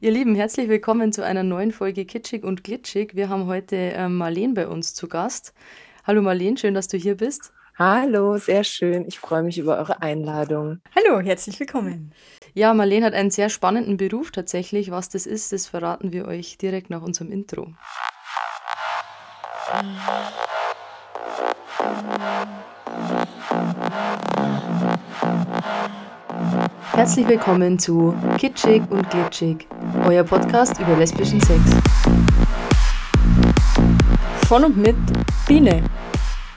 Ihr 0.00 0.12
Lieben, 0.12 0.36
herzlich 0.36 0.68
willkommen 0.68 1.12
zu 1.12 1.24
einer 1.24 1.42
neuen 1.42 1.72
Folge 1.72 2.04
Kitschig 2.04 2.44
und 2.44 2.62
Glitschig. 2.62 3.16
Wir 3.16 3.28
haben 3.28 3.46
heute 3.46 3.74
ähm, 3.74 4.14
Marleen 4.16 4.54
bei 4.54 4.68
uns 4.68 4.94
zu 4.94 5.08
Gast. 5.08 5.52
Hallo 6.06 6.22
Marleen, 6.22 6.56
schön, 6.56 6.72
dass 6.74 6.86
du 6.86 6.96
hier 6.96 7.16
bist. 7.16 7.52
Hallo, 7.76 8.36
sehr 8.36 8.62
schön. 8.62 9.08
Ich 9.08 9.18
freue 9.18 9.42
mich 9.42 9.58
über 9.58 9.76
eure 9.76 10.00
Einladung. 10.00 10.78
Hallo, 10.94 11.18
herzlich 11.20 11.58
willkommen. 11.58 12.12
Ja, 12.54 12.74
Marleen 12.74 13.02
hat 13.02 13.14
einen 13.14 13.32
sehr 13.32 13.48
spannenden 13.48 13.96
Beruf 13.96 14.30
tatsächlich. 14.30 14.92
Was 14.92 15.08
das 15.08 15.26
ist, 15.26 15.52
das 15.52 15.66
verraten 15.66 16.12
wir 16.12 16.28
euch 16.28 16.58
direkt 16.58 16.90
nach 16.90 17.02
unserem 17.02 17.32
Intro. 17.32 17.72
Herzlich 26.98 27.28
willkommen 27.28 27.78
zu 27.78 28.12
Kitschig 28.38 28.82
und 28.90 29.08
Glitschig, 29.08 29.68
euer 30.08 30.24
Podcast 30.24 30.80
über 30.80 30.96
lesbischen 30.96 31.40
Sex. 31.42 31.60
Von 34.48 34.64
und 34.64 34.76
mit 34.76 34.96
Biene, 35.46 35.84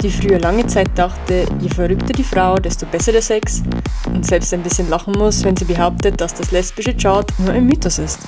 die 0.01 0.09
früher 0.09 0.39
lange 0.39 0.65
Zeit 0.65 0.89
dachte, 0.95 1.45
je 1.59 1.69
verrückter 1.69 2.13
die 2.13 2.23
Frau, 2.23 2.55
desto 2.55 2.87
besser 2.87 3.11
der 3.11 3.21
Sex 3.21 3.61
und 4.07 4.25
selbst 4.25 4.51
ein 4.55 4.63
bisschen 4.63 4.89
lachen 4.89 5.13
muss, 5.15 5.43
wenn 5.43 5.55
sie 5.55 5.65
behauptet, 5.65 6.19
dass 6.19 6.33
das 6.33 6.49
lesbische 6.49 6.95
Chart 6.95 7.31
nur 7.37 7.53
ein 7.53 7.67
Mythos 7.67 7.99
ist. 7.99 8.21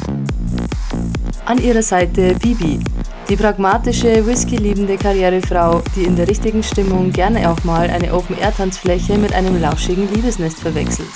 An 1.46 1.58
ihrer 1.58 1.82
Seite 1.82 2.36
Bibi, 2.36 2.80
die 3.28 3.36
pragmatische, 3.36 4.24
whisky-liebende 4.24 4.98
Karrierefrau, 4.98 5.82
die 5.96 6.04
in 6.04 6.16
der 6.16 6.28
richtigen 6.28 6.62
Stimmung 6.62 7.12
gerne 7.12 7.50
auch 7.50 7.64
mal 7.64 7.90
eine 7.90 8.14
Open-Air-Tanzfläche 8.14 9.18
mit 9.18 9.34
einem 9.34 9.60
lauschigen 9.60 10.08
Liebesnest 10.14 10.60
verwechselt. 10.60 11.10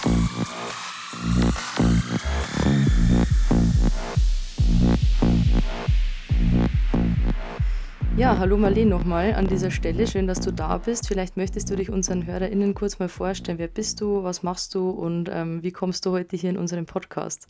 Ja, 8.17 8.39
hallo 8.39 8.57
Marlene 8.57 8.89
nochmal 8.89 9.35
an 9.35 9.45
dieser 9.45 9.69
Stelle. 9.69 10.07
Schön, 10.07 10.25
dass 10.25 10.39
du 10.39 10.49
da 10.49 10.79
bist. 10.79 11.07
Vielleicht 11.07 11.37
möchtest 11.37 11.69
du 11.69 11.75
dich 11.75 11.91
unseren 11.91 12.25
HörerInnen 12.25 12.73
kurz 12.73 12.97
mal 12.97 13.09
vorstellen. 13.09 13.59
Wer 13.59 13.67
bist 13.67 14.01
du, 14.01 14.23
was 14.23 14.41
machst 14.41 14.73
du 14.73 14.89
und 14.89 15.29
ähm, 15.31 15.61
wie 15.61 15.71
kommst 15.71 16.03
du 16.03 16.09
heute 16.09 16.35
hier 16.35 16.49
in 16.49 16.57
unseren 16.57 16.87
Podcast? 16.87 17.47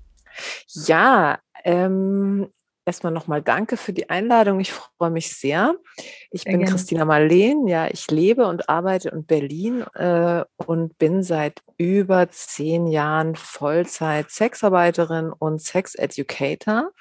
Ja, 0.86 1.40
ähm, 1.64 2.50
erstmal 2.88 3.12
nochmal 3.12 3.42
danke 3.42 3.78
für 3.78 3.94
die 3.94 4.10
Einladung. 4.10 4.60
Ich 4.60 4.72
freue 4.72 5.12
mich 5.12 5.36
sehr. 5.36 5.76
Ich 6.32 6.44
sehr 6.44 6.54
bin 6.54 6.62
gerne. 6.62 6.72
Christina 6.72 7.06
Marleen. 7.06 7.68
Ja, 7.68 7.88
ich 7.88 8.10
lebe 8.10 8.48
und 8.48 8.70
arbeite 8.70 9.10
in 9.10 9.26
Berlin 9.26 9.82
äh, 9.94 10.44
und 10.56 10.98
bin 10.98 11.22
seit 11.22 11.62
über 11.78 12.30
zehn 12.30 12.88
Jahren 12.88 13.36
Vollzeit 13.36 14.32
Sexarbeiterin 14.32 15.32
und 15.38 15.62
Sex-Educator 15.62 16.92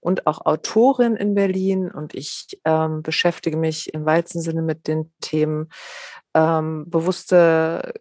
und 0.00 0.26
auch 0.26 0.44
Autorin 0.44 1.16
in 1.16 1.34
Berlin. 1.34 1.90
Und 1.90 2.14
ich 2.14 2.60
ähm, 2.64 3.02
beschäftige 3.02 3.56
mich 3.56 3.92
im 3.94 4.04
weitesten 4.04 4.42
Sinne 4.42 4.62
mit 4.62 4.86
den 4.86 5.10
Themen 5.20 5.70
ähm, 6.34 6.84
bewusste 6.88 7.94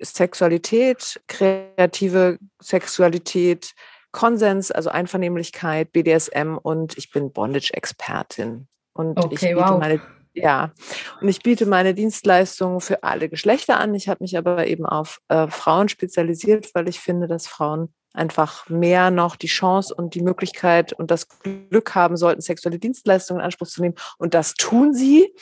Sexualität, 0.00 1.20
kreative 1.26 2.38
Sexualität, 2.60 3.74
Konsens, 4.12 4.70
also 4.70 4.90
Einvernehmlichkeit, 4.90 5.92
BDSM 5.92 6.56
und 6.60 6.96
ich 6.96 7.10
bin 7.10 7.32
Bondage-Expertin. 7.32 8.68
Und 8.94 9.18
okay, 9.18 9.34
ich 9.34 9.40
biete 9.40 9.56
wow. 9.56 9.78
meine 9.78 10.00
ja, 10.34 10.72
und 11.20 11.28
ich 11.28 11.42
biete 11.42 11.66
meine 11.66 11.94
Dienstleistungen 11.94 12.80
für 12.80 13.02
alle 13.02 13.28
Geschlechter 13.28 13.80
an. 13.80 13.94
Ich 13.94 14.08
habe 14.08 14.22
mich 14.22 14.38
aber 14.38 14.66
eben 14.68 14.86
auf 14.86 15.20
äh, 15.28 15.48
Frauen 15.48 15.88
spezialisiert, 15.88 16.74
weil 16.74 16.88
ich 16.88 17.00
finde, 17.00 17.26
dass 17.26 17.48
Frauen 17.48 17.92
einfach 18.14 18.68
mehr 18.68 19.10
noch 19.10 19.36
die 19.36 19.48
Chance 19.48 19.94
und 19.94 20.14
die 20.14 20.22
Möglichkeit 20.22 20.92
und 20.92 21.10
das 21.10 21.28
Glück 21.28 21.94
haben 21.94 22.16
sollten, 22.16 22.40
sexuelle 22.40 22.78
Dienstleistungen 22.78 23.40
in 23.40 23.44
Anspruch 23.44 23.68
zu 23.68 23.82
nehmen. 23.82 23.96
Und 24.18 24.34
das 24.34 24.54
tun 24.54 24.94
sie. 24.94 25.34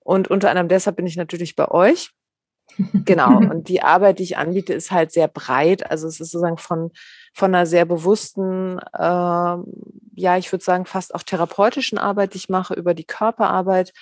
Und 0.00 0.28
unter 0.28 0.50
anderem 0.50 0.68
deshalb 0.68 0.96
bin 0.96 1.06
ich 1.06 1.16
natürlich 1.16 1.56
bei 1.56 1.68
euch. 1.68 2.10
Genau. 3.04 3.36
Und 3.50 3.68
die 3.68 3.82
Arbeit, 3.82 4.18
die 4.18 4.24
ich 4.24 4.36
anbiete, 4.36 4.72
ist 4.72 4.90
halt 4.90 5.12
sehr 5.12 5.28
breit. 5.28 5.90
Also 5.90 6.06
es 6.06 6.20
ist 6.20 6.30
sozusagen 6.30 6.58
von 6.58 6.92
von 7.32 7.54
einer 7.54 7.66
sehr 7.66 7.84
bewussten, 7.84 8.78
äh, 8.78 9.56
ja, 10.16 10.36
ich 10.36 10.52
würde 10.52 10.64
sagen, 10.64 10.86
fast 10.86 11.14
auch 11.14 11.22
therapeutischen 11.22 11.98
Arbeit, 11.98 12.34
die 12.34 12.38
ich 12.38 12.48
mache, 12.48 12.74
über 12.74 12.94
die 12.94 13.04
Körperarbeit 13.04 13.92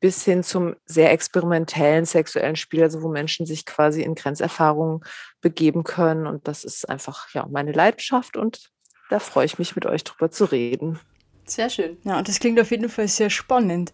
bis 0.00 0.24
hin 0.24 0.42
zum 0.42 0.76
sehr 0.84 1.10
experimentellen 1.10 2.04
sexuellen 2.04 2.56
Spiel, 2.56 2.82
also 2.82 3.02
wo 3.02 3.08
Menschen 3.08 3.46
sich 3.46 3.64
quasi 3.64 4.02
in 4.02 4.14
Grenzerfahrungen 4.14 5.00
begeben 5.40 5.84
können. 5.84 6.26
Und 6.26 6.46
das 6.48 6.64
ist 6.64 6.88
einfach 6.88 7.32
ja 7.32 7.46
meine 7.50 7.72
Leidenschaft 7.72 8.36
und 8.36 8.70
da 9.08 9.20
freue 9.20 9.46
ich 9.46 9.58
mich, 9.58 9.76
mit 9.76 9.86
euch 9.86 10.04
drüber 10.04 10.30
zu 10.30 10.44
reden. 10.44 10.98
Sehr 11.44 11.70
schön. 11.70 11.96
Ja, 12.02 12.18
und 12.18 12.28
das 12.28 12.40
klingt 12.40 12.60
auf 12.60 12.70
jeden 12.72 12.88
Fall 12.88 13.08
sehr 13.08 13.30
spannend. 13.30 13.92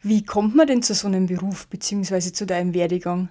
Wie 0.00 0.24
kommt 0.24 0.54
man 0.54 0.66
denn 0.66 0.82
zu 0.82 0.94
so 0.94 1.06
einem 1.06 1.26
Beruf 1.26 1.68
beziehungsweise 1.68 2.32
zu 2.32 2.44
deinem 2.44 2.74
Werdegang? 2.74 3.28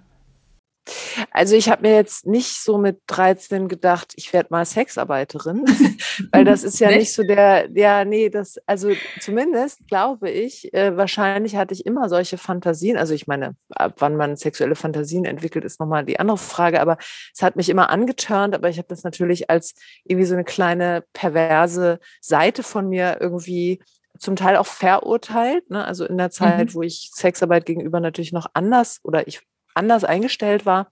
Also 1.31 1.56
ich 1.56 1.70
habe 1.70 1.88
mir 1.88 1.96
jetzt 1.96 2.25
nicht 2.25 2.62
so 2.62 2.78
mit 2.78 3.02
13 3.08 3.68
gedacht, 3.68 4.14
ich 4.16 4.34
werde 4.34 4.50
mal 4.52 4.66
Sexarbeiterin, 4.66 5.66
weil 6.31 6.46
das 6.46 6.64
ist 6.64 6.80
ja 6.80 6.90
nicht 6.90 7.14
so 7.14 7.24
der, 7.24 7.70
ja, 7.74 8.06
nee, 8.06 8.30
das, 8.30 8.58
also 8.66 8.92
zumindest 9.20 9.88
glaube 9.88 10.30
ich, 10.30 10.74
äh, 10.74 10.96
wahrscheinlich 10.96 11.56
hatte 11.56 11.74
ich 11.74 11.86
immer 11.86 12.09
solche 12.09 12.38
Fantasien. 12.38 12.97
Also 12.97 13.14
ich 13.14 13.28
meine, 13.28 13.56
ab 13.70 13.96
wann 14.00 14.16
man 14.16 14.36
sexuelle 14.38 14.76
Fantasien 14.76 15.26
entwickelt, 15.26 15.66
ist 15.66 15.80
nochmal 15.80 16.06
die 16.06 16.20
andere 16.20 16.38
Frage, 16.38 16.81
aber 16.81 16.97
es 17.34 17.42
hat 17.42 17.56
mich 17.56 17.70
immer 17.70 17.90
angeturnt, 17.90 18.56
aber 18.56 18.70
ich 18.70 18.78
habe 18.78 18.88
das 18.88 19.03
natürlich 19.03 19.50
als 19.50 19.76
irgendwie 20.03 20.26
so 20.26 20.34
eine 20.34 20.44
kleine 20.44 21.03
perverse 21.14 22.00
Seite 22.22 22.64
von 22.64 22.90
mir 22.90 23.18
irgendwie 23.20 23.80
zum 24.20 24.36
Teil 24.36 24.56
auch 24.56 24.66
verurteilt. 24.66 25.70
Ne? 25.70 25.84
Also 25.86 26.06
in 26.06 26.18
der 26.18 26.31
Zeit, 26.31 26.70
mhm. 26.70 26.74
wo 26.74 26.81
ich 26.81 27.12
Sexarbeit 27.14 27.66
gegenüber 27.66 28.00
natürlich 28.00 28.34
noch 28.34 28.47
anders 28.53 29.00
oder 29.03 29.28
ich 29.28 29.42
anders 29.78 30.04
eingestellt 30.04 30.66
war. 30.66 30.90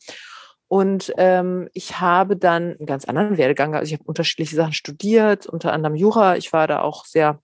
Und 0.67 1.13
ähm, 1.17 1.69
ich 1.73 1.99
habe 1.99 2.37
dann 2.37 2.75
einen 2.77 2.85
ganz 2.85 3.05
anderen 3.05 3.37
Werdegang. 3.37 3.75
Also 3.75 3.93
ich 3.93 3.93
habe 3.93 4.07
unterschiedliche 4.07 4.55
Sachen 4.55 4.73
studiert, 4.73 5.45
unter 5.45 5.73
anderem 5.73 5.95
Jura. 5.95 6.37
Ich 6.37 6.53
war 6.53 6.67
da 6.67 6.81
auch 6.81 7.05
sehr, 7.05 7.39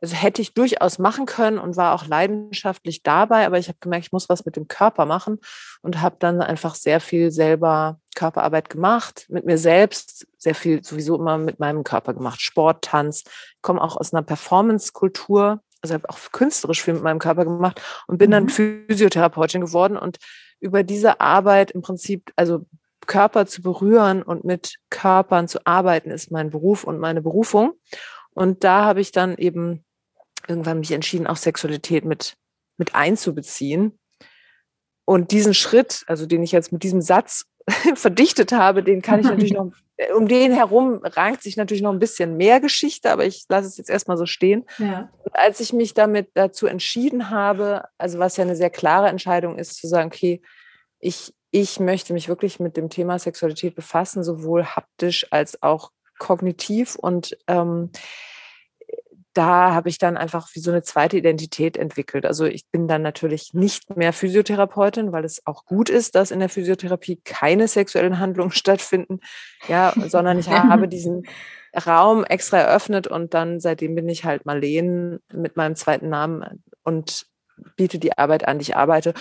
also 0.00 0.14
hätte 0.14 0.42
ich 0.42 0.52
durchaus 0.52 0.98
machen 0.98 1.24
können 1.24 1.58
und 1.58 1.76
war 1.76 1.94
auch 1.94 2.06
leidenschaftlich 2.06 3.02
dabei, 3.02 3.46
aber 3.46 3.58
ich 3.58 3.68
habe 3.68 3.78
gemerkt, 3.80 4.06
ich 4.06 4.12
muss 4.12 4.28
was 4.28 4.44
mit 4.44 4.56
dem 4.56 4.68
Körper 4.68 5.06
machen 5.06 5.38
und 5.80 6.00
habe 6.02 6.16
dann 6.18 6.42
einfach 6.42 6.74
sehr 6.74 7.00
viel 7.00 7.30
selber 7.30 7.98
Körperarbeit 8.14 8.68
gemacht, 8.68 9.26
mit 9.28 9.46
mir 9.46 9.58
selbst, 9.58 10.26
sehr 10.36 10.54
viel 10.54 10.84
sowieso 10.84 11.16
immer 11.16 11.38
mit 11.38 11.58
meinem 11.58 11.82
Körper 11.82 12.14
gemacht, 12.14 12.42
Sport, 12.42 12.84
Tanz, 12.84 13.24
komme 13.62 13.80
auch 13.80 13.96
aus 13.96 14.12
einer 14.12 14.22
Performance-Kultur 14.22 15.62
also 15.82 15.94
habe 15.94 16.08
auch 16.08 16.18
künstlerisch 16.32 16.82
viel 16.82 16.94
mit 16.94 17.02
meinem 17.02 17.18
Körper 17.18 17.44
gemacht 17.44 17.80
und 18.06 18.18
bin 18.18 18.30
dann 18.30 18.44
mhm. 18.44 18.48
Physiotherapeutin 18.48 19.60
geworden 19.60 19.96
und 19.96 20.18
über 20.60 20.82
diese 20.82 21.20
Arbeit 21.20 21.70
im 21.70 21.82
Prinzip, 21.82 22.32
also 22.36 22.66
Körper 23.06 23.46
zu 23.46 23.62
berühren 23.62 24.22
und 24.22 24.44
mit 24.44 24.76
Körpern 24.90 25.48
zu 25.48 25.64
arbeiten, 25.64 26.10
ist 26.10 26.30
mein 26.30 26.50
Beruf 26.50 26.84
und 26.84 26.98
meine 26.98 27.22
Berufung. 27.22 27.72
Und 28.30 28.64
da 28.64 28.84
habe 28.84 29.00
ich 29.00 29.12
dann 29.12 29.36
eben 29.36 29.84
irgendwann 30.46 30.80
mich 30.80 30.92
entschieden, 30.92 31.26
auch 31.26 31.36
Sexualität 31.36 32.04
mit, 32.04 32.36
mit 32.76 32.94
einzubeziehen. 32.94 33.98
Und 35.04 35.30
diesen 35.30 35.54
Schritt, 35.54 36.04
also 36.06 36.26
den 36.26 36.42
ich 36.42 36.52
jetzt 36.52 36.70
mit 36.72 36.82
diesem 36.82 37.00
Satz 37.00 37.46
verdichtet 37.94 38.52
habe, 38.52 38.82
den 38.82 39.02
kann 39.02 39.20
ich 39.20 39.26
natürlich 39.26 39.52
noch, 39.54 39.72
um 40.16 40.28
den 40.28 40.52
herum 40.52 41.00
rankt 41.02 41.42
sich 41.42 41.56
natürlich 41.56 41.82
noch 41.82 41.92
ein 41.92 41.98
bisschen 41.98 42.36
mehr 42.36 42.60
Geschichte, 42.60 43.10
aber 43.10 43.24
ich 43.24 43.46
lasse 43.48 43.66
es 43.66 43.76
jetzt 43.76 43.90
erstmal 43.90 44.16
so 44.16 44.26
stehen. 44.26 44.64
Ja. 44.78 45.10
Als 45.32 45.60
ich 45.60 45.72
mich 45.72 45.94
damit 45.94 46.30
dazu 46.34 46.66
entschieden 46.66 47.30
habe, 47.30 47.84
also 47.98 48.18
was 48.18 48.36
ja 48.36 48.44
eine 48.44 48.56
sehr 48.56 48.70
klare 48.70 49.08
Entscheidung 49.08 49.58
ist, 49.58 49.76
zu 49.76 49.86
sagen, 49.86 50.08
okay, 50.08 50.40
ich, 51.00 51.34
ich 51.50 51.80
möchte 51.80 52.12
mich 52.12 52.28
wirklich 52.28 52.60
mit 52.60 52.76
dem 52.76 52.90
Thema 52.90 53.18
Sexualität 53.18 53.74
befassen, 53.74 54.22
sowohl 54.22 54.64
haptisch 54.64 55.26
als 55.30 55.62
auch 55.62 55.90
kognitiv 56.18 56.96
und 56.96 57.36
ähm, 57.46 57.90
da 59.34 59.72
habe 59.74 59.88
ich 59.88 59.98
dann 59.98 60.16
einfach 60.16 60.48
wie 60.54 60.60
so 60.60 60.70
eine 60.70 60.82
zweite 60.82 61.16
Identität 61.16 61.76
entwickelt. 61.76 62.26
Also 62.26 62.44
ich 62.44 62.66
bin 62.70 62.88
dann 62.88 63.02
natürlich 63.02 63.54
nicht 63.54 63.96
mehr 63.96 64.12
Physiotherapeutin, 64.12 65.12
weil 65.12 65.24
es 65.24 65.46
auch 65.46 65.64
gut 65.64 65.90
ist, 65.90 66.14
dass 66.14 66.30
in 66.30 66.40
der 66.40 66.48
Physiotherapie 66.48 67.20
keine 67.24 67.68
sexuellen 67.68 68.18
Handlungen 68.18 68.50
stattfinden, 68.52 69.20
ja, 69.68 69.92
sondern 70.08 70.38
ich 70.38 70.48
habe 70.48 70.88
diesen 70.88 71.24
Raum 71.86 72.24
extra 72.24 72.58
eröffnet 72.58 73.06
und 73.06 73.34
dann 73.34 73.60
seitdem 73.60 73.94
bin 73.94 74.08
ich 74.08 74.24
halt 74.24 74.46
Marleen 74.46 75.20
mit 75.32 75.56
meinem 75.56 75.76
zweiten 75.76 76.08
Namen 76.08 76.64
und 76.82 77.26
biete 77.76 77.98
die 77.98 78.16
Arbeit 78.16 78.46
an, 78.46 78.58
die 78.58 78.62
ich 78.62 78.76
arbeite. 78.76 79.14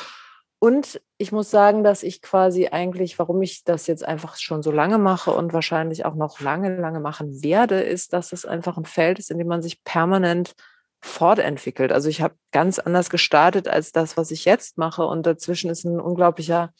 Und 0.59 0.99
ich 1.17 1.31
muss 1.31 1.51
sagen, 1.51 1.83
dass 1.83 2.01
ich 2.01 2.21
quasi 2.21 2.67
eigentlich, 2.67 3.19
warum 3.19 3.41
ich 3.41 3.63
das 3.63 3.85
jetzt 3.85 4.03
einfach 4.03 4.37
schon 4.37 4.63
so 4.63 4.71
lange 4.71 4.97
mache 4.97 5.31
und 5.31 5.53
wahrscheinlich 5.53 6.03
auch 6.05 6.15
noch 6.15 6.39
lange, 6.39 6.75
lange 6.77 6.99
machen 6.99 7.43
werde, 7.43 7.81
ist, 7.81 8.13
dass 8.13 8.33
es 8.33 8.45
einfach 8.45 8.77
ein 8.77 8.85
Feld 8.85 9.19
ist, 9.19 9.29
in 9.29 9.37
dem 9.37 9.47
man 9.47 9.61
sich 9.61 9.83
permanent 9.83 10.55
fortentwickelt. 10.99 11.91
Also 11.91 12.09
ich 12.09 12.21
habe 12.21 12.35
ganz 12.51 12.79
anders 12.79 13.11
gestartet 13.11 13.67
als 13.67 13.91
das, 13.91 14.17
was 14.17 14.31
ich 14.31 14.45
jetzt 14.45 14.79
mache. 14.79 15.05
Und 15.05 15.27
dazwischen 15.27 15.69
ist 15.69 15.83
ein 15.83 15.99
unglaublicher 15.99 16.71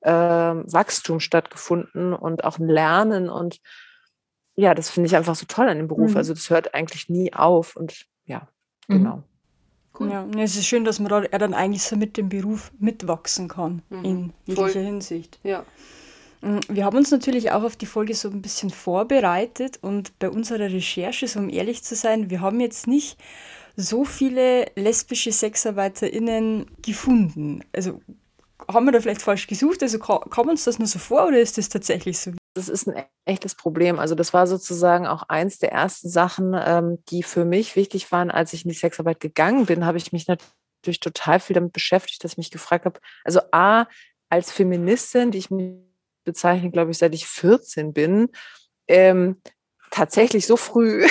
äh, 0.00 0.10
Wachstum 0.10 1.20
stattgefunden 1.20 2.14
und 2.14 2.44
auch 2.44 2.58
ein 2.58 2.68
Lernen 2.68 3.28
und 3.28 3.60
ja, 4.54 4.74
das 4.74 4.90
finde 4.90 5.06
ich 5.06 5.14
einfach 5.14 5.36
so 5.36 5.46
toll 5.46 5.68
an 5.68 5.76
dem 5.76 5.86
Beruf. 5.86 6.12
Mhm. 6.12 6.16
Also 6.16 6.34
das 6.34 6.50
hört 6.50 6.74
eigentlich 6.74 7.08
nie 7.08 7.32
auf 7.32 7.76
und 7.76 8.06
ja, 8.24 8.48
mhm. 8.88 9.22
Cool. 9.98 10.10
Ja, 10.10 10.26
es 10.38 10.56
ist 10.56 10.66
schön, 10.66 10.84
dass 10.84 11.00
man 11.00 11.08
da, 11.08 11.22
er 11.22 11.38
dann 11.38 11.54
eigentlich 11.54 11.82
so 11.82 11.96
mit 11.96 12.16
dem 12.16 12.28
Beruf 12.28 12.70
mitwachsen 12.78 13.48
kann, 13.48 13.82
mhm. 13.90 14.04
in 14.04 14.32
jeglicher 14.46 14.70
Voll. 14.70 14.82
Hinsicht. 14.82 15.38
Ja. 15.42 15.64
Mm, 16.40 16.58
wir 16.68 16.84
haben 16.84 16.96
uns 16.96 17.10
natürlich 17.10 17.50
auch 17.50 17.64
auf 17.64 17.76
die 17.76 17.86
Folge 17.86 18.14
so 18.14 18.28
ein 18.30 18.42
bisschen 18.42 18.70
vorbereitet 18.70 19.78
und 19.82 20.18
bei 20.18 20.30
unserer 20.30 20.70
Recherche, 20.70 21.26
so 21.26 21.40
um 21.40 21.48
ehrlich 21.48 21.82
zu 21.82 21.96
sein, 21.96 22.30
wir 22.30 22.40
haben 22.40 22.60
jetzt 22.60 22.86
nicht 22.86 23.18
so 23.76 24.04
viele 24.04 24.66
lesbische 24.74 25.32
SexarbeiterInnen 25.32 26.66
gefunden. 26.82 27.62
Also 27.72 28.00
haben 28.66 28.86
wir 28.86 28.92
da 28.92 29.00
vielleicht 29.00 29.22
falsch 29.22 29.46
gesucht? 29.46 29.82
Also 29.82 29.98
kommt 29.98 30.50
uns 30.50 30.64
das 30.64 30.78
nur 30.78 30.88
so 30.88 30.98
vor 30.98 31.26
oder 31.28 31.38
ist 31.38 31.58
das 31.58 31.68
tatsächlich 31.68 32.18
so? 32.18 32.32
Das 32.58 32.68
ist 32.68 32.88
ein 32.88 33.04
echtes 33.24 33.54
Problem. 33.54 34.00
Also 34.00 34.16
das 34.16 34.34
war 34.34 34.48
sozusagen 34.48 35.06
auch 35.06 35.22
eins 35.28 35.58
der 35.58 35.70
ersten 35.70 36.08
Sachen, 36.08 36.56
ähm, 36.58 36.98
die 37.08 37.22
für 37.22 37.44
mich 37.44 37.76
wichtig 37.76 38.10
waren, 38.10 38.32
als 38.32 38.52
ich 38.52 38.64
in 38.64 38.70
die 38.70 38.76
Sexarbeit 38.76 39.20
gegangen 39.20 39.66
bin, 39.66 39.86
habe 39.86 39.96
ich 39.96 40.12
mich 40.12 40.26
natürlich 40.26 40.98
total 40.98 41.38
viel 41.38 41.54
damit 41.54 41.72
beschäftigt, 41.72 42.24
dass 42.24 42.32
ich 42.32 42.38
mich 42.38 42.50
gefragt 42.50 42.84
habe, 42.84 42.98
also 43.24 43.40
A, 43.52 43.86
als 44.28 44.50
Feministin, 44.50 45.30
die 45.30 45.38
ich 45.38 45.48
bezeichne, 46.24 46.72
glaube 46.72 46.90
ich, 46.90 46.98
seit 46.98 47.14
ich 47.14 47.26
14 47.26 47.92
bin, 47.92 48.28
ähm, 48.88 49.40
tatsächlich 49.92 50.44
so 50.44 50.56
früh 50.56 51.06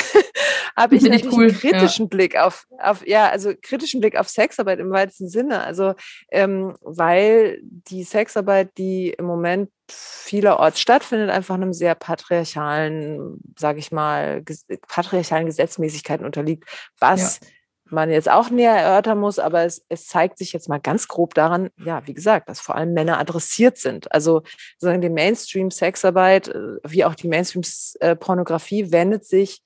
habe 0.78 0.96
ich 0.96 1.02
natürlich 1.02 1.36
cool. 1.36 1.46
einen 1.46 1.58
kritischen 1.58 2.06
ja. 2.06 2.10
Blick 2.10 2.38
auf, 2.38 2.68
auf, 2.80 3.06
ja, 3.08 3.30
also 3.30 3.54
kritischen 3.60 4.00
Blick 4.00 4.16
auf 4.16 4.30
Sexarbeit 4.30 4.80
im 4.80 4.92
weitesten 4.92 5.28
Sinne. 5.28 5.64
Also, 5.64 5.96
ähm, 6.32 6.78
weil 6.82 7.60
die 7.64 8.04
Sexarbeit, 8.04 8.78
die 8.78 9.10
im 9.10 9.26
Moment 9.26 9.72
vielerorts 9.90 10.80
stattfindet, 10.80 11.32
einfach 11.32 11.56
einem 11.56 11.74
sehr 11.74 11.96
patriarchalen, 11.96 13.40
sage 13.58 13.80
ich 13.80 13.92
mal, 13.92 14.44
patriarchalen 14.88 15.48
Gesetzmäßigkeiten 15.48 16.26
unterliegt, 16.26 16.66
was 17.00 17.40
ja 17.42 17.48
man 17.92 18.12
jetzt 18.12 18.30
auch 18.30 18.50
näher 18.50 18.76
erörtern 18.76 19.18
muss, 19.18 19.40
aber 19.40 19.64
es, 19.64 19.86
es 19.90 20.08
zeigt 20.08 20.38
sich 20.38 20.54
jetzt 20.54 20.68
mal 20.70 20.80
ganz 20.80 21.08
grob 21.08 21.34
daran, 21.34 21.70
ja, 21.84 22.06
wie 22.06 22.14
gesagt, 22.14 22.50
dass 22.50 22.60
vor 22.60 22.76
allem 22.76 22.94
Männer 22.94 23.18
adressiert 23.18 23.78
sind. 23.78 24.12
Also 24.12 24.44
sozusagen 24.78 25.02
die 25.02 25.10
Mainstream-Sexarbeit, 25.10 26.50
äh, 26.50 26.78
wie 26.86 27.06
auch 27.06 27.16
die 27.16 27.28
Mainstream-Pornografie, 27.28 28.92
wendet 28.92 29.26
sich 29.26 29.62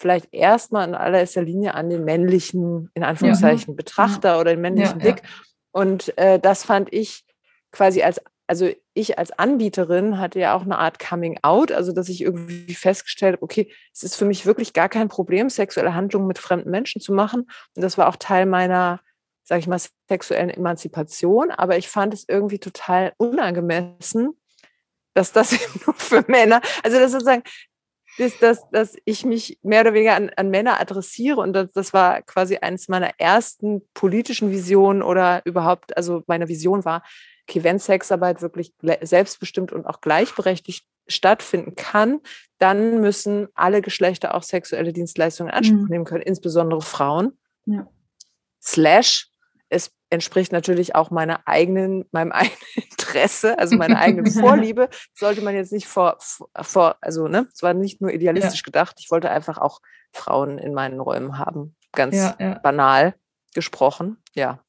vielleicht 0.00 0.32
erstmal 0.32 0.88
in 0.88 0.94
allererster 0.94 1.42
Linie 1.42 1.74
an 1.74 1.90
den 1.90 2.04
männlichen, 2.04 2.90
in 2.94 3.04
Anführungszeichen, 3.04 3.74
ja. 3.74 3.76
Betrachter 3.76 4.30
ja. 4.30 4.40
oder 4.40 4.52
den 4.52 4.62
männlichen 4.62 4.98
ja, 5.00 5.04
Blick. 5.04 5.22
Und 5.72 6.16
äh, 6.16 6.40
das 6.40 6.64
fand 6.64 6.92
ich 6.92 7.24
quasi 7.70 8.02
als 8.02 8.20
also 8.50 8.68
ich 8.94 9.16
als 9.16 9.30
Anbieterin 9.30 10.18
hatte 10.18 10.40
ja 10.40 10.56
auch 10.56 10.62
eine 10.62 10.76
Art 10.76 10.98
Coming 10.98 11.38
Out, 11.42 11.70
also 11.70 11.92
dass 11.92 12.08
ich 12.08 12.20
irgendwie 12.20 12.74
festgestellt 12.74 13.34
habe, 13.34 13.44
okay, 13.44 13.72
es 13.94 14.02
ist 14.02 14.16
für 14.16 14.24
mich 14.24 14.44
wirklich 14.44 14.72
gar 14.72 14.88
kein 14.88 15.08
Problem, 15.08 15.48
sexuelle 15.48 15.94
Handlungen 15.94 16.26
mit 16.26 16.40
fremden 16.40 16.68
Menschen 16.68 17.00
zu 17.00 17.12
machen. 17.12 17.42
Und 17.76 17.82
das 17.82 17.96
war 17.96 18.08
auch 18.08 18.16
Teil 18.16 18.46
meiner, 18.46 19.02
sage 19.44 19.60
ich 19.60 19.68
mal, 19.68 19.80
sexuellen 20.08 20.50
Emanzipation. 20.50 21.52
Aber 21.52 21.78
ich 21.78 21.88
fand 21.88 22.12
es 22.12 22.24
irgendwie 22.26 22.58
total 22.58 23.12
unangemessen, 23.18 24.30
dass 25.14 25.30
das 25.30 25.52
eben 25.52 25.80
nur 25.86 25.94
für 25.94 26.24
Männer, 26.26 26.60
also 26.82 26.98
das 26.98 27.12
sozusagen, 27.12 27.44
ist, 28.20 28.42
dass, 28.42 28.68
dass 28.70 28.96
ich 29.04 29.24
mich 29.24 29.58
mehr 29.62 29.80
oder 29.80 29.94
weniger 29.94 30.14
an, 30.14 30.30
an 30.36 30.50
Männer 30.50 30.80
adressiere. 30.80 31.40
Und 31.40 31.52
das, 31.52 31.72
das 31.72 31.92
war 31.92 32.22
quasi 32.22 32.56
eines 32.56 32.88
meiner 32.88 33.18
ersten 33.18 33.82
politischen 33.94 34.50
Visionen 34.50 35.02
oder 35.02 35.42
überhaupt, 35.44 35.96
also 35.96 36.22
meine 36.26 36.48
Vision 36.48 36.84
war, 36.84 37.02
okay, 37.48 37.64
wenn 37.64 37.78
Sexarbeit 37.78 38.42
wirklich 38.42 38.72
selbstbestimmt 39.02 39.72
und 39.72 39.86
auch 39.86 40.00
gleichberechtigt 40.00 40.86
stattfinden 41.08 41.74
kann, 41.74 42.20
dann 42.58 43.00
müssen 43.00 43.48
alle 43.54 43.82
Geschlechter 43.82 44.34
auch 44.34 44.42
sexuelle 44.42 44.92
Dienstleistungen 44.92 45.50
in 45.50 45.56
Anspruch 45.56 45.82
mhm. 45.82 45.88
nehmen 45.88 46.04
können, 46.04 46.22
insbesondere 46.22 46.82
Frauen. 46.82 47.38
Ja. 47.66 47.88
Slash, 48.62 49.29
es 49.70 49.92
entspricht 50.10 50.52
natürlich 50.52 50.94
auch 50.94 51.10
meiner 51.10 51.46
eigenen, 51.46 52.04
meinem 52.12 52.32
eigenen 52.32 52.58
Interesse, 52.74 53.58
also 53.58 53.76
meiner 53.76 53.98
eigenen 53.98 54.26
Vorliebe. 54.30 54.90
Sollte 55.14 55.40
man 55.40 55.54
jetzt 55.54 55.72
nicht 55.72 55.86
vor, 55.86 56.18
vor 56.60 56.96
also 57.00 57.28
ne, 57.28 57.48
es 57.54 57.62
war 57.62 57.72
nicht 57.72 58.00
nur 58.02 58.12
idealistisch 58.12 58.60
ja. 58.60 58.64
gedacht, 58.64 58.96
ich 59.00 59.10
wollte 59.10 59.30
einfach 59.30 59.56
auch 59.56 59.80
Frauen 60.12 60.58
in 60.58 60.74
meinen 60.74 61.00
Räumen 61.00 61.38
haben. 61.38 61.76
Ganz 61.92 62.16
ja, 62.16 62.58
banal 62.62 63.14
gesprochen, 63.54 64.22
ja. 64.34 64.60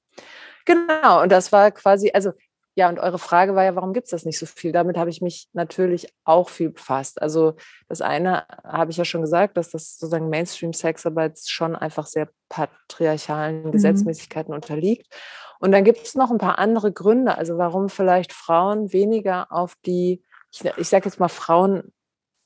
Genau, 0.66 1.22
und 1.22 1.32
das 1.32 1.52
war 1.52 1.72
quasi, 1.72 2.12
also 2.14 2.34
ja, 2.76 2.88
und 2.88 3.00
eure 3.00 3.20
Frage 3.20 3.54
war 3.54 3.66
ja, 3.66 3.76
warum 3.76 3.92
gibt 3.92 4.06
es 4.06 4.12
das 4.12 4.24
nicht 4.24 4.40
so 4.40 4.46
viel? 4.46 4.72
Damit 4.72 4.98
habe 4.98 5.10
ich 5.10 5.22
mich 5.22 5.50
natürlich 5.52 6.08
auch 6.24 6.48
viel 6.48 6.70
befasst. 6.70 7.22
Also 7.22 7.56
das 7.90 8.02
eine 8.02 8.46
habe 8.64 8.92
ich 8.92 8.98
ja 8.98 9.04
schon 9.04 9.22
gesagt, 9.22 9.58
dass 9.58 9.72
das 9.72 9.98
sozusagen 9.98 10.30
Mainstream-Sexarbeit 10.30 11.40
schon 11.46 11.76
einfach 11.76 12.06
sehr 12.06 12.30
patriarchalen 12.48 13.66
mhm. 13.66 13.72
Gesetzmäßigkeiten 13.72 14.54
unterliegt. 14.54 15.14
Und 15.60 15.74
dann 15.74 15.84
gibt 15.84 16.02
es 16.04 16.16
noch 16.16 16.32
ein 16.32 16.38
paar 16.38 16.60
andere 16.60 16.94
Gründe, 16.94 17.38
also 17.38 17.58
warum 17.58 17.90
vielleicht 17.90 18.32
Frauen 18.34 18.94
weniger 18.94 19.52
auf 19.52 19.76
die, 19.86 20.24
ich, 20.52 20.64
ich 20.78 20.88
sage 20.88 21.06
jetzt 21.06 21.20
mal 21.20 21.28
Frauen, 21.28 21.92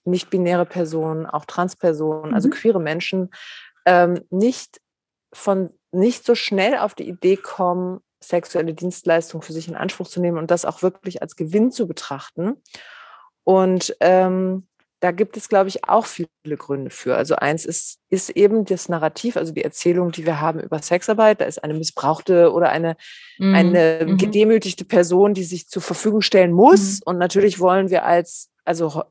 nicht-binäre 0.05 0.65
Personen, 0.65 1.25
auch 1.25 1.45
Transpersonen, 1.45 2.33
also 2.33 2.47
mhm. 2.47 2.53
also 2.53 2.61
queere 2.61 2.79
Menschen, 2.79 3.29
ähm, 3.85 4.21
nicht 4.29 4.81
von 5.33 5.69
nicht 5.91 6.25
so 6.25 6.35
schnell 6.35 6.77
auf 6.77 6.93
die 6.93 7.07
Idee 7.07 7.37
kommen, 7.37 8.01
sexuelle 8.27 8.73
Dienstleistung 8.73 9.41
für 9.41 9.53
sich 9.53 9.67
in 9.67 9.75
Anspruch 9.75 10.07
zu 10.07 10.21
nehmen 10.21 10.37
und 10.37 10.51
das 10.51 10.65
auch 10.65 10.81
wirklich 10.81 11.21
als 11.21 11.35
Gewinn 11.35 11.71
zu 11.71 11.87
betrachten. 11.87 12.61
Und 13.43 13.95
ähm, 13.99 14.67
da 15.01 15.11
gibt 15.11 15.37
es, 15.37 15.49
glaube 15.49 15.69
ich, 15.69 15.87
auch 15.87 16.05
viele 16.05 16.27
Gründe 16.57 16.89
für. 16.89 17.15
Also 17.15 17.35
eins 17.35 17.65
ist, 17.65 17.99
ist 18.09 18.31
eben 18.31 18.65
das 18.65 18.89
Narrativ, 18.89 19.37
also 19.37 19.53
die 19.53 19.63
Erzählung, 19.63 20.11
die 20.11 20.25
wir 20.25 20.41
haben 20.41 20.59
über 20.59 20.79
Sexarbeit. 20.79 21.41
Da 21.41 21.45
ist 21.45 21.63
eine 21.63 21.75
missbrauchte 21.75 22.51
oder 22.51 22.69
eine, 22.69 22.95
mhm. 23.37 23.53
eine 23.53 24.05
mhm. 24.07 24.17
gedemütigte 24.17 24.85
Person, 24.85 25.33
die 25.33 25.43
sich 25.43 25.67
zur 25.67 25.81
Verfügung 25.81 26.21
stellen 26.21 26.53
muss. 26.53 26.95
Mhm. 26.95 27.01
Und 27.05 27.17
natürlich 27.19 27.59
wollen 27.59 27.89
wir 27.89 28.05
als, 28.05 28.49
also 28.63 29.03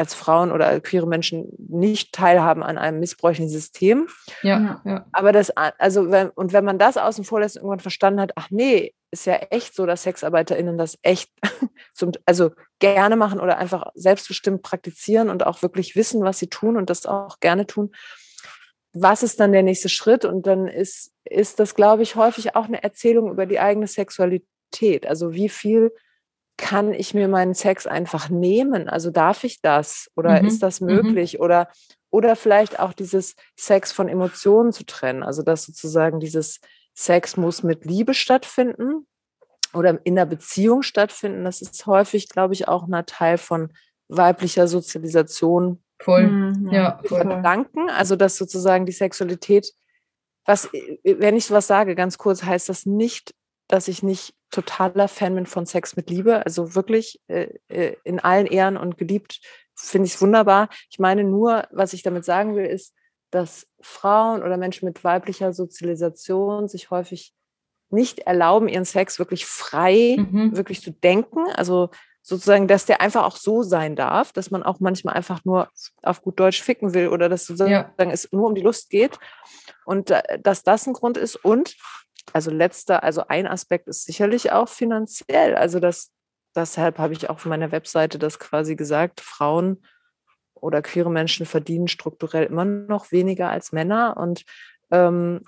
als 0.00 0.14
Frauen 0.14 0.50
oder 0.50 0.80
queere 0.80 1.06
Menschen 1.06 1.52
nicht 1.58 2.12
teilhaben 2.12 2.62
an 2.62 2.78
einem 2.78 3.00
missbräuchlichen 3.00 3.50
System. 3.50 4.08
Ja, 4.42 4.80
ja. 4.84 5.06
Aber 5.12 5.30
das, 5.30 5.50
also, 5.50 6.10
wenn, 6.10 6.30
und 6.30 6.54
wenn 6.54 6.64
man 6.64 6.78
das 6.78 6.96
außen 6.96 7.22
vor 7.22 7.40
lässt, 7.40 7.56
irgendwann 7.56 7.80
verstanden 7.80 8.20
hat, 8.20 8.32
ach 8.34 8.48
nee, 8.50 8.94
ist 9.10 9.26
ja 9.26 9.34
echt 9.34 9.74
so, 9.74 9.84
dass 9.84 10.04
SexarbeiterInnen 10.04 10.78
das 10.78 10.98
echt 11.02 11.30
zum, 11.94 12.12
also 12.24 12.50
gerne 12.78 13.16
machen 13.16 13.40
oder 13.40 13.58
einfach 13.58 13.90
selbstbestimmt 13.94 14.62
praktizieren 14.62 15.28
und 15.28 15.44
auch 15.44 15.60
wirklich 15.60 15.94
wissen, 15.96 16.24
was 16.24 16.38
sie 16.38 16.48
tun 16.48 16.78
und 16.78 16.88
das 16.88 17.04
auch 17.04 17.38
gerne 17.40 17.66
tun. 17.66 17.92
Was 18.92 19.22
ist 19.22 19.38
dann 19.38 19.52
der 19.52 19.62
nächste 19.62 19.90
Schritt? 19.90 20.24
Und 20.24 20.46
dann 20.46 20.66
ist, 20.66 21.12
ist 21.24 21.60
das, 21.60 21.74
glaube 21.74 22.02
ich, 22.02 22.16
häufig 22.16 22.56
auch 22.56 22.64
eine 22.64 22.82
Erzählung 22.82 23.30
über 23.30 23.44
die 23.44 23.60
eigene 23.60 23.86
Sexualität. 23.86 25.06
Also 25.06 25.34
wie 25.34 25.50
viel 25.50 25.92
kann 26.60 26.92
ich 26.92 27.14
mir 27.14 27.26
meinen 27.26 27.54
Sex 27.54 27.86
einfach 27.86 28.28
nehmen? 28.28 28.88
Also 28.88 29.10
darf 29.10 29.44
ich 29.44 29.62
das? 29.62 30.10
Oder 30.14 30.42
mhm. 30.42 30.46
ist 30.46 30.62
das 30.62 30.80
mhm. 30.80 30.88
möglich? 30.88 31.34
Mhm. 31.34 31.40
Oder, 31.40 31.68
oder 32.10 32.36
vielleicht 32.36 32.78
auch 32.78 32.92
dieses 32.92 33.34
Sex 33.56 33.92
von 33.92 34.08
Emotionen 34.08 34.72
zu 34.72 34.84
trennen. 34.84 35.22
Also 35.22 35.42
dass 35.42 35.64
sozusagen 35.64 36.20
dieses 36.20 36.60
Sex 36.94 37.38
muss 37.38 37.62
mit 37.62 37.86
Liebe 37.86 38.12
stattfinden 38.12 39.06
oder 39.72 39.98
in 40.04 40.16
der 40.16 40.26
Beziehung 40.26 40.82
stattfinden. 40.82 41.44
Das 41.44 41.62
ist 41.62 41.86
häufig, 41.86 42.28
glaube 42.28 42.52
ich, 42.52 42.68
auch 42.68 42.86
ein 42.86 43.06
Teil 43.06 43.38
von 43.38 43.72
weiblicher 44.08 44.68
Sozialisation. 44.68 45.82
Voll, 45.98 46.26
mhm, 46.26 46.68
ja. 46.70 47.00
Voll. 47.04 47.22
Verdanken. 47.22 47.88
Also 47.88 48.16
dass 48.16 48.36
sozusagen 48.36 48.84
die 48.84 48.92
Sexualität, 48.92 49.72
was, 50.44 50.68
wenn 51.04 51.36
ich 51.36 51.50
was 51.50 51.66
sage, 51.66 51.94
ganz 51.94 52.18
kurz, 52.18 52.42
heißt 52.42 52.68
das 52.68 52.84
nicht, 52.84 53.34
dass 53.66 53.88
ich 53.88 54.02
nicht 54.02 54.34
totaler 54.50 55.08
Fan 55.08 55.34
bin 55.34 55.46
von 55.46 55.66
Sex 55.66 55.96
mit 55.96 56.10
Liebe. 56.10 56.44
Also 56.44 56.74
wirklich 56.74 57.20
äh, 57.28 57.48
äh 57.68 57.96
in 58.04 58.20
allen 58.20 58.46
Ehren 58.46 58.76
und 58.76 58.98
geliebt 58.98 59.40
finde 59.74 60.06
ich 60.06 60.14
es 60.14 60.22
wunderbar. 60.22 60.68
Ich 60.90 60.98
meine 60.98 61.24
nur, 61.24 61.64
was 61.70 61.92
ich 61.92 62.02
damit 62.02 62.24
sagen 62.24 62.54
will, 62.56 62.66
ist, 62.66 62.94
dass 63.30 63.66
Frauen 63.80 64.42
oder 64.42 64.56
Menschen 64.56 64.86
mit 64.86 65.04
weiblicher 65.04 65.52
Sozialisation 65.52 66.68
sich 66.68 66.90
häufig 66.90 67.32
nicht 67.90 68.20
erlauben, 68.20 68.68
ihren 68.68 68.84
Sex 68.84 69.18
wirklich 69.18 69.46
frei, 69.46 70.16
mhm. 70.18 70.56
wirklich 70.56 70.80
zu 70.80 70.92
denken. 70.92 71.40
Also 71.54 71.90
sozusagen, 72.22 72.68
dass 72.68 72.86
der 72.86 73.00
einfach 73.00 73.24
auch 73.24 73.36
so 73.36 73.62
sein 73.62 73.96
darf, 73.96 74.32
dass 74.32 74.50
man 74.50 74.62
auch 74.62 74.80
manchmal 74.80 75.14
einfach 75.14 75.44
nur 75.44 75.68
auf 76.02 76.22
gut 76.22 76.38
Deutsch 76.38 76.62
ficken 76.62 76.94
will 76.94 77.08
oder 77.08 77.28
dass 77.28 77.46
sozusagen 77.46 77.72
ja. 77.72 77.92
es 78.10 78.30
nur 78.30 78.46
um 78.46 78.54
die 78.54 78.60
Lust 78.60 78.90
geht 78.90 79.18
und 79.84 80.10
äh, 80.10 80.38
dass 80.40 80.62
das 80.62 80.86
ein 80.86 80.92
Grund 80.92 81.16
ist 81.16 81.36
und 81.36 81.76
also 82.32 82.50
letzter, 82.50 83.02
also 83.02 83.24
ein 83.28 83.46
Aspekt 83.46 83.88
ist 83.88 84.04
sicherlich 84.04 84.52
auch 84.52 84.68
finanziell. 84.68 85.54
Also 85.54 85.80
das, 85.80 86.10
deshalb 86.54 86.98
habe 86.98 87.12
ich 87.12 87.28
auch 87.28 87.36
auf 87.36 87.46
meiner 87.46 87.72
Webseite 87.72 88.18
das 88.18 88.38
quasi 88.38 88.76
gesagt, 88.76 89.20
Frauen 89.20 89.84
oder 90.54 90.82
queere 90.82 91.10
Menschen 91.10 91.46
verdienen 91.46 91.88
strukturell 91.88 92.44
immer 92.44 92.64
noch 92.64 93.12
weniger 93.12 93.50
als 93.50 93.72
Männer. 93.72 94.16
Und 94.16 94.44
ähm, 94.90 95.42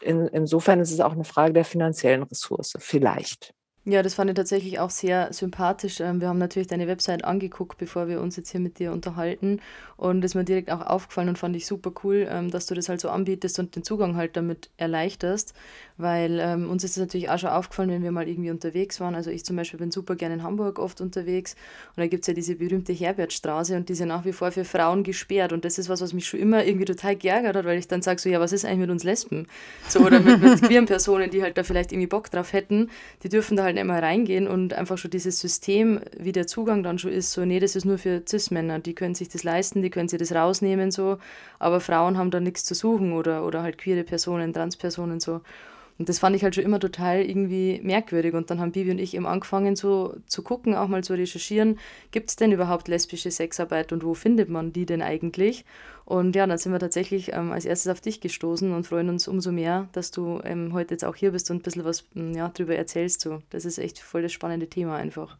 in, 0.00 0.26
insofern 0.28 0.80
ist 0.80 0.92
es 0.92 1.00
auch 1.00 1.12
eine 1.12 1.24
Frage 1.24 1.52
der 1.52 1.64
finanziellen 1.64 2.22
Ressource, 2.22 2.74
vielleicht. 2.78 3.54
Ja, 3.88 4.02
das 4.02 4.14
fand 4.14 4.28
ich 4.28 4.34
tatsächlich 4.34 4.80
auch 4.80 4.90
sehr 4.90 5.32
sympathisch. 5.32 6.00
Ähm, 6.00 6.20
wir 6.20 6.26
haben 6.26 6.38
natürlich 6.38 6.66
deine 6.66 6.88
Website 6.88 7.24
angeguckt, 7.24 7.78
bevor 7.78 8.08
wir 8.08 8.20
uns 8.20 8.34
jetzt 8.34 8.50
hier 8.50 8.58
mit 8.58 8.80
dir 8.80 8.90
unterhalten. 8.90 9.60
Und 9.96 10.24
es 10.24 10.32
ist 10.32 10.34
mir 10.34 10.42
direkt 10.42 10.72
auch 10.72 10.84
aufgefallen 10.84 11.28
und 11.28 11.38
fand 11.38 11.54
ich 11.54 11.68
super 11.68 11.92
cool, 12.02 12.26
ähm, 12.28 12.50
dass 12.50 12.66
du 12.66 12.74
das 12.74 12.88
halt 12.88 13.00
so 13.00 13.10
anbietest 13.10 13.60
und 13.60 13.76
den 13.76 13.84
Zugang 13.84 14.16
halt 14.16 14.36
damit 14.36 14.70
erleichterst. 14.76 15.54
Weil 15.98 16.40
ähm, 16.40 16.68
uns 16.68 16.82
ist 16.82 16.90
es 16.90 16.96
natürlich 16.96 17.30
auch 17.30 17.38
schon 17.38 17.50
aufgefallen, 17.50 17.90
wenn 17.90 18.02
wir 18.02 18.10
mal 18.10 18.28
irgendwie 18.28 18.50
unterwegs 18.50 18.98
waren. 18.98 19.14
Also 19.14 19.30
ich 19.30 19.44
zum 19.44 19.54
Beispiel 19.54 19.78
bin 19.78 19.92
super 19.92 20.16
gerne 20.16 20.34
in 20.34 20.42
Hamburg 20.42 20.80
oft 20.80 21.00
unterwegs. 21.00 21.54
Und 21.94 22.00
da 22.00 22.08
gibt 22.08 22.24
es 22.24 22.26
ja 22.26 22.34
diese 22.34 22.56
berühmte 22.56 22.92
Herbertstraße 22.92 23.76
und 23.76 23.88
die 23.88 23.92
ist 23.92 24.00
ja 24.00 24.06
nach 24.06 24.24
wie 24.24 24.32
vor 24.32 24.50
für 24.50 24.64
Frauen 24.64 25.04
gesperrt. 25.04 25.52
Und 25.52 25.64
das 25.64 25.78
ist 25.78 25.88
was, 25.88 26.00
was 26.00 26.12
mich 26.12 26.26
schon 26.26 26.40
immer 26.40 26.64
irgendwie 26.64 26.86
total 26.86 27.14
geärgert 27.14 27.54
hat, 27.54 27.64
weil 27.64 27.78
ich 27.78 27.86
dann 27.86 28.02
sage 28.02 28.20
so, 28.20 28.28
ja, 28.28 28.40
was 28.40 28.52
ist 28.52 28.64
eigentlich 28.64 28.80
mit 28.80 28.90
uns 28.90 29.04
Lesben? 29.04 29.46
So, 29.88 30.00
oder 30.00 30.18
mit, 30.18 30.42
mit 30.42 30.60
queeren 30.64 30.86
Personen, 30.86 31.30
die 31.30 31.44
halt 31.44 31.56
da 31.56 31.62
vielleicht 31.62 31.92
irgendwie 31.92 32.08
Bock 32.08 32.32
drauf 32.32 32.52
hätten. 32.52 32.90
Die 33.22 33.28
dürfen 33.28 33.56
da 33.56 33.62
halt 33.62 33.75
nicht 33.76 33.84
mal 33.84 34.00
reingehen 34.00 34.48
und 34.48 34.74
einfach 34.74 34.98
schon 34.98 35.10
dieses 35.10 35.38
System, 35.38 36.00
wie 36.18 36.32
der 36.32 36.46
Zugang 36.46 36.82
dann 36.82 36.98
schon 36.98 37.12
ist, 37.12 37.32
so, 37.32 37.44
nee, 37.44 37.60
das 37.60 37.76
ist 37.76 37.84
nur 37.84 37.98
für 37.98 38.22
Cis-Männer, 38.28 38.80
die 38.80 38.94
können 38.94 39.14
sich 39.14 39.28
das 39.28 39.44
leisten, 39.44 39.82
die 39.82 39.90
können 39.90 40.08
sich 40.08 40.18
das 40.18 40.32
rausnehmen, 40.32 40.90
so, 40.90 41.18
aber 41.58 41.80
Frauen 41.80 42.18
haben 42.18 42.30
da 42.30 42.40
nichts 42.40 42.64
zu 42.64 42.74
suchen 42.74 43.12
oder, 43.12 43.46
oder 43.46 43.62
halt 43.62 43.78
queere 43.78 44.04
Personen, 44.04 44.52
Transpersonen, 44.52 45.20
so. 45.20 45.40
Und 45.98 46.08
das 46.08 46.18
fand 46.18 46.36
ich 46.36 46.44
halt 46.44 46.54
schon 46.54 46.64
immer 46.64 46.78
total 46.78 47.22
irgendwie 47.22 47.80
merkwürdig. 47.82 48.34
Und 48.34 48.50
dann 48.50 48.60
haben 48.60 48.72
Bibi 48.72 48.90
und 48.90 48.98
ich 48.98 49.14
eben 49.14 49.26
angefangen 49.26 49.76
so 49.76 50.14
zu 50.26 50.42
gucken, 50.42 50.74
auch 50.74 50.88
mal 50.88 51.02
zu 51.02 51.14
recherchieren, 51.14 51.78
gibt 52.10 52.28
es 52.28 52.36
denn 52.36 52.52
überhaupt 52.52 52.88
lesbische 52.88 53.30
Sexarbeit 53.30 53.92
und 53.92 54.04
wo 54.04 54.12
findet 54.12 54.50
man 54.50 54.72
die 54.72 54.84
denn 54.84 55.00
eigentlich? 55.00 55.64
Und 56.06 56.36
ja, 56.36 56.46
dann 56.46 56.56
sind 56.56 56.70
wir 56.70 56.78
tatsächlich 56.78 57.32
ähm, 57.32 57.50
als 57.50 57.64
erstes 57.64 57.90
auf 57.90 58.00
dich 58.00 58.20
gestoßen 58.20 58.72
und 58.72 58.86
freuen 58.86 59.08
uns 59.08 59.26
umso 59.26 59.50
mehr, 59.50 59.88
dass 59.92 60.12
du 60.12 60.40
ähm, 60.44 60.72
heute 60.72 60.94
jetzt 60.94 61.04
auch 61.04 61.16
hier 61.16 61.32
bist 61.32 61.50
und 61.50 61.58
ein 61.58 61.62
bisschen 61.62 61.84
was 61.84 62.04
hm, 62.14 62.32
ja, 62.32 62.48
darüber 62.48 62.76
erzählst. 62.76 63.20
So. 63.20 63.42
Das 63.50 63.64
ist 63.64 63.78
echt 63.78 63.98
voll 63.98 64.22
das 64.22 64.32
spannende 64.32 64.68
Thema 64.68 64.96
einfach. 64.96 65.36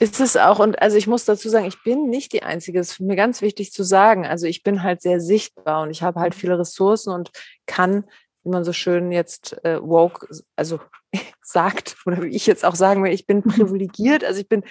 Ist 0.00 0.18
es 0.18 0.36
auch, 0.36 0.60
und 0.60 0.80
also 0.80 0.96
ich 0.96 1.08
muss 1.08 1.26
dazu 1.26 1.50
sagen, 1.50 1.66
ich 1.66 1.82
bin 1.82 2.08
nicht 2.08 2.32
die 2.32 2.42
Einzige, 2.42 2.78
das 2.78 2.92
ist 2.92 3.00
mir 3.00 3.16
ganz 3.16 3.42
wichtig 3.42 3.70
zu 3.70 3.82
sagen. 3.82 4.26
Also 4.26 4.46
ich 4.46 4.62
bin 4.62 4.82
halt 4.82 5.02
sehr 5.02 5.20
sichtbar 5.20 5.82
und 5.82 5.90
ich 5.90 6.02
habe 6.02 6.20
halt 6.20 6.34
viele 6.34 6.58
Ressourcen 6.58 7.12
und 7.12 7.30
kann 7.66 8.04
wie 8.44 8.50
man 8.50 8.64
so 8.64 8.72
schön 8.72 9.12
jetzt 9.12 9.62
äh, 9.64 9.78
woke, 9.82 10.26
also 10.56 10.80
sagt, 11.42 11.96
oder 12.06 12.22
wie 12.22 12.34
ich 12.34 12.46
jetzt 12.46 12.64
auch 12.64 12.74
sagen 12.74 13.04
will, 13.04 13.12
ich 13.12 13.26
bin 13.26 13.42
privilegiert, 13.42 14.24
also 14.24 14.40
ich 14.40 14.48
bin 14.48 14.64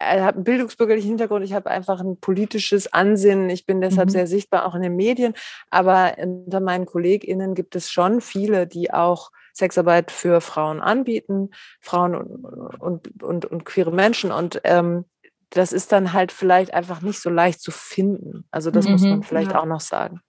habe 0.00 0.36
einen 0.36 0.44
bildungsbürgerlichen 0.44 1.10
Hintergrund, 1.10 1.44
ich 1.44 1.52
habe 1.52 1.70
einfach 1.70 2.00
ein 2.00 2.18
politisches 2.18 2.92
Ansinnen, 2.92 3.50
ich 3.50 3.66
bin 3.66 3.80
deshalb 3.80 4.08
mhm. 4.08 4.12
sehr 4.12 4.26
sichtbar 4.26 4.66
auch 4.66 4.74
in 4.74 4.82
den 4.82 4.96
Medien, 4.96 5.34
aber 5.70 6.16
unter 6.18 6.60
meinen 6.60 6.86
KollegInnen 6.86 7.54
gibt 7.54 7.76
es 7.76 7.90
schon 7.90 8.20
viele, 8.20 8.66
die 8.66 8.92
auch 8.92 9.30
Sexarbeit 9.52 10.10
für 10.10 10.40
Frauen 10.40 10.80
anbieten, 10.80 11.50
Frauen 11.80 12.14
und, 12.14 12.80
und, 12.80 13.22
und, 13.22 13.44
und 13.46 13.64
queere 13.64 13.92
Menschen 13.92 14.32
und 14.32 14.60
ähm, 14.64 15.04
das 15.50 15.72
ist 15.72 15.92
dann 15.92 16.12
halt 16.14 16.32
vielleicht 16.32 16.72
einfach 16.72 17.02
nicht 17.02 17.20
so 17.20 17.28
leicht 17.28 17.60
zu 17.60 17.70
finden. 17.70 18.46
Also 18.50 18.70
das 18.70 18.86
mhm, 18.86 18.92
muss 18.92 19.02
man 19.02 19.22
vielleicht 19.22 19.52
ja. 19.52 19.60
auch 19.60 19.66
noch 19.66 19.80
sagen. 19.80 20.22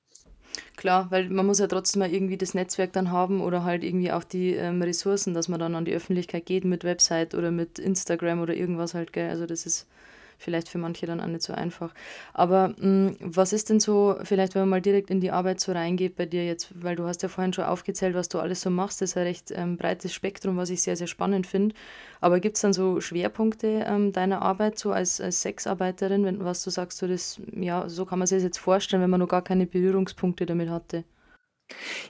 Klar, 0.75 1.09
weil 1.11 1.29
man 1.29 1.45
muss 1.45 1.59
ja 1.59 1.67
trotzdem 1.67 1.99
mal 1.99 2.11
irgendwie 2.11 2.37
das 2.37 2.53
Netzwerk 2.53 2.93
dann 2.93 3.11
haben 3.11 3.41
oder 3.41 3.63
halt 3.63 3.83
irgendwie 3.83 4.11
auch 4.11 4.23
die 4.23 4.53
ähm, 4.53 4.81
Ressourcen, 4.81 5.33
dass 5.33 5.47
man 5.47 5.59
dann 5.59 5.75
an 5.75 5.85
die 5.85 5.93
Öffentlichkeit 5.93 6.45
geht 6.45 6.65
mit 6.65 6.83
Website 6.83 7.35
oder 7.35 7.51
mit 7.51 7.79
Instagram 7.79 8.41
oder 8.41 8.53
irgendwas 8.55 8.93
halt, 8.93 9.13
gell? 9.13 9.29
Also 9.29 9.45
das 9.45 9.65
ist 9.65 9.87
vielleicht 10.37 10.69
für 10.69 10.77
manche 10.77 11.05
dann 11.05 11.19
auch 11.21 11.27
nicht 11.27 11.43
so 11.43 11.53
einfach. 11.53 11.93
Aber 12.33 12.69
mh, 12.69 12.75
hm, 12.79 13.17
was 13.19 13.53
ist 13.53 13.69
denn 13.69 13.79
so, 13.79 14.15
vielleicht 14.23 14.55
wenn 14.55 14.63
man 14.63 14.69
mal 14.69 14.81
direkt 14.81 15.09
in 15.09 15.21
die 15.21 15.31
Arbeit 15.31 15.59
so 15.59 15.71
reingeht 15.71 16.15
bei 16.15 16.25
dir 16.25 16.45
jetzt, 16.45 16.69
weil 16.83 16.95
du 16.95 17.05
hast 17.05 17.23
ja 17.23 17.29
vorhin 17.29 17.53
schon 17.53 17.65
aufgezählt, 17.65 18.15
was 18.15 18.29
du 18.29 18.39
alles 18.39 18.61
so 18.61 18.69
machst, 18.69 19.01
das 19.01 19.11
ist 19.11 19.17
ein 19.17 19.23
recht 19.23 19.51
ähm, 19.51 19.77
breites 19.77 20.13
Spektrum, 20.13 20.57
was 20.57 20.69
ich 20.69 20.81
sehr, 20.81 20.95
sehr 20.95 21.07
spannend 21.07 21.47
finde. 21.47 21.75
Aber 22.21 22.39
gibt 22.39 22.55
es 22.55 22.61
dann 22.61 22.73
so 22.73 23.01
Schwerpunkte 23.01 23.85
ähm, 23.87 24.11
deiner 24.11 24.41
Arbeit 24.41 24.79
so 24.79 24.91
als, 24.91 25.19
als 25.21 25.41
Sexarbeiterin, 25.41 26.25
wenn, 26.25 26.43
was 26.43 26.63
du 26.63 26.69
sagst, 26.69 26.97
so 26.97 27.07
das, 27.07 27.41
ja, 27.55 27.89
so 27.89 28.05
kann 28.05 28.19
man 28.19 28.27
sich 28.27 28.37
das 28.37 28.43
jetzt 28.43 28.59
vorstellen, 28.59 29.01
wenn 29.01 29.09
man 29.09 29.19
noch 29.19 29.27
gar 29.27 29.43
keine 29.43 29.65
Berührungspunkte 29.65 30.45
damit 30.45 30.69
hatte? 30.69 31.03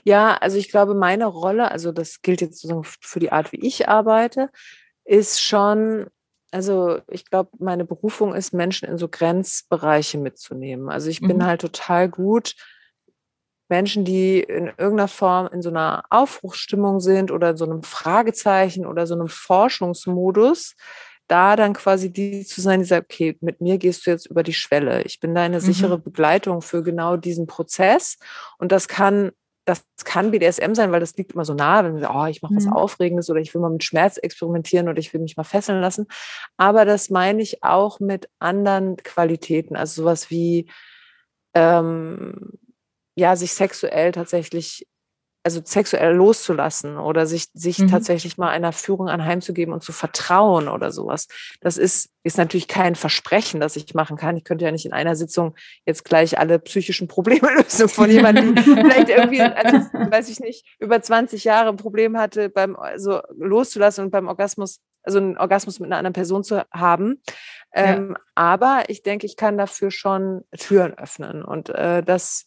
Ja, 0.04 0.34
also 0.36 0.56
ich 0.58 0.70
glaube, 0.70 0.94
meine 0.94 1.26
Rolle, 1.26 1.70
also 1.70 1.92
das 1.92 2.22
gilt 2.22 2.40
jetzt 2.40 2.60
sozusagen 2.60 2.84
für 3.00 3.20
die 3.20 3.32
Art, 3.32 3.52
wie 3.52 3.66
ich 3.66 3.88
arbeite, 3.88 4.50
ist 5.04 5.40
schon 5.42 6.06
also 6.54 7.00
ich 7.08 7.28
glaube, 7.28 7.50
meine 7.58 7.84
Berufung 7.84 8.32
ist, 8.32 8.54
Menschen 8.54 8.88
in 8.88 8.96
so 8.96 9.08
Grenzbereiche 9.08 10.18
mitzunehmen. 10.18 10.88
Also 10.88 11.10
ich 11.10 11.20
mhm. 11.20 11.28
bin 11.28 11.46
halt 11.46 11.62
total 11.62 12.08
gut, 12.08 12.54
Menschen, 13.68 14.04
die 14.04 14.38
in 14.38 14.66
irgendeiner 14.66 15.08
Form 15.08 15.48
in 15.52 15.62
so 15.62 15.70
einer 15.70 16.04
Aufbruchsstimmung 16.10 17.00
sind 17.00 17.32
oder 17.32 17.50
in 17.50 17.56
so 17.56 17.64
einem 17.64 17.82
Fragezeichen 17.82 18.86
oder 18.86 19.08
so 19.08 19.14
einem 19.14 19.26
Forschungsmodus, 19.26 20.76
da 21.26 21.56
dann 21.56 21.72
quasi 21.72 22.12
die 22.12 22.44
zu 22.44 22.60
sein, 22.60 22.78
die 22.78 22.86
sagt, 22.86 23.12
okay, 23.12 23.36
mit 23.40 23.60
mir 23.60 23.78
gehst 23.78 24.06
du 24.06 24.10
jetzt 24.12 24.26
über 24.26 24.44
die 24.44 24.54
Schwelle. 24.54 25.02
Ich 25.02 25.18
bin 25.18 25.34
deine 25.34 25.60
sichere 25.60 25.98
mhm. 25.98 26.02
Begleitung 26.04 26.62
für 26.62 26.84
genau 26.84 27.16
diesen 27.16 27.48
Prozess. 27.48 28.16
Und 28.58 28.70
das 28.70 28.86
kann 28.86 29.32
das 29.64 29.84
kann 30.04 30.30
BDSM 30.30 30.74
sein, 30.74 30.92
weil 30.92 31.00
das 31.00 31.16
liegt 31.16 31.32
immer 31.32 31.44
so 31.44 31.54
nah, 31.54 31.84
wenn 31.84 32.00
wir, 32.00 32.10
oh, 32.14 32.26
ich 32.26 32.42
mache 32.42 32.54
was 32.54 32.66
mhm. 32.66 32.74
Aufregendes 32.74 33.30
oder 33.30 33.40
ich 33.40 33.54
will 33.54 33.62
mal 33.62 33.70
mit 33.70 33.84
Schmerz 33.84 34.18
experimentieren 34.18 34.88
oder 34.88 34.98
ich 34.98 35.12
will 35.14 35.20
mich 35.20 35.36
mal 35.36 35.44
fesseln 35.44 35.80
lassen. 35.80 36.06
Aber 36.56 36.84
das 36.84 37.10
meine 37.10 37.42
ich 37.42 37.62
auch 37.62 38.00
mit 38.00 38.28
anderen 38.38 38.96
Qualitäten, 38.98 39.76
also 39.76 40.02
sowas 40.02 40.30
wie 40.30 40.70
ähm, 41.54 42.58
ja, 43.16 43.36
sich 43.36 43.52
sexuell 43.52 44.12
tatsächlich 44.12 44.86
also 45.44 45.60
sexuell 45.62 46.14
loszulassen 46.14 46.96
oder 46.96 47.26
sich, 47.26 47.48
sich 47.52 47.78
mhm. 47.78 47.88
tatsächlich 47.88 48.38
mal 48.38 48.48
einer 48.48 48.72
Führung 48.72 49.10
anheimzugeben 49.10 49.74
und 49.74 49.82
zu 49.82 49.92
vertrauen 49.92 50.68
oder 50.68 50.90
sowas. 50.90 51.28
Das 51.60 51.76
ist, 51.76 52.08
ist 52.22 52.38
natürlich 52.38 52.66
kein 52.66 52.94
Versprechen, 52.94 53.60
das 53.60 53.76
ich 53.76 53.92
machen 53.92 54.16
kann. 54.16 54.38
Ich 54.38 54.44
könnte 54.44 54.64
ja 54.64 54.72
nicht 54.72 54.86
in 54.86 54.94
einer 54.94 55.14
Sitzung 55.16 55.54
jetzt 55.84 56.06
gleich 56.06 56.38
alle 56.38 56.58
psychischen 56.58 57.08
Probleme 57.08 57.46
lösen 57.56 57.90
von 57.90 58.10
jemandem, 58.10 58.56
vielleicht 58.56 59.10
irgendwie, 59.10 59.42
also, 59.42 59.76
weiß 59.92 60.30
ich 60.30 60.40
nicht, 60.40 60.64
über 60.80 61.02
20 61.02 61.44
Jahre 61.44 61.68
ein 61.68 61.76
Problem 61.76 62.16
hatte, 62.16 62.48
beim, 62.48 62.74
also 62.74 63.20
loszulassen 63.36 64.06
und 64.06 64.10
beim 64.10 64.28
Orgasmus, 64.28 64.80
also 65.02 65.18
einen 65.18 65.36
Orgasmus 65.36 65.78
mit 65.78 65.88
einer 65.88 65.98
anderen 65.98 66.14
Person 66.14 66.42
zu 66.42 66.64
haben. 66.72 67.20
Ähm, 67.74 68.12
ja. 68.12 68.20
Aber 68.34 68.84
ich 68.88 69.02
denke, 69.02 69.26
ich 69.26 69.36
kann 69.36 69.58
dafür 69.58 69.90
schon 69.90 70.44
Türen 70.56 70.94
öffnen 70.94 71.44
und 71.44 71.68
äh, 71.68 72.02
das, 72.02 72.46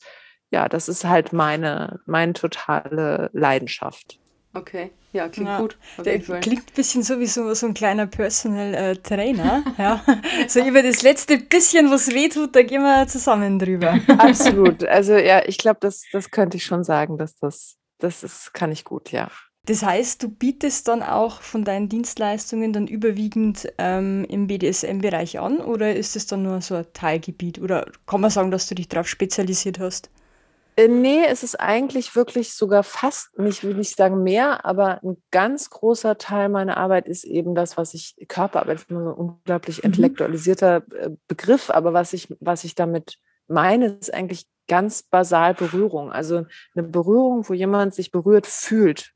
ja, 0.52 0.70
das 0.70 0.88
ist 0.88 1.06
halt 1.06 1.34
meine, 1.34 2.00
meine 2.06 2.34
totale 2.34 3.30
Leidenschaft. 3.34 4.20
Okay, 4.54 4.92
ja, 5.14 5.30
klingt 5.30 5.50
ja, 5.50 5.60
gut. 5.60 5.78
Der 6.04 6.20
klingt 6.20 6.68
ein 6.68 6.76
bisschen 6.76 7.04
so 7.04 7.20
wie 7.20 7.28
so, 7.28 7.54
so 7.54 7.68
ein 7.68 7.74
kleiner 7.74 8.08
Personal 8.08 8.74
äh, 8.74 8.96
Trainer. 8.96 9.64
ja. 9.78 10.04
So 10.48 10.64
über 10.64 10.82
das 10.82 11.02
letzte 11.04 11.38
bisschen, 11.38 11.92
was 11.92 12.08
wehtut, 12.14 12.56
da 12.56 12.64
gehen 12.64 12.82
wir 12.82 13.08
zusammen 13.08 13.60
drüber. 13.60 14.00
Absolut. 14.18 14.84
Also 14.86 15.14
ja, 15.14 15.44
ich 15.46 15.58
glaube, 15.58 15.80
das, 15.82 16.04
das 16.12 16.32
könnte 16.32 16.58
ich 16.58 16.66
schon 16.66 16.84
sagen, 16.84 17.18
dass 17.18 17.38
das, 17.38 17.76
das 18.00 18.24
ist, 18.24 18.54
kann 18.54 18.72
ich 18.72 18.84
gut, 18.84 19.12
ja. 19.12 19.30
Das 19.66 19.84
heißt, 19.84 20.24
du 20.24 20.30
bietest 20.30 20.88
dann 20.88 21.04
auch 21.04 21.42
von 21.42 21.66
deinen 21.66 21.90
Dienstleistungen 21.90 22.72
dann 22.72 22.88
überwiegend 22.88 23.68
ähm, 23.78 24.26
im 24.30 24.48
BDSM-Bereich 24.48 25.40
an 25.40 25.60
oder 25.60 25.94
ist 25.94 26.16
es 26.16 26.26
dann 26.26 26.44
nur 26.44 26.62
so 26.62 26.76
ein 26.76 26.86
Teilgebiet? 26.94 27.60
Oder 27.60 27.86
kann 28.06 28.22
man 28.22 28.30
sagen, 28.32 28.50
dass 28.50 28.68
du 28.68 28.76
dich 28.76 28.88
darauf 28.88 29.10
spezialisiert 29.10 29.80
hast? 29.80 30.10
Äh, 30.78 30.88
nee, 30.88 31.26
es 31.26 31.42
ist 31.42 31.60
eigentlich 31.60 32.16
wirklich 32.16 32.54
sogar 32.54 32.84
fast, 32.84 33.38
nicht 33.40 33.64
will 33.64 33.80
ich 33.80 33.96
sagen 33.96 34.22
mehr, 34.22 34.64
aber 34.64 35.04
ein 35.04 35.18
ganz 35.32 35.72
großer 35.72 36.20
Teil 36.20 36.50
meiner 36.50 36.78
Arbeit 36.78 37.08
ist 37.08 37.24
eben 37.24 37.56
das, 37.56 37.78
was 37.78 37.96
ich, 37.96 38.16
Körperarbeit 38.28 38.82
ist 38.82 38.92
ein 38.92 38.96
unglaublich 38.96 39.80
mhm. 39.80 39.86
intellektualisierter 39.86 40.84
äh, 40.94 41.10
Begriff, 41.28 41.72
aber 41.72 41.94
was 41.94 42.14
ich, 42.14 42.28
was 42.40 42.64
ich 42.64 42.76
damit 42.76 43.18
meine, 43.48 43.98
ist 44.00 44.14
eigentlich 44.14 44.46
ganz 44.68 45.02
basal 45.02 45.56
Berührung. 45.56 46.12
Also 46.12 46.46
eine 46.76 46.88
Berührung, 46.88 47.50
wo 47.50 47.54
jemand 47.54 47.96
sich 47.96 48.12
berührt 48.12 48.46
fühlt 48.46 49.14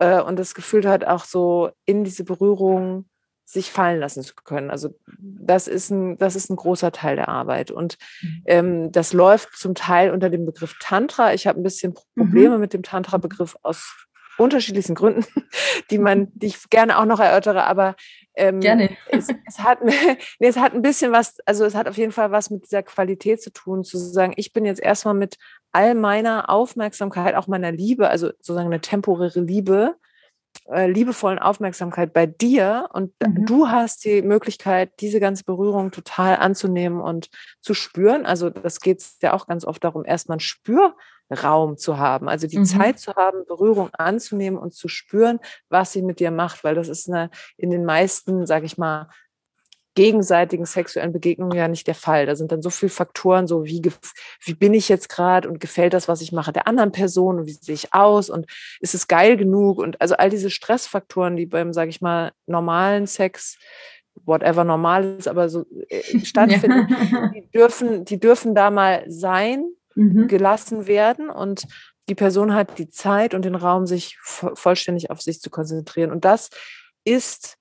äh, 0.00 0.20
und 0.20 0.38
das 0.38 0.54
Gefühl 0.54 0.86
hat, 0.86 1.06
auch 1.06 1.24
so 1.24 1.70
in 1.86 2.04
diese 2.04 2.24
Berührung 2.24 3.08
sich 3.44 3.70
fallen 3.70 4.00
lassen 4.00 4.22
zu 4.22 4.34
können. 4.34 4.70
Also 4.70 4.94
das 5.18 5.68
ist 5.68 5.90
ein, 5.90 6.16
das 6.18 6.34
ist 6.36 6.50
ein 6.50 6.56
großer 6.56 6.92
Teil 6.92 7.16
der 7.16 7.28
Arbeit. 7.28 7.70
Und 7.70 7.98
mhm. 8.22 8.42
ähm, 8.46 8.92
das 8.92 9.12
läuft 9.12 9.56
zum 9.56 9.74
Teil 9.74 10.10
unter 10.10 10.30
dem 10.30 10.46
Begriff 10.46 10.76
Tantra. 10.80 11.34
Ich 11.34 11.46
habe 11.46 11.60
ein 11.60 11.62
bisschen 11.62 11.94
Probleme 12.16 12.54
mhm. 12.54 12.60
mit 12.60 12.72
dem 12.72 12.82
Tantra-Begriff 12.82 13.56
aus 13.62 14.06
unterschiedlichsten 14.38 14.94
Gründen, 14.94 15.24
die 15.90 15.98
man, 15.98 16.28
die 16.34 16.46
ich 16.46 16.70
gerne 16.70 16.98
auch 16.98 17.04
noch 17.04 17.20
erörtere, 17.20 17.64
aber 17.64 17.94
ähm, 18.34 18.60
gerne. 18.60 18.90
Es, 19.08 19.28
es, 19.46 19.60
hat, 19.60 19.84
nee, 19.84 20.16
es 20.40 20.56
hat 20.56 20.74
ein 20.74 20.82
bisschen 20.82 21.12
was, 21.12 21.38
also 21.46 21.64
es 21.64 21.74
hat 21.74 21.88
auf 21.88 21.96
jeden 21.96 22.12
Fall 22.12 22.32
was 22.32 22.50
mit 22.50 22.64
dieser 22.64 22.82
Qualität 22.82 23.42
zu 23.42 23.52
tun, 23.52 23.84
zu 23.84 23.98
sagen, 23.98 24.32
ich 24.36 24.52
bin 24.52 24.64
jetzt 24.64 24.80
erstmal 24.80 25.14
mit 25.14 25.36
all 25.70 25.94
meiner 25.94 26.50
Aufmerksamkeit, 26.50 27.34
auch 27.34 27.46
meiner 27.46 27.72
Liebe, 27.72 28.08
also 28.08 28.28
sozusagen 28.28 28.66
eine 28.66 28.80
temporäre 28.80 29.40
Liebe, 29.40 29.96
äh, 30.66 30.90
liebevollen 30.90 31.38
Aufmerksamkeit 31.38 32.12
bei 32.12 32.26
dir 32.26 32.88
und 32.92 33.12
mhm. 33.20 33.46
du 33.46 33.68
hast 33.68 34.04
die 34.04 34.22
Möglichkeit, 34.22 34.92
diese 35.00 35.20
ganze 35.20 35.44
Berührung 35.44 35.90
total 35.90 36.36
anzunehmen 36.36 37.00
und 37.00 37.28
zu 37.60 37.74
spüren. 37.74 38.26
Also 38.26 38.50
das 38.50 38.80
geht 38.80 39.04
ja 39.22 39.32
auch 39.32 39.46
ganz 39.46 39.64
oft 39.64 39.84
darum, 39.84 40.04
erstmal 40.04 40.36
ein 40.36 40.40
Spür 40.40 40.94
Raum 41.30 41.76
zu 41.76 41.98
haben. 41.98 42.28
Also 42.28 42.46
die 42.46 42.58
mhm. 42.58 42.64
Zeit 42.64 42.98
zu 42.98 43.14
haben, 43.14 43.44
Berührung 43.46 43.90
anzunehmen 43.94 44.58
und 44.58 44.74
zu 44.74 44.88
spüren, 44.88 45.40
was 45.68 45.92
sie 45.92 46.02
mit 46.02 46.20
dir 46.20 46.30
macht, 46.30 46.64
weil 46.64 46.74
das 46.74 46.88
ist 46.88 47.08
eine, 47.08 47.30
in 47.56 47.70
den 47.70 47.84
meisten, 47.84 48.46
sage 48.46 48.66
ich 48.66 48.78
mal, 48.78 49.08
gegenseitigen 49.94 50.66
sexuellen 50.66 51.12
Begegnungen 51.12 51.56
ja 51.56 51.68
nicht 51.68 51.86
der 51.86 51.94
Fall. 51.94 52.26
Da 52.26 52.36
sind 52.36 52.52
dann 52.52 52.62
so 52.62 52.70
viele 52.70 52.90
Faktoren, 52.90 53.46
so 53.46 53.64
wie, 53.64 53.82
wie 54.42 54.54
bin 54.54 54.74
ich 54.74 54.88
jetzt 54.88 55.08
gerade 55.08 55.48
und 55.48 55.60
gefällt 55.60 55.92
das, 55.92 56.08
was 56.08 56.20
ich 56.20 56.32
mache, 56.32 56.52
der 56.52 56.66
anderen 56.66 56.92
Person 56.92 57.38
und 57.38 57.46
wie 57.46 57.52
sehe 57.52 57.74
ich 57.74 57.94
aus 57.94 58.30
und 58.30 58.46
ist 58.80 58.94
es 58.94 59.08
geil 59.08 59.36
genug 59.36 59.78
und 59.78 60.00
also 60.00 60.16
all 60.16 60.30
diese 60.30 60.50
Stressfaktoren, 60.50 61.36
die 61.36 61.46
beim, 61.46 61.72
sage 61.72 61.90
ich 61.90 62.00
mal, 62.00 62.32
normalen 62.46 63.06
Sex 63.06 63.58
whatever 64.24 64.64
normal 64.64 65.16
ist, 65.18 65.28
aber 65.28 65.48
so 65.48 65.64
äh, 65.88 66.18
stattfinden, 66.24 66.86
ja. 67.10 67.28
die 67.28 67.50
dürfen, 67.50 68.04
die 68.04 68.18
dürfen 68.18 68.54
da 68.54 68.70
mal 68.70 69.04
sein, 69.08 69.64
mhm. 69.94 70.28
gelassen 70.28 70.86
werden 70.86 71.30
und 71.30 71.66
die 72.08 72.14
Person 72.14 72.54
hat 72.54 72.78
die 72.78 72.88
Zeit 72.88 73.34
und 73.34 73.44
den 73.44 73.54
Raum, 73.54 73.86
sich 73.86 74.18
vollständig 74.20 75.10
auf 75.10 75.22
sich 75.22 75.40
zu 75.40 75.48
konzentrieren. 75.48 76.12
Und 76.12 76.24
das 76.24 76.50
ist 77.04 77.56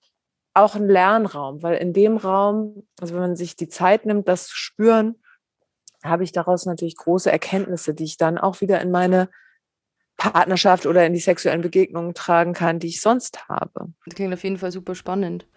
auch 0.53 0.75
ein 0.75 0.87
Lernraum, 0.87 1.63
weil 1.63 1.77
in 1.77 1.93
dem 1.93 2.17
Raum, 2.17 2.87
also 2.99 3.15
wenn 3.15 3.21
man 3.21 3.35
sich 3.35 3.55
die 3.55 3.69
Zeit 3.69 4.05
nimmt, 4.05 4.27
das 4.27 4.47
zu 4.47 4.55
spüren, 4.55 5.15
habe 6.03 6.23
ich 6.23 6.31
daraus 6.31 6.65
natürlich 6.65 6.97
große 6.97 7.31
Erkenntnisse, 7.31 7.93
die 7.93 8.03
ich 8.03 8.17
dann 8.17 8.37
auch 8.37 8.61
wieder 8.61 8.81
in 8.81 8.91
meine 8.91 9.29
Partnerschaft 10.17 10.85
oder 10.85 11.05
in 11.05 11.13
die 11.13 11.19
sexuellen 11.19 11.61
Begegnungen 11.61 12.13
tragen 12.13 12.53
kann, 12.53 12.79
die 12.79 12.87
ich 12.87 13.01
sonst 13.01 13.47
habe. 13.49 13.93
Das 14.05 14.15
klingt 14.15 14.33
auf 14.33 14.43
jeden 14.43 14.57
Fall 14.57 14.71
super 14.71 14.95
spannend. 14.95 15.47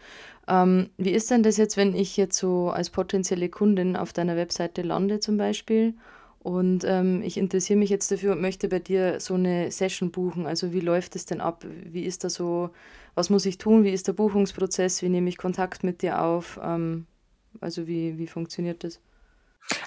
Ähm, 0.49 0.91
wie 0.97 1.11
ist 1.11 1.31
denn 1.31 1.43
das 1.43 1.57
jetzt, 1.57 1.77
wenn 1.77 1.95
ich 1.95 2.17
jetzt 2.17 2.39
so 2.39 2.71
als 2.71 2.91
potenzielle 2.91 3.49
Kundin 3.49 3.97
auf 3.97 4.13
deiner 4.13 4.37
Webseite 4.37 4.83
lande 4.83 5.21
zum 5.21 5.37
Beispiel 5.37 5.95
und 6.47 6.85
ähm, 6.85 7.23
ich 7.23 7.37
interessiere 7.37 7.79
mich 7.79 7.91
jetzt 7.91 8.11
dafür 8.11 8.33
und 8.33 8.41
möchte 8.41 8.69
bei 8.69 8.79
dir 8.79 9.21
so 9.21 9.35
eine 9.35 9.71
Session 9.71 10.13
buchen? 10.13 10.47
Also 10.47 10.73
wie 10.73 10.81
läuft 10.81 11.17
es 11.17 11.27
denn 11.27 11.41
ab? 11.41 11.65
Wie 11.65 12.05
ist 12.05 12.23
da 12.25 12.31
so 12.31 12.71
was 13.17 13.31
muss 13.31 13.47
ich 13.47 13.59
tun, 13.59 13.83
wie 13.83 13.93
ist 13.93 14.07
der 14.07 14.13
Buchungsprozess, 14.13 15.03
wie 15.03 15.09
nehme 15.09 15.29
ich 15.29 15.39
Kontakt 15.39 15.83
mit 15.83 16.03
dir 16.03 16.23
auf, 16.23 16.61
ähm, 16.63 17.07
also 17.61 17.89
wie, 17.89 18.19
wie 18.19 18.27
funktioniert 18.27 18.85
das? 18.85 19.01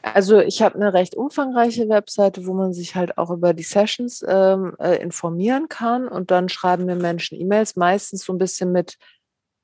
Also 0.02 0.40
ich 0.40 0.62
habe 0.62 0.76
eine 0.76 0.94
recht 0.94 1.16
umfangreiche 1.16 1.88
Webseite, 1.88 2.46
wo 2.48 2.54
man 2.54 2.74
sich 2.74 2.96
halt 2.96 3.18
auch 3.18 3.30
über 3.30 3.54
die 3.54 3.64
Sessions 3.64 4.26
ähm, 4.28 4.76
äh, 4.80 4.96
informieren 4.96 5.70
kann 5.70 6.08
und 6.08 6.32
dann 6.32 6.50
schreiben 6.50 6.86
mir 6.86 6.96
Menschen 6.96 7.40
E-Mails, 7.40 7.76
meistens 7.76 8.26
so 8.26 8.34
ein 8.34 8.40
bisschen 8.40 8.72
mit, 8.72 8.98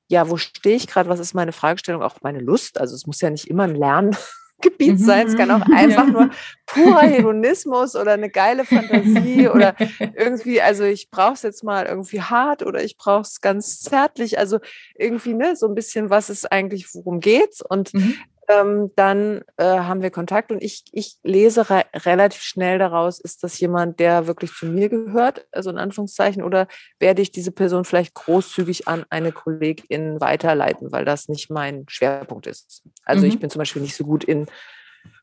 ja, 0.08 0.30
wo 0.30 0.36
stehe 0.36 0.76
ich 0.76 0.86
gerade, 0.86 1.10
was 1.10 1.20
ist 1.20 1.34
meine 1.34 1.52
Fragestellung, 1.52 2.02
auch 2.02 2.22
meine 2.22 2.38
Lust. 2.38 2.80
Also 2.80 2.94
es 2.94 3.06
muss 3.06 3.20
ja 3.20 3.30
nicht 3.30 3.48
immer 3.48 3.64
ein 3.64 3.74
Lernen 3.74 4.16
Gebiet 4.60 4.98
sein. 5.00 5.26
Es 5.26 5.36
kann 5.36 5.50
auch 5.50 5.66
mhm. 5.66 5.74
einfach 5.76 6.06
nur 6.06 6.30
purer 6.66 7.02
Hedonismus 7.02 7.94
oder 7.94 8.12
eine 8.12 8.30
geile 8.30 8.64
Fantasie 8.64 9.48
oder 9.54 9.74
irgendwie, 10.14 10.60
also 10.60 10.84
ich 10.84 11.10
brauche 11.10 11.34
es 11.34 11.42
jetzt 11.42 11.62
mal 11.62 11.86
irgendwie 11.86 12.20
hart 12.20 12.62
oder 12.62 12.82
ich 12.82 12.96
brauche 12.96 13.22
es 13.22 13.40
ganz 13.40 13.80
zärtlich. 13.80 14.38
Also 14.38 14.58
irgendwie, 14.94 15.34
ne, 15.34 15.56
so 15.56 15.66
ein 15.66 15.74
bisschen, 15.74 16.10
was 16.10 16.30
ist 16.30 16.50
eigentlich, 16.50 16.94
worum 16.94 17.20
geht's? 17.20 17.62
Und 17.62 17.94
mhm 17.94 18.16
ähm, 18.48 18.90
dann 18.96 19.42
äh, 19.56 19.64
haben 19.64 20.02
wir 20.02 20.10
Kontakt 20.10 20.52
und 20.52 20.62
ich, 20.62 20.84
ich 20.92 21.16
lese 21.22 21.68
re 21.68 21.84
relativ 21.94 22.42
schnell 22.42 22.78
daraus, 22.78 23.18
ist 23.20 23.42
das 23.42 23.58
jemand, 23.58 23.98
der 24.00 24.26
wirklich 24.26 24.52
zu 24.52 24.66
mir 24.66 24.88
gehört, 24.88 25.46
also 25.52 25.70
in 25.70 25.78
Anführungszeichen, 25.78 26.42
oder 26.42 26.68
werde 26.98 27.22
ich 27.22 27.30
diese 27.30 27.52
Person 27.52 27.84
vielleicht 27.84 28.14
großzügig 28.14 28.88
an 28.88 29.04
eine 29.10 29.32
Kollegin 29.32 30.20
weiterleiten, 30.20 30.92
weil 30.92 31.04
das 31.04 31.28
nicht 31.28 31.50
mein 31.50 31.84
Schwerpunkt 31.88 32.46
ist. 32.46 32.82
Also 33.04 33.24
mhm. 33.24 33.30
ich 33.30 33.40
bin 33.40 33.50
zum 33.50 33.58
Beispiel 33.58 33.82
nicht 33.82 33.96
so 33.96 34.04
gut 34.04 34.24
in 34.24 34.46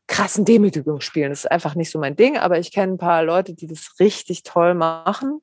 krassen 0.06 0.44
Demütigungsspielen. 0.44 1.30
Das 1.30 1.40
ist 1.40 1.50
einfach 1.50 1.74
nicht 1.74 1.90
so 1.90 1.98
mein 1.98 2.16
Ding, 2.16 2.36
aber 2.36 2.58
ich 2.58 2.72
kenne 2.72 2.94
ein 2.94 2.98
paar 2.98 3.24
Leute, 3.24 3.54
die 3.54 3.66
das 3.66 3.94
richtig 4.00 4.42
toll 4.42 4.74
machen 4.74 5.40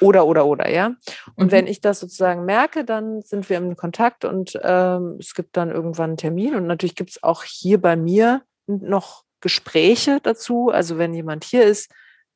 oder, 0.00 0.26
oder, 0.26 0.46
oder, 0.46 0.70
ja. 0.70 0.94
Und 1.36 1.46
mhm. 1.46 1.52
wenn 1.52 1.66
ich 1.66 1.80
das 1.80 2.00
sozusagen 2.00 2.44
merke, 2.44 2.84
dann 2.84 3.22
sind 3.22 3.48
wir 3.48 3.56
im 3.56 3.76
Kontakt 3.76 4.24
und 4.24 4.58
ähm, 4.62 5.16
es 5.20 5.34
gibt 5.34 5.56
dann 5.56 5.70
irgendwann 5.70 6.10
einen 6.10 6.16
Termin. 6.16 6.54
Und 6.54 6.66
natürlich 6.66 6.94
gibt 6.94 7.10
es 7.10 7.22
auch 7.22 7.44
hier 7.44 7.80
bei 7.80 7.96
mir 7.96 8.42
noch 8.66 9.24
Gespräche 9.40 10.20
dazu. 10.22 10.70
Also 10.70 10.98
wenn 10.98 11.14
jemand 11.14 11.44
hier 11.44 11.64
ist, 11.64 11.90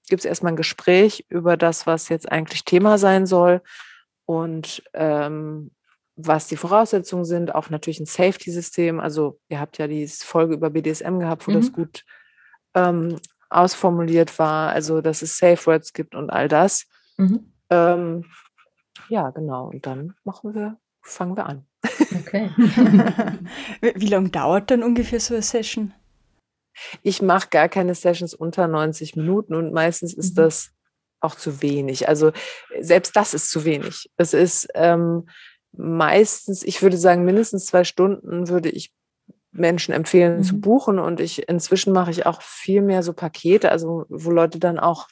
gibt 0.08 0.20
es 0.20 0.26
erstmal 0.26 0.52
ein 0.52 0.56
Gespräch 0.56 1.26
über 1.28 1.56
das, 1.56 1.86
was 1.86 2.08
jetzt 2.08 2.30
eigentlich 2.30 2.64
Thema 2.64 2.98
sein 2.98 3.26
soll 3.26 3.62
und 4.26 4.82
ähm, 4.94 5.70
was 6.16 6.48
die 6.48 6.56
Voraussetzungen 6.56 7.24
sind. 7.24 7.54
Auch 7.54 7.70
natürlich 7.70 8.00
ein 8.00 8.06
Safety-System. 8.06 9.00
Also 9.00 9.38
ihr 9.48 9.60
habt 9.60 9.78
ja 9.78 9.86
die 9.86 10.06
Folge 10.06 10.54
über 10.54 10.70
BDSM 10.70 11.18
gehabt, 11.18 11.46
wo 11.46 11.52
mhm. 11.52 11.56
das 11.56 11.72
gut 11.72 12.04
ähm, 12.74 13.16
ausformuliert 13.48 14.38
war. 14.38 14.70
Also 14.70 15.00
dass 15.00 15.22
es 15.22 15.38
Safe 15.38 15.64
Words 15.66 15.92
gibt 15.92 16.14
und 16.14 16.30
all 16.30 16.48
das. 16.48 16.86
Mhm. 17.18 17.52
Ähm, 17.70 18.24
ja, 19.08 19.30
genau. 19.30 19.68
Und 19.68 19.86
dann 19.86 20.14
machen 20.24 20.54
wir, 20.54 20.78
fangen 21.02 21.36
wir 21.36 21.46
an. 21.46 21.66
Okay. 22.20 22.50
Wie 23.94 24.06
lange 24.06 24.30
dauert 24.30 24.70
dann 24.70 24.82
ungefähr 24.82 25.20
so 25.20 25.34
eine 25.34 25.42
Session? 25.42 25.92
Ich 27.02 27.22
mache 27.22 27.48
gar 27.50 27.68
keine 27.68 27.94
Sessions 27.94 28.34
unter 28.34 28.68
90 28.68 29.16
Minuten 29.16 29.54
und 29.54 29.72
meistens 29.72 30.14
ist 30.14 30.32
mhm. 30.32 30.42
das 30.42 30.70
auch 31.20 31.34
zu 31.34 31.60
wenig. 31.62 32.08
Also 32.08 32.32
selbst 32.80 33.16
das 33.16 33.34
ist 33.34 33.50
zu 33.50 33.64
wenig. 33.64 34.10
Es 34.16 34.32
ist 34.32 34.68
ähm, 34.74 35.28
meistens, 35.72 36.62
ich 36.62 36.82
würde 36.82 36.96
sagen, 36.96 37.24
mindestens 37.24 37.66
zwei 37.66 37.84
Stunden 37.84 38.48
würde 38.48 38.68
ich 38.68 38.92
Menschen 39.50 39.92
empfehlen 39.92 40.38
mhm. 40.38 40.42
zu 40.44 40.60
buchen 40.60 40.98
und 40.98 41.20
ich 41.20 41.48
inzwischen 41.48 41.92
mache 41.92 42.10
ich 42.10 42.26
auch 42.26 42.42
viel 42.42 42.82
mehr 42.82 43.02
so 43.02 43.12
Pakete, 43.12 43.72
also 43.72 44.04
wo 44.08 44.30
Leute 44.30 44.58
dann 44.58 44.78
auch 44.78 45.08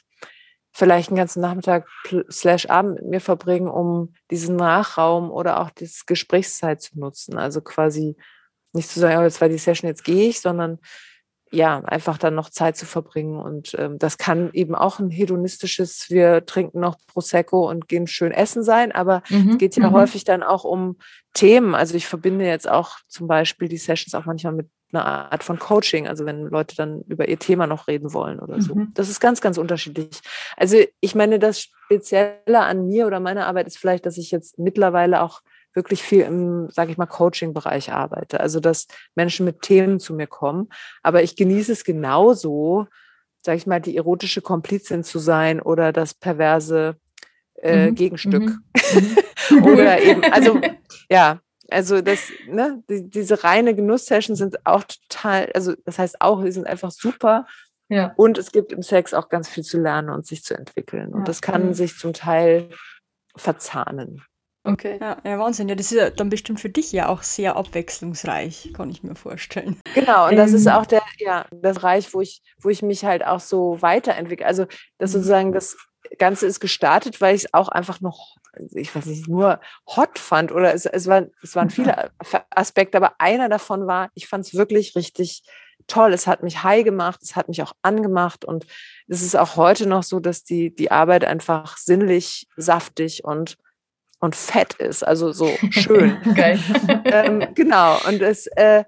vielleicht 0.77 1.09
einen 1.09 1.17
ganzen 1.17 1.41
Nachmittag 1.41 1.87
slash 2.29 2.69
Abend 2.69 2.97
mit 2.97 3.05
mir 3.07 3.19
verbringen, 3.19 3.67
um 3.67 4.13
diesen 4.29 4.55
Nachraum 4.55 5.31
oder 5.31 5.59
auch 5.59 5.71
das 5.71 6.05
Gesprächszeit 6.05 6.83
zu 6.83 6.99
nutzen. 6.99 7.35
Also 7.35 7.61
quasi 7.61 8.15
nicht 8.73 8.87
zu 8.87 8.99
sagen, 8.99 9.19
oh, 9.19 9.23
jetzt 9.23 9.41
war 9.41 9.49
die 9.49 9.57
Session, 9.57 9.89
jetzt 9.89 10.03
gehe 10.03 10.29
ich, 10.29 10.39
sondern 10.39 10.77
ja, 11.51 11.81
einfach 11.85 12.19
dann 12.19 12.35
noch 12.35 12.51
Zeit 12.51 12.77
zu 12.77 12.85
verbringen. 12.85 13.39
Und 13.39 13.73
ähm, 13.79 13.97
das 13.97 14.19
kann 14.19 14.51
eben 14.53 14.75
auch 14.75 14.99
ein 14.99 15.09
hedonistisches, 15.09 16.11
wir 16.11 16.45
trinken 16.45 16.79
noch 16.79 16.97
Prosecco 17.07 17.67
und 17.67 17.87
gehen 17.87 18.05
schön 18.05 18.31
essen 18.31 18.61
sein, 18.61 18.91
aber 18.91 19.23
mhm. 19.29 19.51
es 19.51 19.57
geht 19.57 19.77
ja 19.77 19.89
mhm. 19.89 19.93
häufig 19.93 20.25
dann 20.25 20.43
auch 20.43 20.63
um 20.63 20.97
Themen. 21.33 21.73
Also 21.73 21.95
ich 21.95 22.05
verbinde 22.05 22.45
jetzt 22.45 22.69
auch 22.69 22.97
zum 23.07 23.25
Beispiel 23.25 23.67
die 23.67 23.77
Sessions 23.77 24.13
auch 24.13 24.25
manchmal 24.25 24.53
mit 24.53 24.69
eine 24.91 25.05
Art 25.05 25.43
von 25.43 25.59
Coaching, 25.59 26.07
also 26.07 26.25
wenn 26.25 26.47
Leute 26.47 26.75
dann 26.75 27.01
über 27.07 27.27
ihr 27.27 27.39
Thema 27.39 27.67
noch 27.67 27.87
reden 27.87 28.13
wollen 28.13 28.39
oder 28.39 28.61
so. 28.61 28.75
Mhm. 28.75 28.91
Das 28.93 29.09
ist 29.09 29.19
ganz, 29.19 29.41
ganz 29.41 29.57
unterschiedlich. 29.57 30.21
Also 30.55 30.77
ich 31.01 31.13
meine, 31.13 31.39
das 31.39 31.61
Spezielle 31.61 32.59
an 32.59 32.87
mir 32.87 33.07
oder 33.07 33.19
meiner 33.19 33.47
Arbeit 33.47 33.67
ist 33.67 33.77
vielleicht, 33.77 34.05
dass 34.05 34.17
ich 34.17 34.31
jetzt 34.31 34.57
mittlerweile 34.59 35.21
auch 35.21 35.41
wirklich 35.73 36.01
viel 36.01 36.21
im, 36.21 36.69
sage 36.71 36.91
ich 36.91 36.97
mal, 36.97 37.05
Coaching-Bereich 37.05 37.91
arbeite. 37.91 38.39
Also 38.39 38.59
dass 38.59 38.87
Menschen 39.15 39.45
mit 39.45 39.61
Themen 39.61 39.99
zu 39.99 40.13
mir 40.13 40.27
kommen. 40.27 40.69
Aber 41.03 41.21
ich 41.21 41.35
genieße 41.35 41.71
es 41.71 41.83
genauso, 41.83 42.87
sage 43.43 43.57
ich 43.57 43.67
mal, 43.67 43.81
die 43.81 43.95
erotische 43.95 44.41
Komplizin 44.41 45.03
zu 45.03 45.19
sein 45.19 45.61
oder 45.61 45.91
das 45.91 46.13
perverse 46.13 46.95
äh, 47.61 47.89
mhm. 47.89 47.95
Gegenstück. 47.95 48.43
Mhm. 48.43 49.17
mhm. 49.49 49.63
oder 49.63 50.01
eben, 50.01 50.23
also 50.31 50.59
ja, 51.09 51.41
also 51.69 52.01
das, 52.01 52.31
ne, 52.47 52.83
die, 52.89 53.09
diese 53.09 53.43
reine 53.43 53.75
Genusssession 53.75 54.35
sind 54.35 54.65
auch 54.65 54.83
total, 54.83 55.51
also 55.53 55.73
das 55.85 55.99
heißt 55.99 56.21
auch, 56.21 56.43
die 56.43 56.51
sind 56.51 56.67
einfach 56.67 56.91
super. 56.91 57.45
Ja. 57.89 58.13
Und 58.17 58.37
es 58.37 58.51
gibt 58.51 58.73
im 58.73 58.83
Sex 58.83 59.13
auch 59.13 59.29
ganz 59.29 59.47
viel 59.47 59.63
zu 59.63 59.79
lernen 59.79 60.09
und 60.09 60.25
sich 60.25 60.43
zu 60.43 60.53
entwickeln. 60.55 61.13
Und 61.13 61.19
ja. 61.19 61.25
das 61.25 61.41
kann 61.41 61.73
sich 61.73 61.97
zum 61.97 62.13
Teil 62.13 62.69
verzahnen. 63.35 64.23
Okay. 64.67 64.97
Ja, 64.99 65.17
ja, 65.23 65.39
Wahnsinn. 65.39 65.69
Ja, 65.69 65.75
das 65.75 65.91
ist 65.93 65.97
ja 65.97 66.09
dann 66.09 66.27
bestimmt 66.27 66.59
für 66.59 66.69
dich 66.69 66.91
ja 66.91 67.07
auch 67.07 67.23
sehr 67.23 67.55
abwechslungsreich, 67.55 68.73
kann 68.73 68.89
ich 68.89 69.01
mir 69.01 69.15
vorstellen. 69.15 69.79
Genau, 69.95 70.27
und 70.27 70.35
das 70.35 70.51
ist 70.51 70.65
ähm. 70.65 70.73
auch 70.73 70.85
der, 70.85 71.01
ja, 71.19 71.45
das 71.51 71.83
Reich, 71.83 72.13
wo 72.13 72.19
ich, 72.19 72.41
wo 72.59 72.67
ich 72.67 72.81
mich 72.81 73.05
halt 73.05 73.25
auch 73.25 73.39
so 73.39 73.81
weiterentwickle. 73.81 74.45
Also, 74.45 74.65
das 74.97 75.11
mhm. 75.11 75.13
sozusagen 75.13 75.51
das 75.53 75.77
Ganze 76.17 76.47
ist 76.47 76.59
gestartet, 76.59 77.21
weil 77.21 77.35
ich 77.35 77.45
es 77.45 77.53
auch 77.53 77.69
einfach 77.69 78.01
noch, 78.01 78.37
ich 78.71 78.93
weiß 78.95 79.05
nicht, 79.05 79.27
nur 79.27 79.59
hot 79.87 80.19
fand 80.19 80.51
oder 80.51 80.73
es, 80.73 80.85
es, 80.85 81.07
war, 81.07 81.25
es 81.41 81.55
waren 81.55 81.69
viele 81.69 82.11
Aspekte, 82.49 82.97
aber 82.97 83.15
einer 83.19 83.49
davon 83.49 83.87
war, 83.87 84.09
ich 84.13 84.27
fand 84.27 84.45
es 84.45 84.55
wirklich 84.55 84.95
richtig 84.95 85.43
toll. 85.87 86.13
Es 86.13 86.27
hat 86.27 86.43
mich 86.43 86.63
high 86.63 86.83
gemacht, 86.83 87.21
es 87.23 87.35
hat 87.35 87.47
mich 87.47 87.61
auch 87.61 87.73
angemacht 87.81 88.45
und 88.45 88.65
es 89.07 89.21
ist 89.21 89.35
auch 89.35 89.55
heute 89.55 89.87
noch 89.87 90.03
so, 90.03 90.19
dass 90.19 90.43
die, 90.43 90.73
die 90.73 90.91
Arbeit 90.91 91.23
einfach 91.23 91.77
sinnlich, 91.77 92.47
saftig 92.55 93.23
und 93.23 93.57
und 94.19 94.35
fett 94.35 94.73
ist, 94.75 95.05
also 95.05 95.31
so 95.31 95.47
schön. 95.69 96.17
ähm, 97.05 97.47
genau. 97.53 97.99
Und 98.07 98.21
es, 98.21 98.47
äh, 98.47 98.83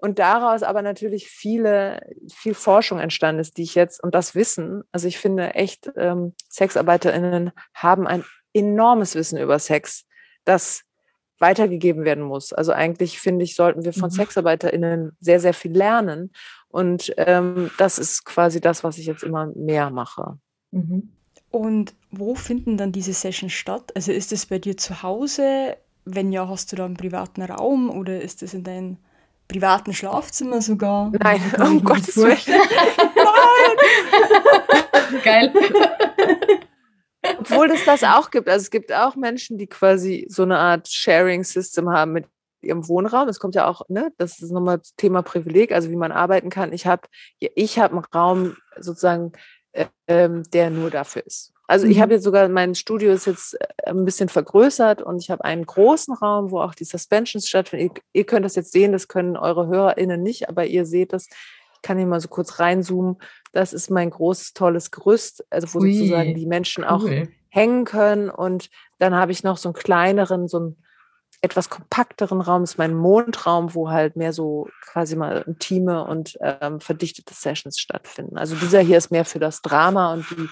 und 0.00 0.18
daraus 0.18 0.62
aber 0.62 0.82
natürlich 0.82 1.28
viele, 1.28 2.00
viel 2.32 2.54
Forschung 2.54 2.98
entstanden 2.98 3.40
ist, 3.40 3.58
die 3.58 3.62
ich 3.62 3.74
jetzt 3.74 4.02
und 4.02 4.14
das 4.14 4.34
Wissen, 4.34 4.82
also 4.92 5.06
ich 5.06 5.18
finde 5.18 5.54
echt, 5.54 5.90
ähm, 5.96 6.34
SexarbeiterInnen 6.48 7.52
haben 7.74 8.06
ein 8.06 8.24
enormes 8.52 9.14
Wissen 9.14 9.38
über 9.38 9.58
Sex, 9.58 10.06
das 10.44 10.82
weitergegeben 11.38 12.04
werden 12.04 12.24
muss. 12.24 12.52
Also 12.52 12.72
eigentlich 12.72 13.18
finde 13.18 13.44
ich, 13.44 13.54
sollten 13.54 13.84
wir 13.84 13.92
von 13.92 14.10
mhm. 14.10 14.14
SexarbeiterInnen 14.14 15.16
sehr, 15.20 15.40
sehr 15.40 15.54
viel 15.54 15.72
lernen. 15.72 16.32
Und 16.68 17.12
ähm, 17.16 17.70
das 17.78 17.98
ist 17.98 18.24
quasi 18.24 18.60
das, 18.60 18.84
was 18.84 18.98
ich 18.98 19.06
jetzt 19.06 19.22
immer 19.22 19.46
mehr 19.54 19.90
mache. 19.90 20.38
Mhm. 20.70 21.10
Und 21.50 21.94
wo 22.10 22.34
finden 22.34 22.76
dann 22.76 22.92
diese 22.92 23.12
Sessions 23.12 23.52
statt? 23.52 23.90
Also 23.96 24.12
ist 24.12 24.32
es 24.32 24.46
bei 24.46 24.58
dir 24.58 24.76
zu 24.76 25.02
Hause? 25.02 25.76
Wenn 26.04 26.30
ja, 26.30 26.48
hast 26.48 26.72
du 26.72 26.76
da 26.76 26.84
einen 26.84 26.96
privaten 26.96 27.42
Raum 27.42 27.90
oder 27.90 28.20
ist 28.20 28.42
es 28.42 28.54
in 28.54 28.62
deinem 28.62 28.98
privaten 29.50 29.92
Schlafzimmer 29.92 30.62
sogar? 30.62 31.10
Nein, 31.18 31.40
um 31.58 31.82
Gottes 31.82 32.16
Willen. 32.16 32.38
Nein! 32.46 33.24
Geil. 35.24 35.52
Obwohl 37.40 37.70
es 37.70 37.84
das 37.84 38.02
auch 38.02 38.30
gibt. 38.30 38.48
Also 38.48 38.62
es 38.62 38.70
gibt 38.70 38.92
auch 38.92 39.16
Menschen, 39.16 39.58
die 39.58 39.66
quasi 39.66 40.26
so 40.28 40.42
eine 40.42 40.58
Art 40.58 40.88
Sharing-System 40.88 41.90
haben 41.90 42.12
mit 42.12 42.26
ihrem 42.62 42.88
Wohnraum. 42.88 43.28
Es 43.28 43.40
kommt 43.40 43.54
ja 43.54 43.66
auch, 43.66 43.82
ne, 43.88 44.12
das 44.16 44.40
ist 44.40 44.52
nochmal 44.52 44.78
das 44.78 44.94
Thema 44.96 45.22
Privileg, 45.22 45.72
also 45.72 45.90
wie 45.90 45.96
man 45.96 46.12
arbeiten 46.12 46.50
kann. 46.50 46.72
Ich 46.72 46.86
habe 46.86 47.02
ich 47.38 47.78
hab 47.78 47.92
einen 47.92 48.04
Raum 48.14 48.56
sozusagen, 48.78 49.32
äh, 49.72 49.86
ähm, 50.06 50.44
der 50.52 50.70
nur 50.70 50.90
dafür 50.90 51.26
ist. 51.26 51.52
Also 51.70 51.86
ich 51.86 52.00
habe 52.00 52.08
mhm. 52.08 52.14
jetzt 52.14 52.24
sogar, 52.24 52.48
mein 52.48 52.74
Studio 52.74 53.12
ist 53.12 53.26
jetzt 53.26 53.54
äh, 53.54 53.90
ein 53.90 54.04
bisschen 54.04 54.28
vergrößert 54.28 55.02
und 55.02 55.22
ich 55.22 55.30
habe 55.30 55.44
einen 55.44 55.64
großen 55.64 56.14
Raum, 56.14 56.50
wo 56.50 56.60
auch 56.60 56.74
die 56.74 56.82
Suspensions 56.82 57.46
stattfinden. 57.46 57.94
Ihr, 57.94 58.02
ihr, 58.12 58.26
könnt 58.26 58.44
das 58.44 58.56
jetzt 58.56 58.72
sehen, 58.72 58.90
das 58.90 59.06
können 59.06 59.36
eure 59.36 59.68
HörerInnen 59.68 60.20
nicht, 60.20 60.48
aber 60.48 60.66
ihr 60.66 60.84
seht 60.84 61.12
das. 61.12 61.28
Ich 61.28 61.82
kann 61.82 61.96
hier 61.96 62.08
mal 62.08 62.20
so 62.20 62.26
kurz 62.26 62.58
reinzoomen. 62.58 63.18
Das 63.52 63.72
ist 63.72 63.88
mein 63.88 64.10
großes, 64.10 64.52
tolles 64.52 64.90
Gerüst, 64.90 65.44
also 65.48 65.72
wo 65.72 65.78
Ui, 65.78 65.94
sozusagen 65.94 66.34
die 66.34 66.46
Menschen 66.46 66.82
auch 66.82 67.04
cool. 67.04 67.28
hängen 67.50 67.84
können. 67.84 68.30
Und 68.30 68.68
dann 68.98 69.14
habe 69.14 69.30
ich 69.30 69.44
noch 69.44 69.56
so 69.56 69.68
einen 69.68 69.74
kleineren, 69.74 70.48
so 70.48 70.58
einen 70.58 70.84
etwas 71.40 71.70
kompakteren 71.70 72.40
Raum, 72.40 72.62
das 72.62 72.72
ist 72.72 72.78
mein 72.78 72.96
Mondraum, 72.96 73.76
wo 73.76 73.90
halt 73.90 74.16
mehr 74.16 74.32
so 74.32 74.68
quasi 74.82 75.14
mal 75.14 75.44
intime 75.46 76.04
und 76.04 76.36
ähm, 76.40 76.80
verdichtete 76.80 77.32
Sessions 77.32 77.78
stattfinden. 77.78 78.38
Also 78.38 78.56
dieser 78.56 78.80
hier 78.80 78.98
ist 78.98 79.12
mehr 79.12 79.24
für 79.24 79.38
das 79.38 79.62
Drama 79.62 80.12
und 80.14 80.28
die 80.30 80.48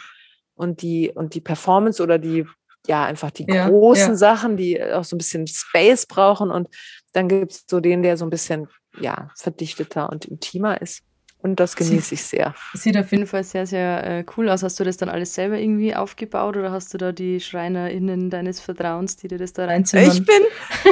und 0.59 0.83
die 0.83 1.11
und 1.15 1.35
die 1.35 1.41
Performance 1.41 2.03
oder 2.03 2.19
die 2.19 2.47
ja 2.87 3.05
einfach 3.05 3.31
die 3.31 3.47
ja, 3.49 3.69
großen 3.69 4.13
ja. 4.13 4.17
Sachen, 4.17 4.57
die 4.57 4.83
auch 4.83 5.05
so 5.05 5.17
ein 5.17 5.19
bisschen 5.19 5.47
Space 5.47 6.07
brauchen 6.07 6.51
und 6.51 6.69
dann 7.13 7.29
gibt 7.29 7.53
es 7.53 7.65
so 7.69 7.81
den, 7.81 8.03
der 8.03 8.17
so 8.17 8.27
ein 8.27 8.31
bisschen 8.31 8.69
ja 8.99 9.31
verdichteter 9.37 10.11
und 10.11 10.25
intimer 10.25 10.81
ist. 10.81 11.03
Und 11.41 11.61
das 11.61 11.77
genieße 11.77 12.15
ich 12.15 12.25
sehr. 12.25 12.53
Sieht 12.75 12.97
auf 12.97 13.13
jeden 13.13 13.27
Fall 13.27 13.45
sehr, 13.45 13.65
sehr 13.65 14.05
äh, 14.05 14.25
cool 14.37 14.49
aus. 14.49 14.65
Hast 14.65 14.81
du 14.81 14.85
das 14.85 14.97
dann 14.97 15.09
alles 15.09 15.35
selber 15.35 15.57
irgendwie 15.57 15.95
aufgebaut 15.95 16.57
oder 16.57 16.73
hast 16.73 16.93
du 16.93 16.99
da 16.99 17.13
die 17.13 17.39
SchreinerInnen 17.39 18.29
deines 18.29 18.59
Vertrauens, 18.59 19.17
die 19.17 19.29
dir 19.29 19.39
das 19.39 19.53
da 19.53 19.67
reinziehen? 19.67 20.11
Ich 20.11 20.25
bin, 20.25 20.43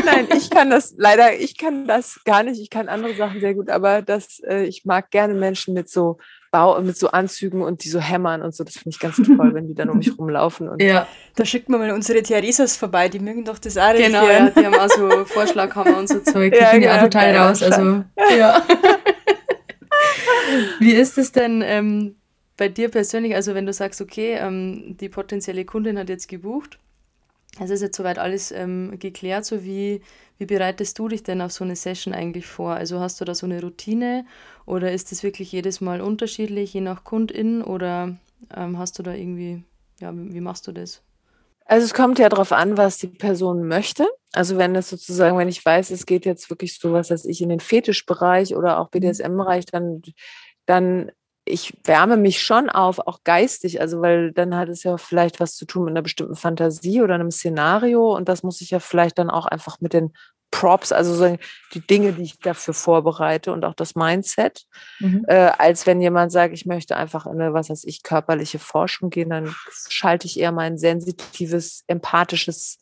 nein, 0.05 0.29
ich 0.37 0.49
kann 0.49 0.71
das 0.71 0.95
leider, 0.97 1.35
ich 1.37 1.59
kann 1.59 1.89
das 1.89 2.21
gar 2.25 2.45
nicht. 2.45 2.61
Ich 2.61 2.71
kann 2.71 2.89
andere 2.89 3.17
Sachen 3.17 3.41
sehr 3.41 3.55
gut, 3.55 3.69
aber 3.71 4.03
das, 4.03 4.39
äh, 4.47 4.63
ich 4.63 4.85
mag 4.85 5.11
gerne 5.11 5.35
Menschen 5.35 5.75
mit 5.75 5.89
so 5.89 6.19
Bau, 6.57 6.81
mit 6.81 6.97
so 6.97 7.09
Anzügen 7.09 7.61
und 7.61 7.85
die 7.85 7.91
so 7.91 8.01
hämmern 8.01 8.41
und 8.41 8.55
so. 8.55 8.65
Das 8.65 8.75
finde 8.75 8.91
ich 8.91 8.99
ganz 8.99 9.17
toll, 9.17 9.53
wenn 9.53 9.69
die 9.69 9.75
dann 9.75 9.91
um 9.91 9.99
mich 9.99 10.13
rumlaufen. 10.19 10.71
Und 10.71 10.83
ja, 10.83 11.07
da 11.35 11.45
schicken 11.45 11.73
wir 11.73 11.79
mal 11.79 11.91
unsere 11.91 12.23
Theresas 12.23 12.79
vorbei, 12.79 13.11
die 13.11 13.19
mögen 13.19 13.45
doch 13.45 13.59
das 13.59 13.77
auch 13.77 13.93
Genau, 13.93 14.27
ja, 14.27 14.49
die 14.49 14.65
haben 14.65 14.75
auch 14.75 14.89
so 14.89 15.27
Vorschlaghammer 15.27 15.99
und 15.99 16.09
so 16.09 16.21
Zeug. 16.21 16.55
Die 16.55 16.59
ja, 16.59 16.75
ja, 16.75 16.97
auch 16.97 17.03
total 17.03 17.37
raus. 17.37 17.63
Also, 17.63 18.05
ja. 18.39 18.65
Wie 20.81 20.93
ist 20.93 21.19
es 21.19 21.33
denn 21.33 21.63
ähm, 21.63 22.17
bei 22.57 22.71
dir 22.71 22.89
persönlich? 22.89 23.35
Also, 23.35 23.55
wenn 23.55 23.67
du 23.67 23.75
sagst, 23.75 24.01
okay, 24.01 24.39
ähm, 24.41 24.97
die 24.99 25.11
potenzielle 25.11 25.67
Kundin 25.67 25.99
hat 25.99 26.09
jetzt 26.09 26.27
gebucht, 26.27 26.79
es 27.61 27.69
ist 27.69 27.83
jetzt 27.83 27.97
soweit 27.97 28.19
alles 28.19 28.51
ähm, 28.51 28.99
geklärt, 28.99 29.45
so 29.45 29.63
wie, 29.63 30.01
wie 30.39 30.47
bereitest 30.47 30.99
du 30.99 31.09
dich 31.09 31.23
denn 31.23 31.43
auf 31.43 31.53
so 31.53 31.65
eine 31.65 31.77
Session 31.77 32.15
eigentlich 32.15 32.47
vor? 32.47 32.73
Also 32.73 33.01
hast 33.01 33.21
du 33.21 33.27
da 33.27 33.35
so 33.35 33.45
eine 33.45 33.61
Routine 33.61 34.25
oder 34.67 34.93
ist 34.93 35.13
das 35.13 35.23
wirklich 35.23 35.53
jedes 35.53 35.81
Mal 35.81 36.01
unterschiedlich, 36.01 36.75
je 36.75 36.81
nach 36.81 37.05
Kundin 37.05 37.63
oder 37.63 38.17
ähm, 38.55 38.79
hast 38.79 38.99
du 38.99 39.03
da 39.03 39.15
irgendwie, 39.15 39.63
ja, 40.01 40.13
wie, 40.15 40.41
machst 40.41 40.67
du 40.67 40.73
das? 40.73 41.03
Also 41.65 41.85
es 41.85 41.95
kommt 41.95 42.19
ja 42.19 42.29
darauf 42.29 42.53
an, 42.53 42.77
was 42.77 42.99
die 42.99 43.07
Person 43.07 43.67
möchte. 43.67 44.07
Also 44.33 44.57
wenn 44.59 44.75
es 44.77 44.91
sozusagen, 44.91 45.39
wenn 45.39 45.49
ich 45.49 45.65
weiß, 45.65 45.91
es 45.91 46.05
geht 46.05 46.27
jetzt 46.27 46.51
wirklich 46.51 46.79
so 46.79 46.93
was, 46.93 47.09
dass 47.09 47.25
ich 47.25 47.41
in 47.41 47.49
den 47.49 47.61
Fetischbereich 47.61 48.55
oder 48.55 48.79
auch 48.79 48.87
mhm. 48.87 49.01
BDSM-Bereich, 49.01 49.67
dann, 49.67 50.03
dann 50.67 51.11
ich 51.45 51.73
wärme 51.85 52.17
mich 52.17 52.43
schon 52.43 52.69
auf, 52.69 52.99
auch 52.99 53.21
geistig, 53.23 53.81
also 53.81 54.03
weil 54.03 54.33
dann 54.33 54.57
hat 54.57 54.69
es 54.69 54.83
ja 54.83 54.99
vielleicht 54.99 55.39
was 55.39 55.55
zu 55.55 55.65
tun 55.65 55.85
mit 55.85 55.93
einer 55.93 56.03
bestimmten 56.03 56.35
Fantasie 56.35 57.03
oder 57.03 57.15
einem 57.15 57.31
Szenario 57.31 58.17
und 58.17 58.29
das 58.29 58.43
muss 58.43 58.61
ich 58.61 58.71
ja 58.71 58.81
vielleicht 58.81 59.19
dann 59.19 59.31
auch 59.31 59.47
einfach 59.47 59.81
mit 59.81 59.93
den 59.93 60.13
Props, 60.51 60.93
also 60.93 61.15
so 61.15 61.37
die 61.75 61.87
Dinge, 61.87 62.13
die 62.13 62.23
ich 62.23 62.39
dafür 62.39 62.73
vorbereite 62.73 63.53
und 63.53 63.65
auch 63.65 63.75
das 63.75 63.95
Mindset, 63.95 64.65
mhm. 65.01 65.25
äh, 65.29 65.51
als 65.59 65.87
wenn 65.87 66.01
jemand 66.01 66.33
sagt, 66.33 66.55
ich 66.55 66.67
möchte 66.67 66.97
einfach 66.97 67.27
in 67.27 67.41
eine, 67.41 67.53
was 67.53 67.69
weiß 67.69 67.85
ich, 67.85 68.03
körperliche 68.03 68.59
Forschung 68.59 69.11
gehen, 69.11 69.31
dann 69.31 69.55
schalte 69.89 70.27
ich 70.27 70.39
eher 70.39 70.53
mein 70.53 70.79
sensitives, 70.79 71.85
empathisches, 71.89 72.79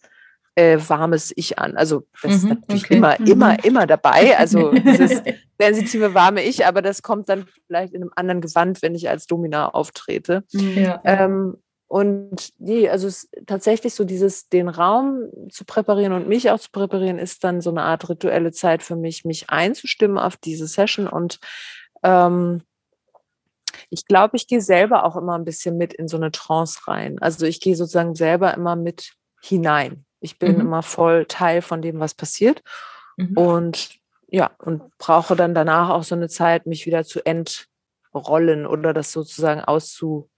äh, 0.57 0.79
warmes 0.87 1.33
Ich 1.35 1.59
an. 1.59 1.77
Also 1.77 2.07
das 2.22 2.31
mhm, 2.31 2.37
ist 2.37 2.44
natürlich 2.44 2.85
okay. 2.85 2.94
immer, 2.96 3.16
mhm. 3.18 3.27
immer, 3.27 3.64
immer 3.64 3.87
dabei. 3.87 4.38
Also 4.38 4.72
dieses 4.72 5.22
sensitive, 5.59 6.14
warme 6.14 6.42
Ich, 6.42 6.66
aber 6.66 6.83
das 6.83 7.03
kommt 7.03 7.29
dann 7.29 7.46
vielleicht 7.66 7.92
in 7.92 8.03
einem 8.03 8.12
anderen 8.14 8.40
Gewand, 8.40 8.83
wenn 8.83 8.94
ich 8.94 9.09
als 9.09 9.27
Domina 9.27 9.68
auftrete. 9.68 10.44
Mhm. 10.53 10.79
Ja. 10.79 11.00
Ähm, 11.05 11.57
und 11.87 12.51
nee, 12.59 12.88
also 12.88 13.07
es, 13.07 13.29
tatsächlich 13.47 13.94
so 13.94 14.05
dieses, 14.05 14.49
den 14.49 14.68
Raum 14.68 15.29
zu 15.51 15.64
präparieren 15.64 16.12
und 16.12 16.29
mich 16.29 16.51
auch 16.51 16.59
zu 16.59 16.70
präparieren, 16.70 17.18
ist 17.18 17.44
dann 17.44 17.61
so 17.61 17.70
eine 17.70 17.83
Art 17.83 18.09
rituelle 18.09 18.53
Zeit 18.53 18.83
für 18.83 18.97
mich, 18.97 19.25
mich 19.25 19.51
einzustimmen 19.51 20.18
auf 20.18 20.37
diese 20.37 20.66
Session. 20.66 21.07
Und 21.07 21.38
ähm, 22.03 22.62
ich 23.90 24.07
glaube, 24.07 24.37
ich 24.37 24.47
gehe 24.47 24.61
selber 24.61 25.05
auch 25.05 25.16
immer 25.16 25.37
ein 25.37 25.44
bisschen 25.44 25.77
mit 25.77 25.92
in 25.94 26.09
so 26.09 26.16
eine 26.16 26.33
Trance 26.33 26.81
rein. 26.88 27.18
Also 27.20 27.47
ich 27.47 27.61
gehe 27.61 27.77
sozusagen 27.77 28.14
selber 28.14 28.55
immer 28.55 28.77
mit 28.77 29.12
hinein. 29.42 30.05
Ich 30.20 30.38
bin 30.38 30.55
mhm. 30.55 30.61
immer 30.62 30.83
voll 30.83 31.27
Teil 31.27 31.61
von 31.61 31.83
dem, 31.83 32.01
was 32.01 32.14
passiert. 32.14 32.62
Mhm. 33.16 33.37
Und 33.37 33.99
ja, 34.29 34.51
und 34.59 34.83
brauche 34.99 35.37
dann 35.37 35.55
danach 35.55 35.90
auch 35.90 36.03
so 36.03 36.14
eine 36.14 36.29
Zeit, 36.29 36.66
mich 36.66 36.87
wieder 36.87 37.05
zu 37.05 37.25
entrollen 37.25 38.66
oder 38.66 38.92
das 38.92 39.12
sozusagen 39.12 39.61
auszu 39.61 40.29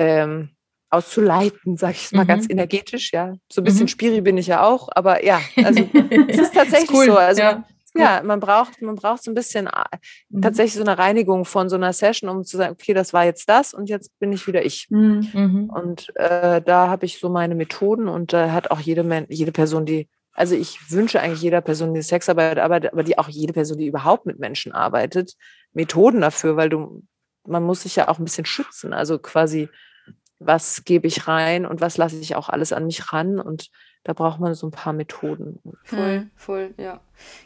ähm, 0.00 0.48
auszuleiten, 0.88 1.76
sage 1.76 1.92
ich 1.92 2.06
es 2.06 2.12
mal 2.12 2.24
mhm. 2.24 2.28
ganz 2.28 2.50
energetisch, 2.50 3.12
ja. 3.12 3.34
So 3.52 3.60
ein 3.60 3.64
bisschen 3.64 3.82
mhm. 3.82 3.88
Spiri 3.88 4.20
bin 4.22 4.38
ich 4.38 4.48
ja 4.48 4.66
auch, 4.66 4.88
aber 4.92 5.24
ja, 5.24 5.40
also 5.56 5.88
es 6.28 6.38
ist 6.38 6.54
tatsächlich 6.54 6.90
ist 6.90 6.96
cool. 6.96 7.06
so. 7.06 7.16
Also 7.16 7.42
ja. 7.42 7.64
ja. 7.94 8.22
man 8.24 8.40
braucht, 8.40 8.82
man 8.82 8.96
braucht 8.96 9.22
so 9.22 9.30
ein 9.30 9.34
bisschen 9.34 9.68
äh, 9.68 9.84
mhm. 10.30 10.42
tatsächlich 10.42 10.74
so 10.74 10.80
eine 10.80 10.98
Reinigung 10.98 11.44
von 11.44 11.68
so 11.68 11.76
einer 11.76 11.92
Session, 11.92 12.28
um 12.28 12.44
zu 12.44 12.56
sagen, 12.56 12.72
okay, 12.72 12.92
das 12.92 13.12
war 13.12 13.24
jetzt 13.24 13.48
das 13.48 13.72
und 13.72 13.88
jetzt 13.88 14.18
bin 14.18 14.32
ich 14.32 14.46
wieder 14.48 14.64
ich. 14.64 14.88
Mhm. 14.90 15.70
Und 15.72 16.10
äh, 16.16 16.60
da 16.60 16.88
habe 16.88 17.06
ich 17.06 17.20
so 17.20 17.28
meine 17.28 17.54
Methoden 17.54 18.08
und 18.08 18.32
da 18.32 18.46
äh, 18.46 18.50
hat 18.50 18.70
auch 18.72 18.80
jede, 18.80 19.26
jede 19.28 19.52
Person, 19.52 19.86
die, 19.86 20.08
also 20.32 20.56
ich 20.56 20.90
wünsche 20.90 21.20
eigentlich 21.20 21.42
jeder 21.42 21.60
Person, 21.60 21.94
die 21.94 22.02
Sexarbeit 22.02 22.58
arbeitet, 22.58 22.92
aber 22.92 23.04
die 23.04 23.16
auch 23.16 23.28
jede 23.28 23.52
Person, 23.52 23.78
die 23.78 23.86
überhaupt 23.86 24.26
mit 24.26 24.40
Menschen 24.40 24.72
arbeitet, 24.72 25.34
Methoden 25.72 26.20
dafür, 26.20 26.56
weil 26.56 26.68
du, 26.68 27.04
man 27.46 27.62
muss 27.62 27.82
sich 27.82 27.94
ja 27.94 28.08
auch 28.08 28.18
ein 28.18 28.24
bisschen 28.24 28.44
schützen. 28.44 28.92
Also 28.92 29.20
quasi 29.20 29.68
was 30.40 30.84
gebe 30.84 31.06
ich 31.06 31.28
rein 31.28 31.66
und 31.66 31.80
was 31.80 31.98
lasse 31.98 32.16
ich 32.16 32.34
auch 32.34 32.48
alles 32.48 32.72
an 32.72 32.86
mich 32.86 33.12
ran. 33.12 33.38
Und 33.38 33.70
da 34.02 34.14
braucht 34.14 34.40
man 34.40 34.54
so 34.54 34.66
ein 34.66 34.72
paar 34.72 34.94
Methoden. 34.94 35.60
Voll, 35.84 36.28
voll, 36.34 36.74
ja. 36.78 37.00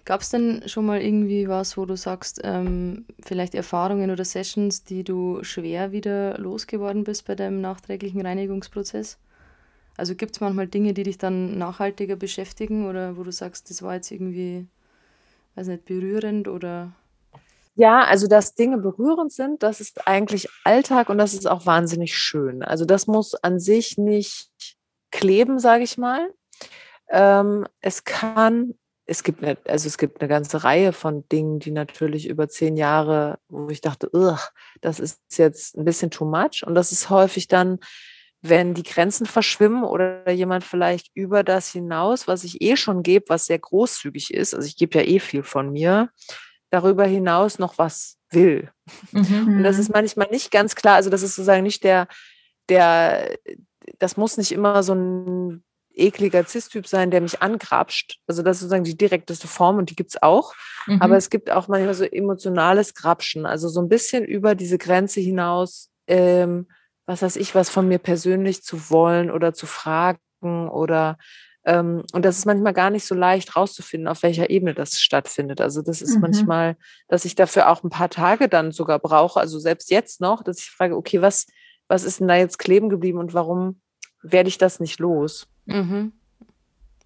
Gab 0.05 0.21
es 0.21 0.31
denn 0.31 0.63
schon 0.67 0.87
mal 0.87 1.03
irgendwie 1.03 1.49
was, 1.49 1.77
wo 1.77 1.85
du 1.85 1.97
sagst, 1.97 2.41
ähm, 2.45 3.05
vielleicht 3.23 3.57
Erfahrungen 3.57 4.13
oder 4.13 4.25
Sessions, 4.25 4.85
die 4.85 5.03
du 5.03 5.43
schwer 5.43 5.91
wieder 5.91 6.39
losgeworden 6.39 7.03
bist 7.03 7.27
bei 7.27 7.35
deinem 7.35 7.61
nachträglichen 7.61 8.25
Reinigungsprozess? 8.25 9.19
Also 9.97 10.15
gibt 10.15 10.37
es 10.37 10.41
manchmal 10.41 10.69
Dinge, 10.69 10.95
die 10.95 11.03
dich 11.03 11.19
dann 11.19 11.59
nachhaltiger 11.59 12.17
beschäftigen 12.17 12.89
oder 12.89 13.17
wo 13.17 13.25
du 13.25 13.33
sagst, 13.33 13.71
das 13.71 13.83
war 13.83 13.95
jetzt 13.95 14.11
irgendwie, 14.13 14.67
weiß 15.57 15.67
nicht, 15.67 15.85
berührend 15.85 16.47
oder 16.47 16.93
ja, 17.75 18.05
also 18.05 18.29
dass 18.29 18.55
Dinge 18.55 18.79
berührend 18.79 19.33
sind, 19.33 19.63
das 19.63 19.81
ist 19.81 20.07
eigentlich 20.07 20.49
Alltag 20.65 21.09
und 21.09 21.19
das 21.19 21.35
ist 21.35 21.47
auch 21.47 21.67
wahnsinnig 21.67 22.17
schön. 22.17 22.63
Also 22.63 22.85
das 22.85 23.07
muss 23.07 23.35
an 23.35 23.59
sich 23.59 23.99
nicht 23.99 24.51
kleben, 25.11 25.59
sage 25.59 25.83
ich 25.85 25.99
mal. 25.99 26.33
Ähm, 27.11 27.67
es 27.81 28.05
kann, 28.05 28.75
es 29.07 29.25
gibt 29.25 29.43
eine, 29.43 29.59
also 29.67 29.89
es 29.89 29.99
gibt 29.99 30.21
eine 30.21 30.29
ganze 30.29 30.63
Reihe 30.63 30.93
von 30.93 31.29
Dingen, 31.29 31.59
die 31.59 31.73
natürlich 31.73 32.29
über 32.29 32.49
zehn 32.49 32.77
Jahre, 32.77 33.39
wo 33.49 33.69
ich 33.69 33.81
dachte, 33.81 34.09
das 34.81 35.01
ist 35.01 35.21
jetzt 35.37 35.77
ein 35.77 35.85
bisschen 35.85 36.11
too 36.11 36.25
much. 36.25 36.65
Und 36.65 36.77
das 36.77 36.93
ist 36.93 37.11
häufig 37.11 37.49
dann, 37.49 37.81
wenn 38.41 38.75
die 38.75 38.83
Grenzen 38.83 39.27
verschwimmen 39.27 39.85
oder 39.85 40.31
jemand 40.31 40.65
vielleicht 40.65 41.11
über 41.15 41.43
das 41.43 41.73
hinaus, 41.73 42.29
was 42.29 42.45
ich 42.45 42.61
eh 42.61 42.77
schon 42.77 43.03
gebe, 43.03 43.25
was 43.29 43.47
sehr 43.47 43.59
großzügig 43.59 44.33
ist, 44.33 44.55
also 44.55 44.67
ich 44.67 44.77
gebe 44.77 44.99
ja 44.99 45.05
eh 45.05 45.19
viel 45.19 45.43
von 45.43 45.73
mir, 45.73 46.11
darüber 46.75 47.05
hinaus 47.05 47.59
noch 47.61 47.79
was 47.79 48.19
will. 48.31 48.71
Mhm. 49.13 49.59
Und 49.59 49.63
das 49.63 49.79
ist 49.79 49.93
manchmal 49.93 50.29
nicht 50.31 50.51
ganz 50.51 50.75
klar. 50.75 50.97
Also 50.97 51.09
das 51.09 51.23
ist 51.23 51.37
sozusagen 51.37 51.63
nicht 51.63 51.85
der, 51.85 52.09
der, 52.69 53.39
das 53.99 54.17
muss 54.17 54.37
nicht 54.37 54.51
immer 54.51 54.83
so 54.83 54.93
ein 54.93 55.63
ekliger 55.95 56.45
Cis-Typ 56.45 56.89
sein, 56.89 57.13
der 57.13 57.21
mich 57.21 57.41
angrapscht. 57.41 58.19
Also 58.27 58.43
das 58.43 58.57
ist 58.57 58.63
sozusagen 58.63 58.83
die 58.83 58.97
direkteste 58.97 59.47
Form 59.47 59.79
und 59.79 59.91
die 59.91 59.95
gibt 59.95 60.11
es 60.11 60.23
auch. 60.23 60.53
Mhm. 60.87 61.01
Aber 61.01 61.17
es 61.17 61.31
gibt 61.31 61.49
auch 61.49 61.69
manchmal 61.69 61.95
so 61.95 62.05
emotionales 62.05 62.95
Grapschen, 62.95 63.47
also 63.47 63.69
so 63.69 63.81
ein 63.81 63.89
bisschen 63.89 64.25
über 64.25 64.57
diese 64.57 64.77
Grenze 64.77 65.21
hinaus, 65.21 65.91
ähm, 66.09 66.67
was 67.07 67.23
weiß 67.23 67.37
ich, 67.37 67.55
was 67.55 67.71
von 67.71 67.87
mir 67.87 67.99
persönlich 67.99 68.65
zu 68.65 68.91
wollen 68.91 69.31
oder 69.31 69.55
zu 69.55 69.67
fragen 69.67 70.19
oder 70.69 71.19
ähm, 71.64 72.03
und 72.12 72.24
das 72.24 72.38
ist 72.38 72.46
manchmal 72.46 72.74
gar 72.74 72.90
nicht 72.90 73.07
so 73.07 73.14
leicht 73.14 73.57
rauszufinden, 73.57 74.09
auf 74.09 74.22
welcher 74.22 74.50
Ebene 74.50 74.74
das 74.74 75.00
stattfindet. 75.00 75.61
Also 75.61 75.83
das 75.83 76.03
ist 76.03 76.16
mhm. 76.16 76.20
manchmal, 76.22 76.77
dass 77.09 77.24
ich 77.24 77.35
dafür 77.35 77.70
auch 77.70 77.83
ein 77.83 77.90
paar 77.90 78.11
Tage 78.11 78.48
dann 78.48 78.72
sogar 78.72 78.98
brauche, 78.98 79.40
also 79.40 79.59
selbst 79.59 79.90
jetzt 79.90 80.20
noch, 80.20 80.42
dass 80.42 80.59
ich 80.59 80.70
frage, 80.70 80.96
okay, 80.96 81.22
was, 81.22 81.46
was 81.88 82.05
ist 82.05 82.20
denn 82.20 82.29
da 82.29 82.37
jetzt 82.37 82.59
kleben 82.59 82.88
geblieben 82.88 83.18
und 83.18 83.35
warum 83.35 83.81
werde 84.22 84.48
ich 84.48 84.59
das 84.59 84.81
nicht 84.81 84.98
los? 84.98 85.46
Mhm. 85.66 86.12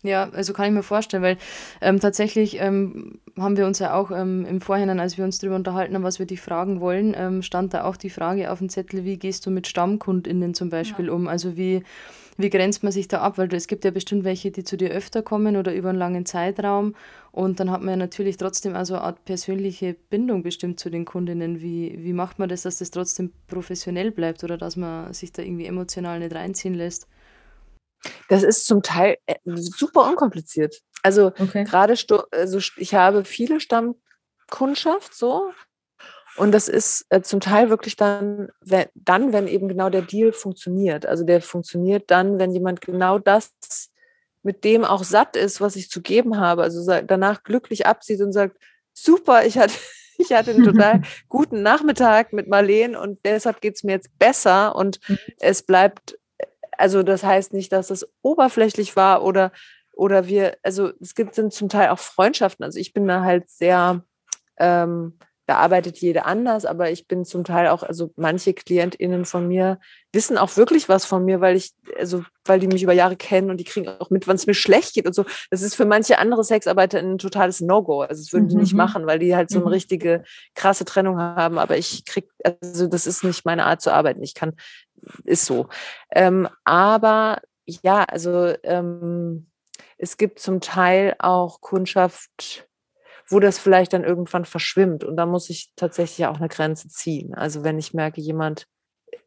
Ja, 0.04 0.30
also 0.30 0.52
kann 0.52 0.66
ich 0.66 0.72
mir 0.72 0.84
vorstellen, 0.84 1.24
weil 1.24 1.38
ähm, 1.80 1.98
tatsächlich 1.98 2.60
ähm, 2.60 3.20
haben 3.36 3.56
wir 3.56 3.66
uns 3.66 3.80
ja 3.80 3.94
auch 3.94 4.12
ähm, 4.12 4.46
im 4.46 4.60
Vorhinein, 4.60 5.00
als 5.00 5.18
wir 5.18 5.24
uns 5.24 5.38
darüber 5.38 5.56
unterhalten 5.56 5.94
haben, 5.94 6.04
was 6.04 6.20
wir 6.20 6.26
dich 6.26 6.40
fragen 6.40 6.80
wollen, 6.80 7.14
ähm, 7.16 7.42
stand 7.42 7.74
da 7.74 7.82
auch 7.82 7.96
die 7.96 8.10
Frage 8.10 8.52
auf 8.52 8.58
dem 8.58 8.68
Zettel, 8.68 9.04
wie 9.04 9.18
gehst 9.18 9.44
du 9.44 9.50
mit 9.50 9.66
StammkundInnen 9.66 10.54
zum 10.54 10.70
Beispiel 10.70 11.06
ja. 11.06 11.12
um? 11.12 11.26
Also 11.26 11.56
wie, 11.56 11.82
wie 12.38 12.50
grenzt 12.50 12.84
man 12.84 12.92
sich 12.92 13.08
da 13.08 13.20
ab? 13.20 13.36
Weil 13.36 13.52
es 13.52 13.66
gibt 13.66 13.84
ja 13.84 13.90
bestimmt 13.90 14.24
welche, 14.24 14.52
die 14.52 14.62
zu 14.62 14.76
dir 14.76 14.90
öfter 14.90 15.22
kommen 15.22 15.56
oder 15.56 15.74
über 15.74 15.90
einen 15.90 15.98
langen 15.98 16.24
Zeitraum 16.24 16.94
und 17.32 17.58
dann 17.60 17.70
hat 17.70 17.80
man 17.80 17.90
ja 17.90 17.96
natürlich 17.96 18.36
trotzdem 18.36 18.76
also 18.76 18.94
eine 18.94 19.02
Art 19.02 19.24
persönliche 19.24 19.94
Bindung 19.94 20.44
bestimmt 20.44 20.78
zu 20.78 20.88
den 20.88 21.04
Kundinnen. 21.04 21.60
Wie, 21.60 21.96
wie 21.98 22.12
macht 22.12 22.38
man 22.38 22.48
das, 22.48 22.62
dass 22.62 22.78
das 22.78 22.92
trotzdem 22.92 23.32
professionell 23.48 24.12
bleibt 24.12 24.44
oder 24.44 24.56
dass 24.56 24.76
man 24.76 25.12
sich 25.12 25.32
da 25.32 25.42
irgendwie 25.42 25.66
emotional 25.66 26.20
nicht 26.20 26.34
reinziehen 26.34 26.74
lässt? 26.74 27.08
Das 28.28 28.44
ist 28.44 28.66
zum 28.66 28.82
Teil 28.82 29.18
äh, 29.26 29.34
super 29.44 30.08
unkompliziert. 30.08 30.80
Also 31.02 31.32
okay. 31.38 31.64
gerade, 31.64 31.94
also 32.30 32.58
ich 32.76 32.94
habe 32.94 33.24
viele 33.24 33.58
Stammkundschaft 33.58 35.12
so 35.12 35.50
und 36.38 36.52
das 36.52 36.68
ist 36.68 37.06
äh, 37.10 37.20
zum 37.22 37.40
Teil 37.40 37.70
wirklich 37.70 37.96
dann, 37.96 38.48
wenn, 38.60 38.86
dann, 38.94 39.32
wenn 39.32 39.48
eben 39.48 39.68
genau 39.68 39.90
der 39.90 40.02
Deal 40.02 40.32
funktioniert. 40.32 41.06
Also 41.06 41.24
der 41.24 41.40
funktioniert 41.40 42.10
dann, 42.10 42.38
wenn 42.38 42.52
jemand 42.52 42.80
genau 42.80 43.18
das 43.18 43.52
mit 44.42 44.64
dem 44.64 44.84
auch 44.84 45.04
satt 45.04 45.36
ist, 45.36 45.60
was 45.60 45.76
ich 45.76 45.90
zu 45.90 46.00
geben 46.00 46.38
habe. 46.38 46.62
Also 46.62 46.84
danach 47.02 47.42
glücklich 47.42 47.86
absieht 47.86 48.20
und 48.20 48.32
sagt, 48.32 48.56
super, 48.92 49.44
ich 49.44 49.58
hatte, 49.58 49.74
ich 50.18 50.32
hatte 50.32 50.52
einen 50.52 50.64
total 50.64 51.02
guten 51.28 51.62
Nachmittag 51.62 52.32
mit 52.32 52.48
Marleen 52.48 52.96
und 52.96 53.18
deshalb 53.24 53.60
geht 53.60 53.74
es 53.76 53.84
mir 53.84 53.92
jetzt 53.92 54.18
besser 54.18 54.74
und 54.76 55.00
mhm. 55.08 55.18
es 55.40 55.62
bleibt 55.62 56.18
also 56.78 57.02
das 57.02 57.24
heißt 57.24 57.52
nicht, 57.52 57.72
dass 57.72 57.90
es 57.90 58.08
oberflächlich 58.22 58.96
war 58.96 59.24
oder, 59.24 59.52
oder 59.92 60.28
wir, 60.28 60.56
also 60.62 60.92
es 61.00 61.14
gibt 61.14 61.34
sind 61.34 61.52
zum 61.52 61.68
Teil 61.68 61.88
auch 61.88 61.98
Freundschaften. 61.98 62.64
Also 62.64 62.78
ich 62.78 62.92
bin 62.92 63.06
da 63.06 63.22
halt 63.22 63.50
sehr, 63.50 64.04
ähm, 64.58 65.18
da 65.48 65.56
arbeitet 65.56 65.96
jeder 65.96 66.26
anders, 66.26 66.66
aber 66.66 66.90
ich 66.90 67.08
bin 67.08 67.24
zum 67.24 67.42
Teil 67.42 67.68
auch, 67.68 67.82
also 67.82 68.12
manche 68.16 68.52
KlientInnen 68.52 69.24
von 69.24 69.48
mir 69.48 69.80
wissen 70.12 70.36
auch 70.36 70.58
wirklich 70.58 70.90
was 70.90 71.06
von 71.06 71.24
mir, 71.24 71.40
weil 71.40 71.56
ich, 71.56 71.72
also 71.98 72.22
weil 72.44 72.60
die 72.60 72.66
mich 72.66 72.82
über 72.82 72.92
Jahre 72.92 73.16
kennen 73.16 73.48
und 73.48 73.56
die 73.56 73.64
kriegen 73.64 73.88
auch 73.88 74.10
mit, 74.10 74.28
wann 74.28 74.36
es 74.36 74.46
mir 74.46 74.52
schlecht 74.52 74.92
geht 74.92 75.06
und 75.06 75.14
so. 75.14 75.24
Das 75.50 75.62
ist 75.62 75.74
für 75.74 75.86
manche 75.86 76.18
andere 76.18 76.44
Sexarbeiter 76.44 76.98
ein 76.98 77.16
totales 77.16 77.62
No-Go. 77.62 78.02
Also 78.02 78.22
das 78.22 78.32
würden 78.34 78.44
mhm. 78.44 78.48
die 78.50 78.56
nicht 78.56 78.72
mhm. 78.72 78.76
machen, 78.76 79.06
weil 79.06 79.18
die 79.18 79.34
halt 79.34 79.48
so 79.48 79.60
eine 79.60 79.66
mhm. 79.66 79.72
richtige 79.72 80.22
krasse 80.54 80.84
Trennung 80.84 81.18
haben. 81.18 81.56
Aber 81.56 81.78
ich 81.78 82.04
krieg, 82.04 82.28
also 82.62 82.86
das 82.86 83.06
ist 83.06 83.24
nicht 83.24 83.46
meine 83.46 83.64
Art 83.64 83.80
zu 83.80 83.90
arbeiten. 83.90 84.22
Ich 84.22 84.34
kann 84.34 84.54
ist 85.24 85.46
so. 85.46 85.68
Ähm, 86.10 86.46
aber 86.64 87.40
ja, 87.64 88.04
also 88.04 88.52
ähm, 88.64 89.46
es 89.96 90.18
gibt 90.18 90.40
zum 90.40 90.60
Teil 90.60 91.16
auch 91.18 91.62
Kundschaft, 91.62 92.67
wo 93.28 93.40
das 93.40 93.58
vielleicht 93.58 93.92
dann 93.92 94.04
irgendwann 94.04 94.44
verschwimmt. 94.44 95.04
Und 95.04 95.16
da 95.16 95.26
muss 95.26 95.50
ich 95.50 95.70
tatsächlich 95.76 96.26
auch 96.26 96.38
eine 96.38 96.48
Grenze 96.48 96.88
ziehen. 96.88 97.34
Also 97.34 97.64
wenn 97.64 97.78
ich 97.78 97.94
merke, 97.94 98.20
jemand 98.20 98.66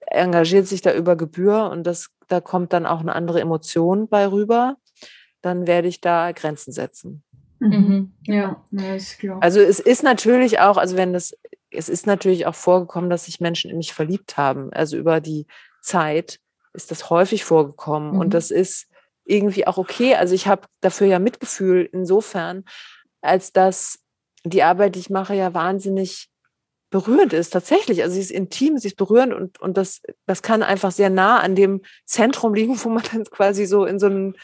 engagiert 0.08 0.68
sich 0.68 0.82
da 0.82 0.94
über 0.94 1.16
Gebühr 1.16 1.70
und 1.70 1.86
das, 1.86 2.10
da 2.28 2.42
kommt 2.42 2.74
dann 2.74 2.86
auch 2.86 3.00
eine 3.00 3.16
andere 3.16 3.42
Emotion 3.42 4.08
bei 4.08 4.30
rüber, 4.30 4.78
dann 5.42 5.68
werde 5.68 5.88
ich 5.88 6.02
da 6.02 6.32
Grenzen 6.32 6.72
setzen. 6.72 7.24
Mhm. 7.60 8.14
Ja, 8.24 8.64
ja, 8.72 8.96
ist 8.96 9.20
klar. 9.20 9.38
Also 9.42 9.60
es 9.60 9.80
ist 9.80 10.04
natürlich 10.04 10.60
auch, 10.60 10.78
also 10.78 10.98
wenn 10.98 11.14
das 11.14 11.34
es 11.72 11.90
ist 11.90 12.06
natürlich 12.06 12.46
auch 12.46 12.56
vorgekommen, 12.56 13.10
dass 13.10 13.26
sich 13.26 13.40
Menschen 13.40 13.72
in 13.72 13.78
mich 13.78 13.94
verliebt 13.94 14.38
haben. 14.38 14.72
Also 14.74 14.98
über 14.98 15.22
die 15.22 15.48
Zeit 15.82 16.40
ist 16.74 16.92
das 16.92 17.10
häufig 17.10 17.44
vorgekommen. 17.44 18.14
Mhm. 18.14 18.20
Und 18.20 18.34
das 18.34 18.52
ist 18.52 18.88
irgendwie 19.24 19.66
auch 19.66 19.78
okay. 19.78 20.16
Also 20.16 20.36
ich 20.36 20.48
habe 20.48 20.68
dafür 20.82 21.08
ja 21.08 21.20
Mitgefühl 21.20 21.90
insofern, 21.92 22.66
als 23.22 23.52
dass 23.54 24.00
die 24.44 24.64
Arbeit, 24.64 24.96
die 24.96 25.00
ich 25.00 25.10
mache, 25.10 25.36
ja 25.36 25.54
wahnsinnig 25.54 26.30
berührend 26.90 27.34
ist, 27.34 27.52
tatsächlich. 27.52 28.04
Also 28.04 28.16
sie 28.16 28.22
ist 28.22 28.32
intim, 28.32 28.78
sie 28.78 28.90
ist 28.90 28.98
berührend 28.98 29.34
und, 29.34 29.60
und 29.62 29.78
das, 29.78 30.02
das 30.26 30.42
kann 30.42 30.62
einfach 30.62 30.92
sehr 30.92 31.10
nah 31.10 31.40
an 31.40 31.56
dem 31.56 31.82
Zentrum 32.06 32.54
liegen, 32.54 32.78
wo 32.84 32.90
man 32.90 33.04
dann 33.12 33.24
quasi 33.26 33.66
so 33.66 33.86
in 33.86 33.98
so 33.98 34.08
einen 34.08 34.36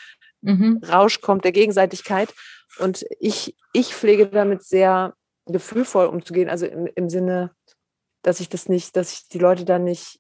mhm. 0.42 0.82
Rausch 0.88 1.22
kommt 1.22 1.44
der 1.44 1.52
Gegenseitigkeit. 1.52 2.34
Und 2.80 3.06
ich, 3.20 3.56
ich 3.74 3.94
pflege 3.94 4.28
damit 4.28 4.64
sehr 4.64 5.14
gefühlvoll 5.46 6.08
umzugehen, 6.08 6.50
also 6.50 6.66
im, 6.66 6.88
im 6.88 7.10
Sinne, 7.10 7.52
dass 8.22 8.40
ich 8.40 8.50
das 8.50 8.70
nicht, 8.70 8.96
dass 8.96 9.14
ich 9.14 9.28
die 9.30 9.40
Leute 9.40 9.66
dann 9.66 9.84
nicht, 9.84 10.20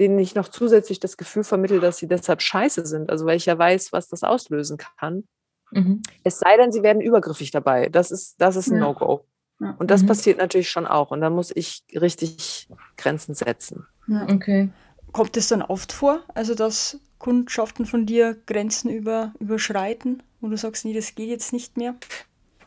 denen 0.00 0.18
ich 0.18 0.34
noch 0.34 0.48
zusätzlich 0.48 1.00
das 1.00 1.16
Gefühl 1.16 1.44
vermittle, 1.44 1.80
dass 1.80 1.98
sie 1.98 2.08
deshalb 2.08 2.40
scheiße 2.40 2.86
sind, 2.86 3.10
also 3.10 3.26
weil 3.26 3.36
ich 3.36 3.46
ja 3.46 3.58
weiß, 3.58 3.92
was 3.92 4.08
das 4.08 4.22
auslösen 4.22 4.76
kann. 4.76 5.26
Mhm. 5.70 6.02
Es 6.24 6.38
sei 6.38 6.56
denn, 6.56 6.72
sie 6.72 6.82
werden 6.82 7.02
übergriffig 7.02 7.50
dabei. 7.50 7.88
Das 7.88 8.10
ist, 8.10 8.40
das 8.40 8.56
ist 8.56 8.68
ein 8.68 8.74
ja. 8.74 8.80
No-Go. 8.80 9.24
Ja. 9.60 9.74
Und 9.78 9.90
das 9.90 10.02
mhm. 10.02 10.06
passiert 10.06 10.38
natürlich 10.38 10.70
schon 10.70 10.86
auch. 10.86 11.10
Und 11.10 11.20
da 11.20 11.30
muss 11.30 11.50
ich 11.54 11.82
richtig 11.94 12.68
Grenzen 12.96 13.34
setzen. 13.34 13.86
Ja, 14.06 14.26
okay. 14.28 14.70
Kommt 15.12 15.36
es 15.36 15.48
dann 15.48 15.62
oft 15.62 15.92
vor, 15.92 16.22
also 16.34 16.54
dass 16.54 17.00
Kundschaften 17.18 17.86
von 17.86 18.06
dir 18.06 18.36
Grenzen 18.46 18.90
über, 18.90 19.32
überschreiten, 19.40 20.22
wo 20.40 20.48
du 20.48 20.56
sagst, 20.56 20.84
nee, 20.84 20.94
das 20.94 21.14
geht 21.14 21.28
jetzt 21.28 21.52
nicht 21.52 21.76
mehr? 21.76 21.94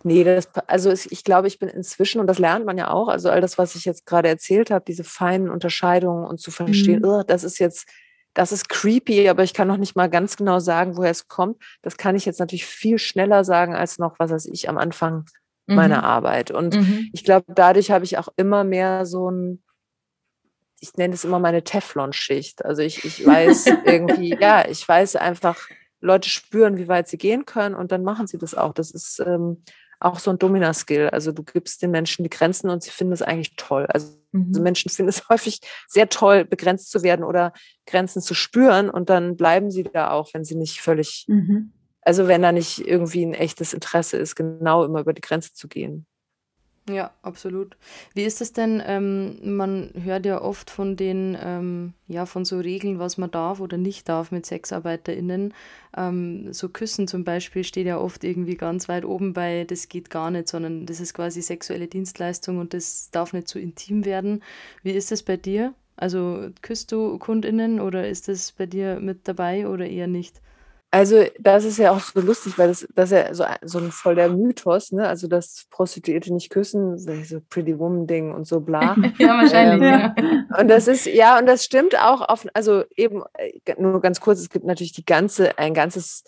Nee, 0.04 0.24
das, 0.24 0.50
also 0.68 0.92
ich 0.92 1.24
glaube, 1.24 1.48
ich 1.48 1.60
bin 1.60 1.70
inzwischen, 1.70 2.20
und 2.20 2.28
das 2.28 2.40
lernt 2.40 2.66
man 2.66 2.78
ja 2.78 2.90
auch, 2.90 3.08
also 3.08 3.30
all 3.30 3.40
das, 3.40 3.58
was 3.58 3.76
ich 3.76 3.86
jetzt 3.86 4.06
gerade 4.06 4.30
erzählt 4.30 4.72
habe, 4.72 4.84
diese 4.86 5.04
feinen 5.04 5.50
Unterscheidungen 5.50 6.26
und 6.26 6.40
zu 6.40 6.50
verstehen, 6.50 7.00
mhm. 7.00 7.06
oh, 7.06 7.24
das 7.24 7.44
ist 7.44 7.60
jetzt, 7.60 7.88
das 8.34 8.52
ist 8.52 8.70
creepy, 8.70 9.28
aber 9.30 9.44
ich 9.44 9.54
kann 9.54 9.68
noch 9.68 9.78
nicht 9.78 9.96
mal 9.96 10.10
ganz 10.10 10.38
genau 10.38 10.60
sagen, 10.60 10.98
woher 10.98 11.12
es 11.12 11.28
kommt. 11.28 11.62
Das 11.82 11.98
kann 11.98 12.16
ich 12.16 12.26
jetzt 12.26 12.40
natürlich 12.40 12.66
viel 12.66 12.98
schneller 12.98 13.44
sagen 13.44 13.76
als 13.76 13.98
noch, 13.98 14.20
was 14.20 14.32
weiß 14.32 14.46
ich, 14.46 14.70
am 14.70 14.78
Anfang 14.78 15.26
mhm. 15.68 15.76
meiner 15.76 16.04
Arbeit. 16.04 16.52
Und 16.52 16.76
mhm. 16.76 17.10
ich 17.14 17.24
glaube, 17.24 17.46
dadurch 17.54 17.92
habe 17.92 18.06
ich 18.06 18.18
auch 18.18 18.30
immer 18.38 18.64
mehr 18.64 19.06
so 19.06 19.30
ein, 19.30 19.64
ich 20.80 20.96
nenne 20.96 21.14
es 21.14 21.26
immer 21.26 21.40
meine 21.40 21.64
Teflon-Schicht. 21.64 22.64
Also 22.66 22.82
ich, 22.82 23.04
ich 23.04 23.26
weiß 23.26 23.66
irgendwie, 23.86 24.36
ja, 24.40 24.68
ich 24.68 24.88
weiß 24.88 25.18
einfach, 25.18 25.58
Leute 26.00 26.30
spüren, 26.30 26.78
wie 26.78 26.88
weit 26.88 27.08
sie 27.08 27.18
gehen 27.18 27.46
können 27.46 27.76
und 27.76 27.92
dann 27.92 28.04
machen 28.04 28.28
sie 28.28 28.40
das 28.40 28.56
auch. 28.56 28.74
Das 28.74 28.92
ist, 28.92 29.20
ähm, 29.20 29.64
auch 30.02 30.20
so 30.20 30.32
ein 30.32 30.40
Domina-Skill. 30.40 31.10
Also 31.10 31.32
du 31.32 31.44
gibst 31.44 31.82
den 31.82 31.92
Menschen 31.92 32.24
die 32.24 32.30
Grenzen 32.30 32.70
und 32.70 32.84
sie 32.84 32.90
finden 32.90 33.14
es 33.14 33.22
eigentlich 33.22 33.56
toll. 33.56 33.86
Also, 33.88 34.18
mhm. 34.32 34.62
Menschen 34.62 34.90
finden 34.90 35.10
es 35.10 35.24
häufig 35.30 35.60
sehr 35.88 36.10
toll, 36.10 36.44
begrenzt 36.44 36.92
zu 36.92 37.04
werden 37.04 37.24
oder 37.24 37.54
Grenzen 37.86 38.22
zu 38.22 38.34
spüren 38.34 38.90
und 38.90 39.10
dann 39.10 39.38
bleiben 39.38 39.72
sie 39.72 39.84
da 39.84 40.12
auch, 40.12 40.34
wenn 40.34 40.44
sie 40.44 40.56
nicht 40.56 40.82
völlig, 40.82 41.26
mhm. 41.28 41.72
also 42.02 42.28
wenn 42.28 42.42
da 42.42 42.52
nicht 42.52 42.86
irgendwie 42.86 43.26
ein 43.26 43.34
echtes 43.34 43.74
Interesse 43.74 44.18
ist, 44.18 44.36
genau 44.36 44.84
immer 44.84 45.02
über 45.02 45.14
die 45.14 45.22
Grenze 45.22 45.54
zu 45.54 45.68
gehen. 45.68 46.08
Ja, 46.90 47.12
absolut. 47.22 47.78
Wie 48.16 48.24
ist 48.24 48.42
es 48.42 48.54
denn? 48.54 48.82
Ähm, 48.86 49.56
man 49.56 49.92
hört 49.94 50.26
ja 50.26 50.42
oft 50.42 50.72
von 50.72 50.96
den, 50.98 51.38
ähm, 51.40 51.94
ja, 52.08 52.26
von 52.26 52.44
so 52.44 52.58
Regeln, 52.60 52.98
was 52.98 53.18
man 53.20 53.30
darf 53.30 53.60
oder 53.60 53.78
nicht 53.78 54.10
darf 54.10 54.32
mit 54.32 54.48
SexarbeiterInnen. 54.48 55.54
Ähm, 55.96 56.52
so 56.52 56.70
Küssen 56.70 57.08
zum 57.08 57.24
Beispiel 57.24 57.64
steht 57.64 57.86
ja 57.86 58.00
oft 58.00 58.24
irgendwie 58.24 58.56
ganz 58.56 58.90
weit 58.90 59.06
oben 59.06 59.34
bei, 59.34 59.64
das 59.64 59.90
geht 59.90 60.10
gar 60.10 60.32
nicht, 60.32 60.48
sondern 60.48 60.88
das 60.88 61.00
ist 61.00 61.14
quasi 61.14 61.44
sexuelle 61.44 61.88
Dienstleistung 61.88 62.58
und 62.58 62.74
das 62.74 63.12
darf 63.12 63.32
nicht 63.34 63.48
zu 63.48 63.60
intim 63.60 64.04
werden. 64.04 64.42
Wie 64.82 64.92
ist 64.92 65.12
es 65.12 65.22
bei 65.22 65.38
dir? 65.38 65.76
Also 65.98 66.50
küsst 66.64 66.92
du 66.92 67.20
KundInnen 67.20 67.80
oder 67.80 68.08
ist 68.10 68.28
das 68.28 68.54
bei 68.54 68.66
dir 68.66 69.00
mit 69.00 69.28
dabei 69.28 69.68
oder 69.68 69.86
eher 69.88 70.08
nicht? 70.08 70.42
Also, 70.94 71.24
das 71.40 71.64
ist 71.64 71.78
ja 71.78 71.92
auch 71.92 72.02
so 72.02 72.20
lustig, 72.20 72.58
weil 72.58 72.68
das, 72.68 72.86
das 72.94 73.12
ist 73.12 73.18
ja 73.18 73.34
so, 73.34 73.46
so 73.64 73.80
ein 73.80 73.92
voll 73.92 74.16
der 74.16 74.28
Mythos, 74.28 74.92
ne? 74.92 75.08
Also, 75.08 75.28
dass 75.28 75.66
Prostituierte 75.70 76.34
nicht 76.34 76.50
küssen, 76.50 76.98
so 77.00 77.40
Pretty 77.50 77.80
Woman-Ding 77.80 78.34
und 78.34 78.46
so 78.46 78.60
bla. 78.60 78.98
ja, 79.18 79.30
wahrscheinlich, 79.30 79.90
ähm, 79.90 80.14
ja. 80.50 80.60
Und 80.60 80.68
das 80.68 80.90
ist, 80.90 81.06
ja, 81.06 81.40
und 81.40 81.46
das 81.46 81.64
stimmt 81.64 81.98
auch 81.98 82.22
auf, 82.22 82.46
also 82.54 82.84
eben, 82.98 83.24
äh, 83.36 83.74
nur 83.78 84.02
ganz 84.02 84.20
kurz, 84.20 84.40
es 84.42 84.50
gibt 84.50 84.66
natürlich 84.66 84.92
die 84.92 85.06
ganze, 85.06 85.58
ein 85.58 85.74
ganzes 85.74 86.26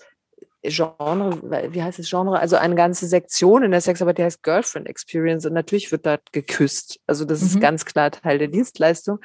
Genre, 0.63 1.41
wie 1.73 1.83
heißt 1.83 1.99
das 1.99 2.09
Genre? 2.09 2.39
Also 2.39 2.55
eine 2.55 2.75
ganze 2.75 3.05
Sektion 3.05 3.63
in 3.63 3.71
der 3.71 3.81
Sexarbeit, 3.81 4.17
die 4.17 4.23
heißt 4.23 4.43
Girlfriend 4.43 4.87
Experience 4.87 5.45
und 5.45 5.53
natürlich 5.53 5.91
wird 5.91 6.05
dort 6.05 6.31
geküsst. 6.31 7.01
Also 7.05 7.25
das 7.25 7.41
mhm. 7.41 7.47
ist 7.47 7.59
ganz 7.59 7.83
klar 7.83 8.11
Teil 8.11 8.37
der 8.37 8.47
Dienstleistung. 8.47 9.19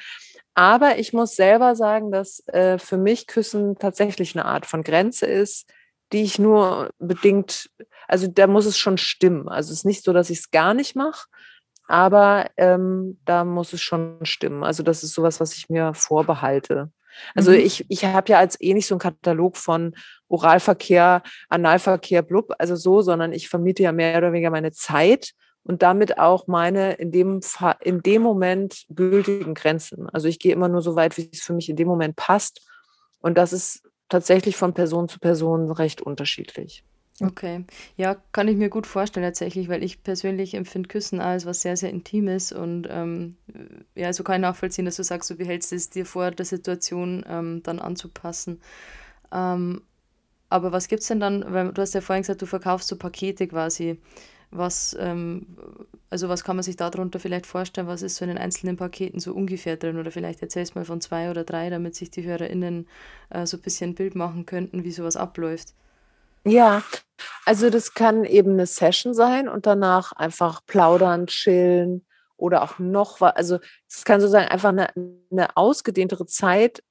Aber 0.58 0.98
ich 0.98 1.12
muss 1.12 1.36
selber 1.36 1.76
sagen, 1.76 2.10
dass 2.10 2.42
äh, 2.48 2.78
für 2.78 2.96
mich 2.96 3.28
Küssen 3.28 3.78
tatsächlich 3.78 4.34
eine 4.34 4.44
Art 4.44 4.66
von 4.66 4.82
Grenze 4.82 5.24
ist, 5.24 5.70
die 6.12 6.24
ich 6.24 6.40
nur 6.40 6.90
bedingt, 6.98 7.70
also 8.08 8.26
da 8.26 8.48
muss 8.48 8.66
es 8.66 8.76
schon 8.76 8.98
stimmen. 8.98 9.48
Also 9.48 9.70
es 9.72 9.78
ist 9.78 9.84
nicht 9.84 10.02
so, 10.02 10.12
dass 10.12 10.30
ich 10.30 10.38
es 10.40 10.50
gar 10.50 10.74
nicht 10.74 10.96
mache, 10.96 11.28
aber 11.86 12.50
ähm, 12.56 13.20
da 13.24 13.44
muss 13.44 13.72
es 13.72 13.82
schon 13.82 14.18
stimmen. 14.24 14.64
Also 14.64 14.82
das 14.82 15.04
ist 15.04 15.14
sowas, 15.14 15.38
was 15.38 15.54
ich 15.56 15.68
mir 15.68 15.94
vorbehalte. 15.94 16.90
Also 17.36 17.52
mhm. 17.52 17.58
ich, 17.58 17.86
ich 17.88 18.04
habe 18.04 18.32
ja 18.32 18.40
als 18.40 18.60
eh 18.60 18.74
nicht 18.74 18.88
so 18.88 18.96
einen 18.96 19.00
Katalog 19.00 19.56
von 19.56 19.94
Oralverkehr, 20.26 21.22
Analverkehr, 21.48 22.22
blub, 22.22 22.52
also 22.58 22.74
so, 22.74 23.00
sondern 23.00 23.32
ich 23.32 23.48
vermiete 23.48 23.84
ja 23.84 23.92
mehr 23.92 24.18
oder 24.18 24.32
weniger 24.32 24.50
meine 24.50 24.72
Zeit 24.72 25.34
und 25.64 25.82
damit 25.82 26.18
auch 26.18 26.46
meine 26.46 26.94
in 26.94 27.12
dem, 27.12 27.40
in 27.80 28.02
dem 28.02 28.22
Moment 28.22 28.86
gültigen 28.90 29.54
Grenzen. 29.54 30.08
Also 30.10 30.28
ich 30.28 30.38
gehe 30.38 30.52
immer 30.52 30.68
nur 30.68 30.82
so 30.82 30.96
weit, 30.96 31.16
wie 31.16 31.28
es 31.32 31.42
für 31.42 31.52
mich 31.52 31.68
in 31.68 31.76
dem 31.76 31.88
Moment 31.88 32.16
passt. 32.16 32.66
Und 33.20 33.36
das 33.36 33.52
ist 33.52 33.82
tatsächlich 34.08 34.56
von 34.56 34.74
Person 34.74 35.08
zu 35.08 35.18
Person 35.18 35.70
recht 35.70 36.00
unterschiedlich. 36.00 36.84
Okay. 37.20 37.64
Ja, 37.96 38.16
kann 38.30 38.46
ich 38.46 38.56
mir 38.56 38.68
gut 38.68 38.86
vorstellen 38.86 39.26
tatsächlich, 39.26 39.68
weil 39.68 39.82
ich 39.82 40.02
persönlich 40.04 40.54
empfinde 40.54 40.88
Küssen 40.88 41.20
als 41.20 41.46
was 41.46 41.62
sehr, 41.62 41.76
sehr 41.76 41.90
Intimes 41.90 42.52
und 42.52 42.86
ähm, 42.88 43.36
ja, 43.96 44.06
also 44.06 44.22
kann 44.22 44.36
ich 44.36 44.42
nachvollziehen, 44.42 44.84
dass 44.84 44.96
du 44.96 45.02
sagst, 45.02 45.28
du 45.28 45.34
behältst 45.34 45.72
es 45.72 45.90
dir 45.90 46.06
vor, 46.06 46.30
der 46.30 46.46
Situation 46.46 47.24
ähm, 47.28 47.62
dann 47.64 47.80
anzupassen. 47.80 48.60
Ähm, 49.32 49.82
aber 50.48 50.70
was 50.70 50.88
gibt 50.88 51.02
es 51.02 51.08
denn 51.08 51.20
dann, 51.20 51.44
weil 51.52 51.72
du 51.72 51.82
hast 51.82 51.94
ja 51.94 52.00
vorhin 52.00 52.22
gesagt, 52.22 52.40
du 52.40 52.46
verkaufst 52.46 52.88
so 52.88 52.96
Pakete 52.96 53.48
quasi. 53.48 54.00
Was, 54.50 54.96
ähm, 54.98 55.46
also 56.10 56.28
was 56.28 56.42
kann 56.42 56.56
man 56.56 56.62
sich 56.62 56.76
darunter 56.76 57.20
vielleicht 57.20 57.46
vorstellen? 57.46 57.86
Was 57.86 58.02
ist 58.02 58.16
so 58.16 58.24
in 58.24 58.30
den 58.30 58.38
einzelnen 58.38 58.76
Paketen 58.76 59.20
so 59.20 59.34
ungefähr 59.34 59.76
drin? 59.76 59.98
Oder 59.98 60.10
vielleicht 60.10 60.40
erzählst 60.40 60.74
mal 60.74 60.84
von 60.84 61.00
zwei 61.00 61.30
oder 61.30 61.44
drei, 61.44 61.68
damit 61.68 61.94
sich 61.94 62.10
die 62.10 62.24
HörerInnen 62.24 62.88
äh, 63.30 63.46
so 63.46 63.58
ein 63.58 63.62
bisschen 63.62 63.90
ein 63.90 63.94
Bild 63.94 64.14
machen 64.14 64.46
könnten, 64.46 64.84
wie 64.84 64.90
sowas 64.90 65.16
abläuft. 65.16 65.74
Ja, 66.44 66.82
also 67.44 67.68
das 67.68 67.92
kann 67.94 68.24
eben 68.24 68.52
eine 68.52 68.66
Session 68.66 69.12
sein 69.12 69.48
und 69.48 69.66
danach 69.66 70.12
einfach 70.12 70.64
plaudern, 70.66 71.26
chillen 71.26 72.06
oder 72.36 72.62
auch 72.62 72.78
noch 72.78 73.20
was. 73.20 73.36
Also 73.36 73.58
es 73.88 74.04
kann 74.04 74.20
sozusagen 74.20 74.48
einfach 74.48 74.70
eine, 74.70 74.88
eine 75.30 75.56
ausgedehntere 75.56 76.26
Zeit 76.26 76.82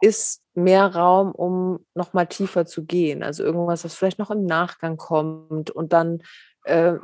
ist 0.00 0.42
mehr 0.54 0.94
Raum, 0.94 1.32
um 1.32 1.84
nochmal 1.94 2.26
tiefer 2.26 2.66
zu 2.66 2.84
gehen. 2.84 3.22
Also 3.22 3.42
irgendwas, 3.42 3.84
was 3.84 3.94
vielleicht 3.94 4.18
noch 4.18 4.30
im 4.30 4.44
Nachgang 4.44 4.96
kommt 4.96 5.70
und 5.70 5.92
dann 5.92 6.22
äh, 6.64 6.94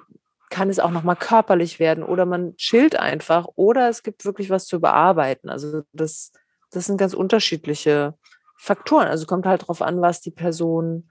kann 0.50 0.70
es 0.70 0.78
auch 0.78 0.90
nochmal 0.90 1.16
körperlich 1.16 1.78
werden 1.78 2.02
oder 2.02 2.24
man 2.24 2.56
chillt 2.56 2.98
einfach 2.98 3.46
oder 3.54 3.88
es 3.88 4.02
gibt 4.02 4.24
wirklich 4.24 4.50
was 4.50 4.66
zu 4.66 4.80
bearbeiten. 4.80 5.50
Also 5.50 5.82
das, 5.92 6.32
das 6.70 6.86
sind 6.86 6.96
ganz 6.96 7.14
unterschiedliche 7.14 8.14
Faktoren. 8.56 9.08
Also 9.08 9.26
kommt 9.26 9.46
halt 9.46 9.62
darauf 9.62 9.82
an, 9.82 10.00
was 10.00 10.20
die 10.20 10.30
Person 10.30 11.10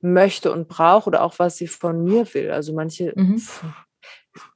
möchte 0.00 0.52
und 0.52 0.68
braucht 0.68 1.06
oder 1.06 1.22
auch 1.22 1.38
was 1.38 1.56
sie 1.56 1.66
von 1.66 2.04
mir 2.04 2.32
will. 2.34 2.50
Also 2.50 2.74
manche 2.74 3.12
mhm. 3.16 3.40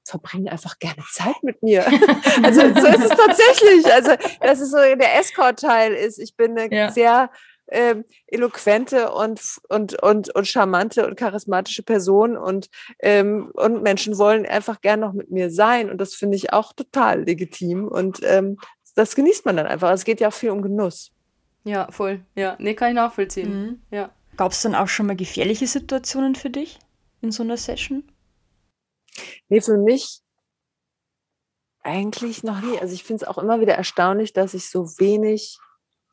verbringen 0.04 0.48
einfach 0.48 0.78
gerne 0.78 1.02
Zeit 1.10 1.42
mit 1.42 1.62
mir. 1.62 1.86
also 2.42 2.60
so 2.60 2.86
ist 2.86 3.04
es 3.04 3.16
tatsächlich. 3.16 3.92
Also 3.92 4.12
das 4.40 4.60
ist 4.60 4.70
so 4.70 4.76
der 4.76 5.18
Escort-Teil 5.18 5.94
ist. 5.94 6.18
Ich 6.18 6.36
bin 6.36 6.58
eine 6.58 6.74
ja. 6.74 6.90
sehr 6.90 7.30
ähm, 7.70 8.04
eloquente 8.26 9.10
und, 9.12 9.40
und, 9.68 10.02
und, 10.02 10.34
und 10.34 10.46
charmante 10.46 11.06
und 11.06 11.16
charismatische 11.16 11.82
Person 11.82 12.36
und, 12.36 12.68
ähm, 13.00 13.50
und 13.54 13.82
Menschen 13.82 14.18
wollen 14.18 14.46
einfach 14.46 14.80
gern 14.80 15.00
noch 15.00 15.12
mit 15.12 15.30
mir 15.30 15.50
sein 15.50 15.90
und 15.90 15.98
das 15.98 16.14
finde 16.14 16.36
ich 16.36 16.52
auch 16.52 16.72
total 16.72 17.24
legitim 17.24 17.88
und 17.88 18.20
ähm, 18.24 18.58
das 18.94 19.14
genießt 19.14 19.46
man 19.46 19.56
dann 19.56 19.66
einfach. 19.66 19.90
Es 19.92 20.04
geht 20.04 20.20
ja 20.20 20.28
auch 20.28 20.32
viel 20.32 20.50
um 20.50 20.62
Genuss. 20.62 21.12
Ja, 21.64 21.90
voll. 21.90 22.24
Ja, 22.34 22.56
nee, 22.58 22.74
kann 22.74 22.90
ich 22.90 22.94
nachvollziehen. 22.94 23.50
Mhm. 23.50 23.82
Ja. 23.90 24.10
Gab 24.36 24.52
es 24.52 24.62
dann 24.62 24.74
auch 24.74 24.88
schon 24.88 25.06
mal 25.06 25.16
gefährliche 25.16 25.66
Situationen 25.66 26.34
für 26.34 26.50
dich 26.50 26.78
in 27.20 27.30
so 27.30 27.42
einer 27.42 27.56
Session? 27.56 28.10
Nee, 29.48 29.60
für 29.60 29.76
mich 29.76 30.22
eigentlich 31.82 32.42
noch 32.42 32.60
nie. 32.60 32.78
Also 32.78 32.94
ich 32.94 33.04
finde 33.04 33.24
es 33.24 33.28
auch 33.28 33.38
immer 33.38 33.60
wieder 33.60 33.74
erstaunlich, 33.74 34.32
dass 34.32 34.54
ich 34.54 34.68
so 34.70 34.86
wenig 34.98 35.58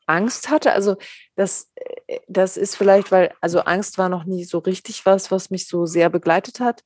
Angst 0.07 0.49
hatte. 0.49 0.73
Also 0.73 0.97
das, 1.35 1.69
äh, 1.75 2.19
das 2.27 2.57
ist 2.57 2.75
vielleicht, 2.75 3.11
weil, 3.11 3.33
also 3.41 3.59
Angst 3.61 3.97
war 3.97 4.09
noch 4.09 4.25
nie 4.25 4.45
so 4.45 4.57
richtig 4.59 5.05
was, 5.05 5.31
was 5.31 5.51
mich 5.51 5.67
so 5.67 5.85
sehr 5.85 6.09
begleitet 6.09 6.59
hat 6.59 6.83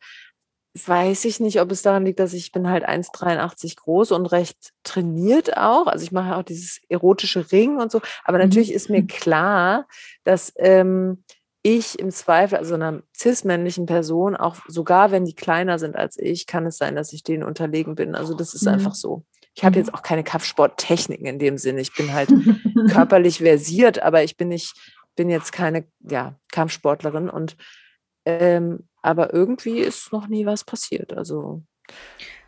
weiß 0.74 1.26
ich 1.26 1.40
nicht, 1.40 1.60
ob 1.60 1.72
es 1.72 1.82
daran 1.82 2.06
liegt, 2.06 2.20
dass 2.20 2.34
ich 2.34 2.52
bin 2.52 2.70
halt 2.70 2.88
1,83 2.88 3.76
groß 3.76 4.12
und 4.12 4.26
recht 4.28 4.72
trainiert 4.84 5.58
auch. 5.58 5.88
Also 5.88 6.04
ich 6.04 6.12
mache 6.12 6.36
auch 6.36 6.44
dieses 6.44 6.80
erotische 6.88 7.52
Ring 7.52 7.78
und 7.78 7.92
so. 7.92 8.02
Aber 8.24 8.38
mhm. 8.38 8.46
natürlich 8.46 8.72
ist 8.72 8.90
mir 8.90 9.06
klar, 9.06 9.86
dass 10.24 10.54
ähm, 10.58 11.24
ich 11.62 12.00
im 12.00 12.10
Zweifel, 12.12 12.58
also 12.58 12.76
einer 12.76 13.04
cis-männlichen 13.16 13.86
Person, 13.86 14.36
auch 14.36 14.58
sogar 14.68 15.12
wenn 15.12 15.26
die 15.26 15.36
kleiner 15.36 15.78
sind 15.78 15.96
als 15.96 16.18
ich, 16.18 16.48
kann 16.48 16.66
es 16.66 16.78
sein, 16.78 16.96
dass 16.96 17.12
ich 17.14 17.24
denen 17.24 17.44
unterlegen 17.44 17.96
bin. 17.96 18.16
Also 18.16 18.34
das 18.34 18.54
ist 18.54 18.64
mhm. 18.64 18.74
einfach 18.74 18.96
so. 18.96 19.26
Ich 19.54 19.64
habe 19.64 19.78
mhm. 19.78 19.86
jetzt 19.86 19.94
auch 19.94 20.02
keine 20.02 20.24
Kampfsporttechniken 20.24 21.26
in 21.26 21.40
dem 21.40 21.58
Sinne. 21.58 21.82
Ich 21.82 21.94
bin 21.94 22.14
halt 22.14 22.30
körperlich 22.92 23.40
versiert, 23.40 24.02
aber 24.02 24.24
ich 24.24 24.38
bin 24.38 24.50
nicht, 24.50 24.74
bin 25.16 25.30
jetzt 25.30 25.52
keine 25.52 25.86
ja, 26.00 26.36
Kampfsportlerin 26.52 27.30
und 27.30 27.58
ähm, 28.26 28.88
aber 29.02 29.34
irgendwie 29.34 29.80
ist 29.80 30.12
noch 30.14 30.28
nie 30.28 30.46
was 30.46 30.64
passiert. 30.64 31.14
Also 31.14 31.64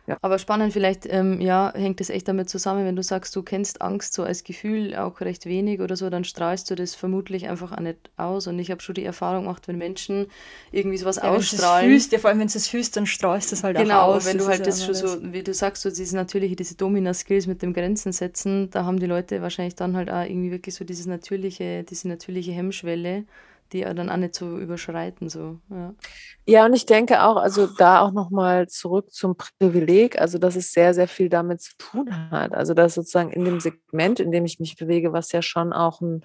ja. 0.06 0.18
Aber 0.20 0.38
spannend, 0.38 0.72
vielleicht 0.74 1.06
ähm, 1.06 1.40
ja, 1.40 1.72
hängt 1.74 1.98
das 1.98 2.10
echt 2.10 2.28
damit 2.28 2.50
zusammen, 2.50 2.84
wenn 2.84 2.94
du 2.94 3.02
sagst, 3.02 3.34
du 3.36 3.42
kennst 3.42 3.80
Angst 3.80 4.12
so 4.12 4.22
als 4.22 4.44
Gefühl 4.44 4.94
auch 4.96 5.20
recht 5.22 5.46
wenig 5.46 5.80
oder 5.80 5.96
so, 5.96 6.10
dann 6.10 6.24
strahlst 6.24 6.70
du 6.70 6.74
das 6.74 6.94
vermutlich 6.94 7.48
einfach 7.48 7.72
auch 7.72 7.80
nicht 7.80 7.98
aus. 8.18 8.46
Und 8.46 8.58
ich 8.58 8.70
habe 8.70 8.82
schon 8.82 8.94
die 8.96 9.04
Erfahrung 9.04 9.44
gemacht, 9.44 9.66
wenn 9.66 9.78
Menschen 9.78 10.26
irgendwie 10.72 10.98
sowas 10.98 11.16
ja, 11.16 11.30
ausstrahlen. 11.30 11.88
Fühlst, 11.88 12.12
ja, 12.12 12.18
vor 12.18 12.28
allem 12.28 12.38
wenn 12.38 12.48
du 12.48 12.58
es 12.58 12.68
fühlst, 12.68 12.96
dann 12.98 13.06
strahlst 13.06 13.50
du 13.50 13.56
es 13.56 13.64
halt 13.64 13.78
genau, 13.78 14.00
auch 14.00 14.16
aus. 14.16 14.26
Genau, 14.26 14.32
wenn 14.32 14.38
du 14.38 14.46
halt 14.46 14.66
das 14.66 14.84
schon 14.84 14.94
so, 14.94 15.32
wie 15.32 15.42
du 15.42 15.54
sagst, 15.54 15.82
so 15.82 15.88
diese 15.88 16.16
natürliche, 16.16 16.54
diese 16.54 16.74
Domina-Skills 16.74 17.46
mit 17.46 17.62
dem 17.62 17.72
Grenzen 17.72 18.12
setzen, 18.12 18.68
da 18.70 18.84
haben 18.84 19.00
die 19.00 19.06
Leute 19.06 19.40
wahrscheinlich 19.40 19.74
dann 19.74 19.96
halt 19.96 20.10
auch 20.10 20.22
irgendwie 20.22 20.50
wirklich 20.50 20.74
so 20.74 20.84
dieses 20.84 21.06
natürliche, 21.06 21.82
diese 21.82 22.08
natürliche 22.08 22.52
Hemmschwelle 22.52 23.24
die 23.72 23.82
dann 23.82 24.10
auch 24.10 24.16
nicht 24.16 24.34
zu 24.34 24.58
überschreiten. 24.58 25.28
So. 25.28 25.60
Ja. 25.70 25.94
ja, 26.46 26.66
und 26.66 26.74
ich 26.74 26.86
denke 26.86 27.22
auch, 27.22 27.36
also 27.36 27.66
da 27.66 28.00
auch 28.00 28.12
nochmal 28.12 28.68
zurück 28.68 29.12
zum 29.12 29.36
Privileg, 29.36 30.20
also 30.20 30.38
dass 30.38 30.56
es 30.56 30.72
sehr, 30.72 30.94
sehr 30.94 31.08
viel 31.08 31.28
damit 31.28 31.60
zu 31.60 31.72
tun 31.78 32.30
hat. 32.30 32.54
Also 32.54 32.74
dass 32.74 32.94
sozusagen 32.94 33.32
in 33.32 33.44
dem 33.44 33.60
Segment, 33.60 34.20
in 34.20 34.30
dem 34.30 34.44
ich 34.44 34.60
mich 34.60 34.76
bewege, 34.76 35.12
was 35.12 35.32
ja 35.32 35.42
schon 35.42 35.72
auch 35.72 36.00
ein, 36.00 36.24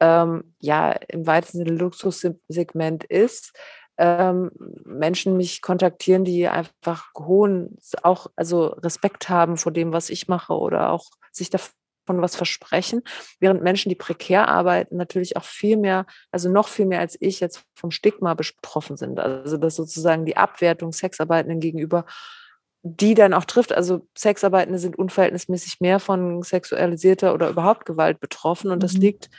ähm, 0.00 0.54
ja, 0.60 0.92
im 0.92 1.26
weitesten 1.26 1.58
Sinne 1.58 1.72
Luxussegment 1.72 3.04
ist, 3.04 3.52
ähm, 3.98 4.50
Menschen 4.84 5.36
mich 5.36 5.62
kontaktieren, 5.62 6.24
die 6.24 6.48
einfach 6.48 7.12
hohen, 7.16 7.76
auch 8.02 8.26
also 8.34 8.66
Respekt 8.66 9.28
haben 9.28 9.56
vor 9.56 9.70
dem, 9.70 9.92
was 9.92 10.10
ich 10.10 10.28
mache 10.28 10.54
oder 10.54 10.90
auch 10.90 11.10
sich 11.30 11.50
dafür 11.50 11.72
was 12.06 12.36
versprechen, 12.36 13.02
während 13.40 13.62
Menschen, 13.62 13.88
die 13.88 13.94
prekär 13.94 14.48
arbeiten, 14.48 14.96
natürlich 14.96 15.36
auch 15.36 15.44
viel 15.44 15.76
mehr, 15.76 16.06
also 16.30 16.50
noch 16.50 16.68
viel 16.68 16.86
mehr 16.86 17.00
als 17.00 17.16
ich 17.20 17.40
jetzt 17.40 17.64
vom 17.74 17.90
Stigma 17.90 18.34
betroffen 18.34 18.96
sind. 18.96 19.18
Also 19.18 19.56
dass 19.56 19.76
sozusagen 19.76 20.24
die 20.24 20.36
Abwertung 20.36 20.92
Sexarbeitenden 20.92 21.60
gegenüber 21.60 22.04
die 22.82 23.14
dann 23.14 23.32
auch 23.32 23.44
trifft. 23.44 23.72
Also 23.72 24.08
Sexarbeitende 24.18 24.78
sind 24.78 24.98
unverhältnismäßig 24.98 25.80
mehr 25.80 26.00
von 26.00 26.42
sexualisierter 26.42 27.32
oder 27.32 27.48
überhaupt 27.48 27.86
Gewalt 27.86 28.18
betroffen 28.20 28.70
und 28.70 28.78
mhm. 28.78 28.82
das 28.82 28.94
liegt 28.94 29.30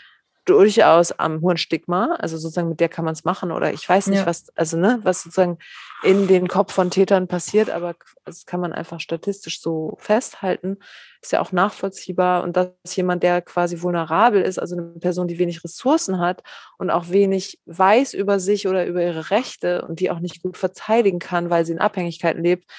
durchaus 0.46 1.12
am 1.14 1.42
hohen 1.42 1.58
Stigma, 1.58 2.16
also 2.20 2.38
sozusagen 2.38 2.70
mit 2.70 2.80
der 2.80 2.90
kann 2.90 3.06
man 3.06 3.14
es 3.14 3.24
machen 3.24 3.52
oder 3.52 3.72
ich 3.72 3.88
weiß 3.88 4.08
nicht, 4.08 4.20
ja. 4.20 4.26
was, 4.26 4.50
also 4.56 4.78
ne, 4.78 5.00
was 5.04 5.24
sozusagen 5.24 5.58
in 6.04 6.28
den 6.28 6.50
Kopf 6.50 6.74
von 6.74 6.92
Tätern 6.92 7.28
passiert, 7.30 7.70
aber 7.70 7.96
das 8.26 8.46
kann 8.46 8.60
man 8.60 8.74
einfach 8.74 9.00
statistisch 9.00 9.62
so 9.62 9.96
festhalten, 10.00 10.78
ist 11.22 11.32
ja 11.32 11.40
auch 11.40 11.54
nachvollziehbar. 11.54 12.44
Und 12.44 12.58
dass 12.58 12.96
jemand, 12.96 13.24
der 13.24 13.42
quasi 13.42 13.82
vulnerabel 13.82 14.42
ist, 14.42 14.60
also 14.60 14.76
eine 14.76 15.00
Person, 15.00 15.30
die 15.30 15.40
wenig 15.40 15.64
Ressourcen 15.64 16.20
hat 16.20 16.44
und 16.78 16.90
auch 16.90 17.10
wenig 17.10 17.60
weiß 17.66 18.14
über 18.14 18.40
sich 18.40 18.68
oder 18.68 18.86
über 18.86 19.02
ihre 19.02 19.30
Rechte 19.32 19.86
und 19.88 20.02
die 20.02 20.12
auch 20.12 20.20
nicht 20.20 20.44
gut 20.44 20.58
verteidigen 20.58 21.20
kann, 21.20 21.50
weil 21.50 21.66
sie 21.66 21.72
in 21.72 21.80
Abhängigkeiten 21.80 22.44
lebt, 22.44 22.70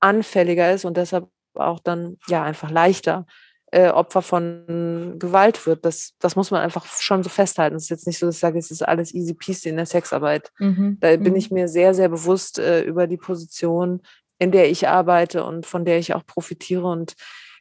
anfälliger 0.00 0.70
ist 0.72 0.84
und 0.84 0.98
deshalb 0.98 1.28
auch 1.54 1.80
dann 1.80 2.18
ja 2.28 2.42
einfach 2.42 2.70
leichter 2.70 3.24
äh, 3.72 3.88
Opfer 3.88 4.22
von 4.22 5.16
Gewalt 5.18 5.66
wird. 5.66 5.84
Das, 5.84 6.14
das 6.18 6.36
muss 6.36 6.50
man 6.50 6.62
einfach 6.62 6.86
schon 6.86 7.22
so 7.22 7.28
festhalten. 7.28 7.76
Es 7.76 7.84
ist 7.84 7.90
jetzt 7.90 8.06
nicht 8.06 8.18
so, 8.18 8.26
dass 8.26 8.36
ich 8.36 8.40
sage, 8.40 8.58
es 8.58 8.70
ist 8.70 8.86
alles 8.86 9.12
easy 9.14 9.34
peasy 9.34 9.68
in 9.68 9.76
der 9.76 9.86
Sexarbeit. 9.86 10.52
Mhm. 10.58 10.98
Da 11.00 11.16
bin 11.16 11.32
mhm. 11.32 11.38
ich 11.38 11.50
mir 11.50 11.68
sehr, 11.68 11.94
sehr 11.94 12.08
bewusst 12.08 12.58
äh, 12.58 12.82
über 12.82 13.06
die 13.06 13.16
Position, 13.16 14.02
in 14.38 14.52
der 14.52 14.70
ich 14.70 14.88
arbeite 14.88 15.44
und 15.44 15.66
von 15.66 15.84
der 15.84 15.98
ich 15.98 16.14
auch 16.14 16.24
profitiere. 16.24 16.86
Und 16.86 17.14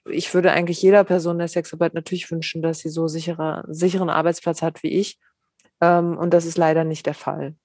ich 0.10 0.34
würde 0.34 0.52
eigentlich 0.52 0.82
jeder 0.82 1.04
Person 1.04 1.40
der 1.40 1.48
Sexarbeit 1.48 1.94
natürlich 1.94 2.30
wünschen, 2.30 2.62
dass 2.62 2.80
sie 2.80 2.90
so 2.90 3.08
sicherer, 3.08 3.64
sicheren 3.68 4.10
Arbeitsplatz 4.10 4.62
hat 4.62 4.84
wie 4.84 4.90
ich. 4.90 5.18
Ähm, 5.82 6.18
und 6.18 6.34
das 6.34 6.46
ist 6.46 6.58
leider 6.58 6.84
nicht 6.84 7.06
der 7.08 7.16
Fall. 7.16 7.56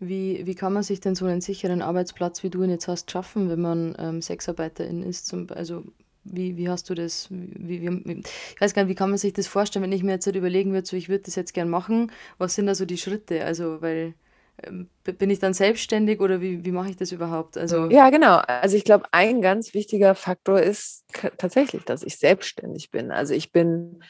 Wie, 0.00 0.46
wie 0.46 0.56
kann 0.56 0.72
man 0.72 0.82
sich 0.82 0.98
denn 0.98 1.14
so 1.14 1.26
einen 1.26 1.40
sicheren 1.40 1.80
Arbeitsplatz, 1.80 2.42
wie 2.42 2.50
du 2.50 2.64
ihn 2.64 2.70
jetzt 2.70 2.88
hast, 2.88 3.10
schaffen, 3.10 3.48
wenn 3.48 3.60
man 3.60 3.94
ähm, 3.98 4.20
Sexarbeiterin 4.20 5.02
ist? 5.02 5.26
Zum, 5.26 5.46
also 5.54 5.84
wie, 6.24 6.56
wie 6.56 6.68
hast 6.68 6.88
du 6.88 6.94
das? 6.94 7.28
Wie, 7.30 7.82
wie, 7.82 8.22
ich 8.54 8.60
weiß 8.60 8.74
gar 8.74 8.84
nicht, 8.84 8.90
wie 8.90 8.94
kann 8.94 9.10
man 9.10 9.18
sich 9.18 9.32
das 9.32 9.46
vorstellen, 9.46 9.82
wenn 9.82 9.92
ich 9.92 10.02
mir 10.02 10.12
jetzt 10.12 10.26
halt 10.26 10.36
überlegen 10.36 10.72
würde, 10.72 10.86
so 10.86 10.96
ich 10.96 11.08
würde 11.08 11.24
das 11.24 11.34
jetzt 11.34 11.54
gern 11.54 11.68
machen, 11.68 12.12
was 12.38 12.54
sind 12.54 12.66
da 12.66 12.74
so 12.74 12.84
die 12.84 12.98
Schritte? 12.98 13.44
Also, 13.44 13.82
weil 13.82 14.14
ähm, 14.62 14.88
bin 15.02 15.30
ich 15.30 15.38
dann 15.38 15.54
selbstständig 15.54 16.20
oder 16.20 16.40
wie, 16.40 16.64
wie 16.64 16.72
mache 16.72 16.90
ich 16.90 16.96
das 16.96 17.12
überhaupt? 17.12 17.56
Also 17.56 17.90
ja, 17.90 18.10
genau. 18.10 18.36
Also 18.46 18.76
ich 18.76 18.84
glaube, 18.84 19.06
ein 19.12 19.40
ganz 19.40 19.74
wichtiger 19.74 20.14
Faktor 20.14 20.60
ist 20.60 21.04
tatsächlich, 21.38 21.84
dass 21.84 22.02
ich 22.02 22.18
selbstständig 22.18 22.90
bin. 22.90 23.10
Also 23.10 23.34
ich 23.34 23.50
bin, 23.50 24.02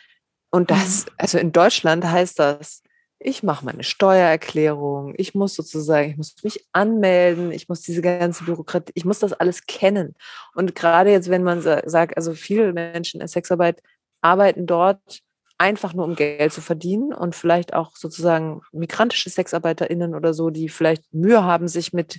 und 0.50 0.70
das, 0.70 1.06
mhm. 1.06 1.12
also 1.16 1.38
in 1.38 1.52
Deutschland 1.52 2.04
heißt 2.04 2.38
das, 2.38 2.82
ich 3.24 3.42
mache 3.42 3.64
meine 3.64 3.84
Steuererklärung, 3.84 5.14
ich 5.16 5.34
muss 5.34 5.54
sozusagen, 5.54 6.10
ich 6.10 6.16
muss 6.16 6.34
mich 6.42 6.66
anmelden, 6.72 7.52
ich 7.52 7.68
muss 7.68 7.82
diese 7.82 8.02
ganze 8.02 8.44
Bürokratie, 8.44 8.92
ich 8.94 9.04
muss 9.04 9.20
das 9.20 9.32
alles 9.32 9.66
kennen. 9.66 10.14
Und 10.54 10.74
gerade 10.74 11.10
jetzt, 11.10 11.30
wenn 11.30 11.42
man 11.42 11.62
sagt, 11.62 12.16
also 12.16 12.34
viele 12.34 12.72
Menschen 12.72 13.20
in 13.20 13.28
Sexarbeit 13.28 13.82
arbeiten 14.20 14.66
dort 14.66 15.22
einfach 15.62 15.94
nur 15.94 16.04
um 16.04 16.16
Geld 16.16 16.52
zu 16.52 16.60
verdienen 16.60 17.12
und 17.12 17.36
vielleicht 17.36 17.72
auch 17.72 17.94
sozusagen 17.94 18.62
migrantische 18.72 19.30
SexarbeiterInnen 19.30 20.16
oder 20.16 20.34
so, 20.34 20.50
die 20.50 20.68
vielleicht 20.68 21.14
Mühe 21.14 21.44
haben, 21.44 21.68
sich 21.68 21.92
mit 21.92 22.18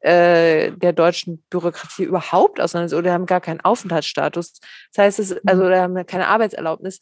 äh, 0.00 0.72
der 0.72 0.94
deutschen 0.94 1.44
Bürokratie 1.50 2.04
überhaupt 2.04 2.58
auseinanderzusetzen 2.58 3.04
oder 3.04 3.12
haben 3.12 3.26
gar 3.26 3.42
keinen 3.42 3.60
Aufenthaltsstatus. 3.60 4.60
Das 4.94 5.04
heißt, 5.04 5.18
es, 5.18 5.46
also 5.46 5.62
mhm. 5.62 5.68
oder 5.68 5.82
haben 5.82 6.06
keine 6.06 6.28
Arbeitserlaubnis. 6.28 7.00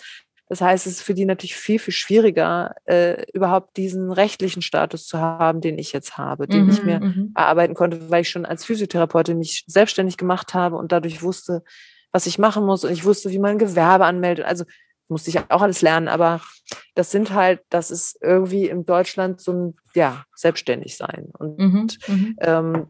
Das 0.49 0.61
heißt, 0.61 0.87
es 0.87 0.95
ist 0.95 1.03
für 1.03 1.15
die 1.15 1.27
natürlich 1.27 1.57
viel, 1.57 1.79
viel 1.79 1.93
schwieriger, 1.93 2.75
äh, 2.87 3.23
überhaupt 3.33 3.77
diesen 3.77 4.11
rechtlichen 4.11 4.63
Status 4.63 5.07
zu 5.07 5.19
haben, 5.19 5.61
den 5.61 5.79
ich 5.79 5.93
jetzt 5.93 6.17
habe, 6.17 6.47
den 6.49 6.65
mhm, 6.65 6.71
ich 6.71 6.83
mir 6.83 7.01
mhm. 7.01 7.33
erarbeiten 7.35 7.75
konnte, 7.75 8.11
weil 8.11 8.23
ich 8.23 8.31
schon 8.31 8.47
als 8.47 8.65
Physiotherapeutin 8.65 9.39
mich 9.39 9.65
selbstständig 9.67 10.17
gemacht 10.17 10.55
habe 10.55 10.77
und 10.77 10.93
dadurch 10.93 11.23
wusste, 11.23 11.63
was 12.13 12.27
ich 12.27 12.39
machen 12.39 12.65
muss 12.65 12.85
und 12.85 12.93
ich 12.93 13.05
wusste, 13.05 13.31
wie 13.31 13.39
man 13.39 13.53
ein 13.53 13.59
Gewerbe 13.59 14.07
anmeldet. 14.07 14.47
Also 14.47 14.65
musste 15.09 15.31
ich 15.31 15.39
auch 15.51 15.63
alles 15.63 15.83
lernen, 15.83 16.09
aber 16.09 16.41
das 16.95 17.11
sind 17.11 17.33
halt, 17.33 17.61
das 17.71 17.91
ist 17.91 18.19
irgendwie 18.23 18.69
in 18.69 18.85
Deutschland 18.85 19.41
so 19.41 19.53
ein, 19.53 19.77
ja, 19.95 20.25
selbstständig 20.35 20.97
sein. 20.97 21.31
Und 21.39 21.59
mhm, 21.59 21.89
mhm. 22.07 22.37
ähm, 22.41 22.89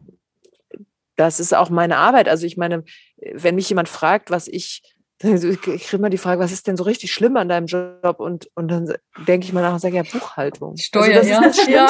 das 1.15 1.39
ist 1.39 1.53
auch 1.53 1.69
meine 1.69 1.97
Arbeit. 1.97 2.29
Also 2.29 2.45
ich 2.45 2.55
meine, 2.55 2.83
wenn 3.17 3.55
mich 3.55 3.69
jemand 3.69 3.89
fragt, 3.89 4.31
was 4.31 4.47
ich 4.47 4.81
ich 5.21 5.61
kriege 5.61 5.97
immer 5.97 6.09
die 6.09 6.17
Frage, 6.17 6.39
was 6.39 6.53
ist 6.53 6.67
denn 6.67 6.77
so 6.77 6.83
richtig 6.83 7.11
schlimm 7.11 7.35
an 7.35 7.49
deinem 7.49 7.65
Job? 7.65 8.19
Und, 8.19 8.49
und 8.55 8.69
dann 8.69 8.93
denke 9.27 9.45
ich 9.45 9.53
mal 9.53 9.61
nach 9.61 9.73
und 9.73 9.79
sage, 9.79 9.97
ja, 9.97 10.03
Buchhaltung. 10.03 10.71
Also 10.71 10.83
Steuer, 10.83 11.17
also 11.17 11.69
ja. 11.69 11.89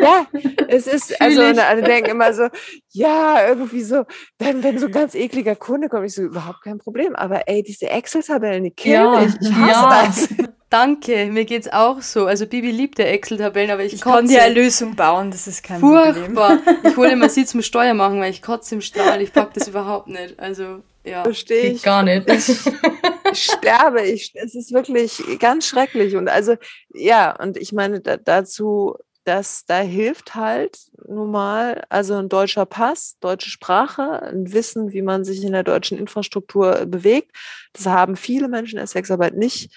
ja. 0.00 0.26
ja. 0.32 0.40
es 0.68 0.88
ist, 0.88 1.20
also 1.20 1.42
alle 1.42 1.82
denken 1.82 2.10
immer 2.10 2.32
so, 2.32 2.48
ja, 2.90 3.46
irgendwie 3.46 3.82
so, 3.82 4.04
wenn, 4.38 4.62
wenn 4.64 4.78
so 4.78 4.86
ein 4.86 4.92
ganz 4.92 5.14
ekliger 5.14 5.54
Kunde 5.54 5.88
kommt, 5.88 6.06
ich 6.06 6.14
so, 6.14 6.22
überhaupt 6.22 6.62
kein 6.62 6.78
Problem. 6.78 7.14
Aber 7.14 7.46
ey, 7.48 7.62
diese 7.62 7.88
Excel-Tabellen, 7.88 8.64
die 8.64 8.72
killen 8.72 9.12
ja. 9.12 9.20
mich. 9.20 9.34
Ich 9.40 9.52
hasse 9.52 9.84
ja. 9.84 10.06
das. 10.06 10.28
Danke, 10.74 11.26
mir 11.26 11.44
geht's 11.44 11.68
auch 11.68 12.02
so. 12.02 12.26
Also 12.26 12.48
Bibi 12.48 12.72
liebt 12.72 12.98
ja 12.98 13.04
Excel-Tabellen, 13.04 13.70
aber 13.70 13.84
ich, 13.84 13.92
ich 13.92 14.00
kann 14.00 14.26
dir 14.26 14.42
eine 14.42 14.54
Lösung 14.54 14.96
bauen, 14.96 15.30
das 15.30 15.46
ist 15.46 15.62
kein 15.62 15.78
furchtbar. 15.78 16.56
Problem. 16.56 16.78
Ich 16.82 16.96
hole 16.96 17.12
immer 17.12 17.28
sie 17.28 17.46
zum 17.46 17.62
Steuer 17.62 17.94
machen, 17.94 18.18
weil 18.18 18.32
ich 18.32 18.42
kotze 18.42 18.74
im 18.74 18.80
Strahl, 18.80 19.22
ich 19.22 19.32
pack 19.32 19.54
das 19.54 19.68
überhaupt 19.68 20.08
nicht. 20.08 20.36
Also 20.40 20.82
ja. 21.04 21.22
Verstehe 21.22 21.74
ich. 21.74 21.82
Gar 21.84 22.02
nicht. 22.02 22.28
Ich, 22.28 23.44
sterbe. 23.44 24.02
Ich, 24.02 24.32
es 24.34 24.56
ist 24.56 24.72
wirklich 24.72 25.22
ganz 25.38 25.68
schrecklich. 25.68 26.16
Und 26.16 26.28
also, 26.28 26.56
ja, 26.92 27.40
und 27.40 27.56
ich 27.56 27.72
meine, 27.72 28.00
da, 28.00 28.16
dazu, 28.16 28.96
dass 29.22 29.66
da 29.66 29.78
hilft 29.78 30.34
halt 30.34 30.76
normal, 31.06 31.84
also 31.88 32.14
ein 32.14 32.28
deutscher 32.28 32.66
Pass, 32.66 33.16
deutsche 33.20 33.50
Sprache, 33.50 34.22
ein 34.22 34.52
Wissen, 34.52 34.92
wie 34.92 35.02
man 35.02 35.24
sich 35.24 35.44
in 35.44 35.52
der 35.52 35.62
deutschen 35.62 35.98
Infrastruktur 35.98 36.84
bewegt. 36.86 37.30
Das 37.72 37.86
haben 37.86 38.16
viele 38.16 38.48
Menschen 38.48 38.74
in 38.74 38.80
der 38.80 38.88
Sexarbeit 38.88 39.36
nicht. 39.36 39.70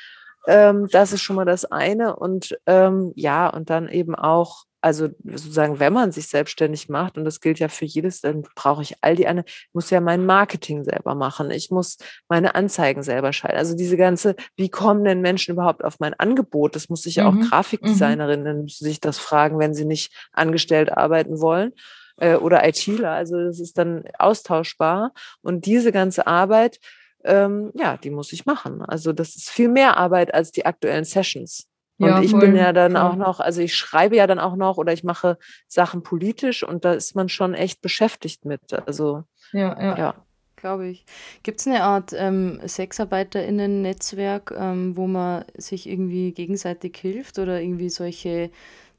Ähm, 0.47 0.87
das 0.91 1.13
ist 1.13 1.21
schon 1.21 1.35
mal 1.35 1.45
das 1.45 1.65
eine. 1.65 2.15
Und 2.15 2.57
ähm, 2.65 3.11
ja, 3.15 3.47
und 3.47 3.69
dann 3.69 3.89
eben 3.89 4.15
auch 4.15 4.65
also 4.79 5.09
sozusagen, 5.23 5.79
wenn 5.79 5.91
man 5.91 6.11
sich 6.11 6.27
selbstständig 6.27 6.87
macht, 6.87 7.17
und 7.17 7.25
das 7.25 7.41
gilt 7.41 7.59
ja 7.59 7.67
für 7.67 7.85
jedes, 7.85 8.21
dann 8.21 8.43
brauche 8.55 8.83
ich 8.83 8.95
all 9.01 9.15
die 9.15 9.27
anderen, 9.27 9.47
ich 9.47 9.69
muss 9.73 9.89
ja 9.89 9.99
mein 9.99 10.25
Marketing 10.25 10.83
selber 10.83 11.15
machen, 11.15 11.51
ich 11.51 11.71
muss 11.71 11.97
meine 12.29 12.55
Anzeigen 12.55 13.03
selber 13.03 13.33
schalten. 13.33 13.57
Also 13.57 13.75
diese 13.75 13.97
ganze, 13.97 14.35
wie 14.55 14.69
kommen 14.69 15.03
denn 15.03 15.21
Menschen 15.21 15.53
überhaupt 15.53 15.83
auf 15.83 15.99
mein 15.99 16.13
Angebot? 16.13 16.75
Das 16.75 16.89
muss 16.89 17.01
sich 17.01 17.15
ja 17.15 17.29
mhm. 17.29 17.41
auch 17.41 17.49
Grafikdesignerinnen 17.49 18.61
mhm. 18.61 18.67
sich 18.67 19.01
das 19.01 19.17
fragen, 19.17 19.59
wenn 19.59 19.73
sie 19.73 19.85
nicht 19.85 20.13
angestellt 20.31 20.95
arbeiten 20.95 21.41
wollen 21.41 21.73
äh, 22.17 22.35
oder 22.35 22.67
ITler. 22.67 23.11
Also 23.11 23.37
das 23.43 23.59
ist 23.59 23.77
dann 23.77 24.03
austauschbar. 24.19 25.11
Und 25.41 25.65
diese 25.65 25.91
ganze 25.91 26.27
Arbeit, 26.27 26.79
ähm, 27.23 27.71
ja, 27.75 27.97
die 27.97 28.09
muss 28.09 28.31
ich 28.33 28.45
machen. 28.45 28.81
Also 28.81 29.13
das 29.13 29.35
ist 29.35 29.49
viel 29.49 29.69
mehr 29.69 29.97
Arbeit 29.97 30.33
als 30.33 30.51
die 30.51 30.65
aktuellen 30.65 31.05
Sessions. 31.05 31.67
Und 31.99 32.09
ja, 32.09 32.21
ich 32.21 32.31
voll, 32.31 32.41
bin 32.41 32.55
ja 32.55 32.73
dann 32.73 32.91
voll. 32.91 33.01
auch 33.01 33.15
noch, 33.15 33.39
also 33.39 33.61
ich 33.61 33.75
schreibe 33.75 34.15
ja 34.15 34.27
dann 34.27 34.39
auch 34.39 34.55
noch 34.55 34.77
oder 34.77 34.93
ich 34.93 35.03
mache 35.03 35.37
Sachen 35.67 36.03
politisch 36.03 36.63
und 36.63 36.85
da 36.85 36.93
ist 36.93 37.15
man 37.15 37.27
schon 37.27 37.55
echt 37.55 37.81
beschäftigt 37.81 38.45
mit. 38.45 38.61
Also 38.85 39.23
ja, 39.51 39.81
ja. 39.81 39.97
ja. 39.97 40.15
Glaube 40.57 40.87
ich. 40.87 41.05
Gibt 41.43 41.59
es 41.59 41.67
eine 41.67 41.83
Art 41.83 42.13
ähm, 42.17 42.59
SexarbeiterInnen-Netzwerk, 42.65 44.53
ähm, 44.57 44.97
wo 44.97 45.05
man 45.05 45.45
sich 45.55 45.87
irgendwie 45.87 46.31
gegenseitig 46.31 46.97
hilft 46.97 47.37
oder 47.37 47.61
irgendwie 47.61 47.89
solche 47.89 48.49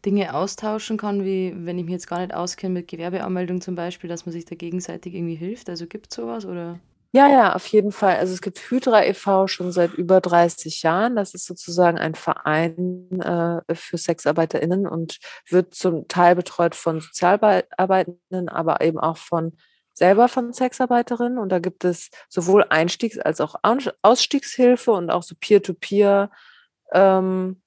Dinge 0.06 0.34
austauschen 0.34 0.96
kann, 0.96 1.24
wie 1.24 1.52
wenn 1.56 1.76
ich 1.76 1.84
mich 1.84 1.92
jetzt 1.92 2.06
gar 2.06 2.20
nicht 2.20 2.32
auskenne 2.32 2.74
mit 2.74 2.86
Gewerbeanmeldung 2.86 3.60
zum 3.60 3.74
Beispiel, 3.74 4.08
dass 4.08 4.24
man 4.24 4.32
sich 4.32 4.44
da 4.44 4.54
gegenseitig 4.54 5.14
irgendwie 5.14 5.34
hilft? 5.34 5.68
Also 5.68 5.88
gibt 5.88 6.06
es 6.10 6.16
sowas 6.16 6.44
oder? 6.46 6.78
Ja, 7.14 7.26
ja, 7.26 7.54
auf 7.54 7.66
jeden 7.68 7.90
Fall. 7.90 8.16
Also 8.16 8.34
es 8.34 8.42
gibt 8.42 8.58
Hydra 8.70 9.02
e.V. 9.06 9.46
schon 9.46 9.72
seit 9.72 9.94
über 9.94 10.20
30 10.20 10.82
Jahren. 10.82 11.16
Das 11.16 11.32
ist 11.32 11.46
sozusagen 11.46 11.96
ein 11.98 12.14
Verein 12.14 13.08
äh, 13.22 13.74
für 13.74 13.96
SexarbeiterInnen 13.96 14.86
und 14.86 15.18
wird 15.48 15.74
zum 15.74 16.06
Teil 16.08 16.34
betreut 16.36 16.74
von 16.74 17.00
Sozialarbeitenden, 17.00 18.50
aber 18.50 18.82
eben 18.82 18.98
auch 18.98 19.16
von 19.16 19.56
selber 19.94 20.28
von 20.28 20.52
Sexarbeiterinnen. 20.52 21.38
Und 21.38 21.48
da 21.48 21.60
gibt 21.60 21.84
es 21.84 22.10
sowohl 22.28 22.64
Einstiegs- 22.68 23.18
als 23.18 23.40
auch 23.40 23.54
Ausstiegshilfe 24.02 24.92
und 24.92 25.10
auch 25.10 25.22
so 25.22 25.34
Peer-to-Peer. 25.40 26.30
-Peer, 26.92 27.18
ähm, 27.18 27.62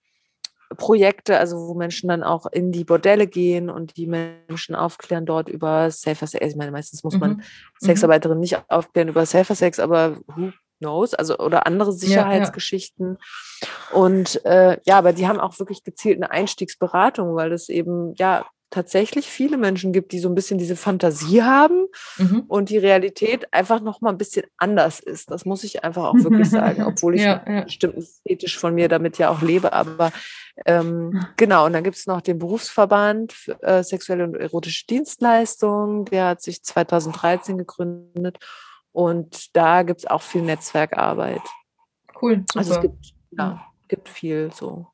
Projekte, 0.77 1.37
also 1.37 1.67
wo 1.67 1.73
Menschen 1.73 2.09
dann 2.09 2.23
auch 2.23 2.45
in 2.45 2.71
die 2.71 2.83
Bordelle 2.83 3.27
gehen 3.27 3.69
und 3.69 3.97
die 3.97 4.07
Menschen 4.07 4.75
aufklären 4.75 5.25
dort 5.25 5.49
über 5.49 5.91
Safer 5.91 6.27
Sex. 6.27 6.45
Ich 6.45 6.55
meine, 6.55 6.71
meistens 6.71 7.03
muss 7.03 7.17
man 7.17 7.31
mhm. 7.31 7.41
Sexarbeiterinnen 7.79 8.39
nicht 8.39 8.61
aufklären 8.69 9.09
über 9.09 9.25
Safer 9.25 9.55
Sex, 9.55 9.79
aber 9.79 10.17
who 10.27 10.51
knows, 10.79 11.13
also 11.13 11.37
oder 11.37 11.67
andere 11.67 11.93
Sicherheitsgeschichten. 11.93 13.17
Ja, 13.61 13.67
ja. 13.67 13.97
Und 13.97 14.45
äh, 14.45 14.77
ja, 14.83 14.97
aber 14.97 15.13
die 15.13 15.27
haben 15.27 15.39
auch 15.39 15.59
wirklich 15.59 15.83
gezielt 15.83 16.17
eine 16.17 16.31
Einstiegsberatung, 16.31 17.35
weil 17.35 17.49
das 17.49 17.69
eben 17.69 18.13
ja 18.15 18.45
tatsächlich 18.71 19.27
viele 19.27 19.57
Menschen 19.57 19.91
gibt, 19.91 20.13
die 20.13 20.19
so 20.19 20.29
ein 20.29 20.33
bisschen 20.33 20.57
diese 20.57 20.75
Fantasie 20.75 21.43
haben 21.43 21.87
mhm. 22.17 22.45
und 22.47 22.69
die 22.69 22.77
Realität 22.77 23.53
einfach 23.53 23.81
noch 23.81 24.01
mal 24.01 24.09
ein 24.09 24.17
bisschen 24.17 24.45
anders 24.57 24.99
ist. 24.99 25.29
Das 25.29 25.45
muss 25.45 25.63
ich 25.63 25.83
einfach 25.83 26.05
auch 26.05 26.15
wirklich 26.15 26.49
sagen, 26.49 26.83
obwohl 26.83 27.15
ich 27.15 27.21
ja, 27.21 27.43
ja. 27.47 27.61
bestimmt 27.65 28.03
ethisch 28.23 28.57
von 28.57 28.73
mir 28.73 28.87
damit 28.87 29.17
ja 29.17 29.29
auch 29.29 29.41
lebe. 29.41 29.73
Aber 29.73 30.11
ähm, 30.65 31.23
genau, 31.37 31.65
und 31.65 31.73
dann 31.73 31.83
gibt 31.83 31.97
es 31.97 32.07
noch 32.07 32.21
den 32.21 32.39
Berufsverband 32.39 33.33
für 33.33 33.61
äh, 33.61 33.83
sexuelle 33.83 34.23
und 34.23 34.35
erotische 34.35 34.87
Dienstleistungen. 34.87 36.05
Der 36.05 36.27
hat 36.27 36.41
sich 36.41 36.63
2013 36.63 37.57
gegründet 37.57 38.39
und 38.93 39.55
da 39.55 39.83
gibt 39.83 39.99
es 39.99 40.07
auch 40.07 40.21
viel 40.21 40.41
Netzwerkarbeit. 40.41 41.41
Cool. 42.21 42.37
Super. 42.47 42.59
Also 42.59 42.73
es 42.75 42.81
gibt, 42.81 43.13
ja, 43.31 43.61
gibt 43.89 44.07
viel 44.07 44.49
so 44.53 44.87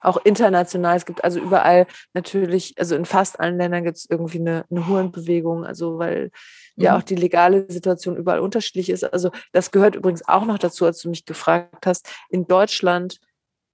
auch 0.00 0.18
international. 0.24 0.96
Es 0.96 1.06
gibt 1.06 1.24
also 1.24 1.38
überall 1.40 1.86
natürlich, 2.14 2.74
also 2.78 2.96
in 2.96 3.04
fast 3.04 3.38
allen 3.38 3.58
Ländern 3.58 3.84
gibt 3.84 3.98
es 3.98 4.06
irgendwie 4.08 4.38
eine, 4.38 4.64
eine 4.70 4.86
Hurenbewegung, 4.86 5.64
also 5.64 5.98
weil 5.98 6.30
mhm. 6.76 6.84
ja 6.84 6.96
auch 6.96 7.02
die 7.02 7.16
legale 7.16 7.66
Situation 7.70 8.16
überall 8.16 8.40
unterschiedlich 8.40 8.90
ist. 8.90 9.04
Also 9.04 9.30
das 9.52 9.70
gehört 9.70 9.94
übrigens 9.94 10.26
auch 10.26 10.44
noch 10.44 10.58
dazu, 10.58 10.86
als 10.86 11.00
du 11.00 11.10
mich 11.10 11.24
gefragt 11.24 11.86
hast. 11.86 12.08
In 12.30 12.46
Deutschland 12.46 13.20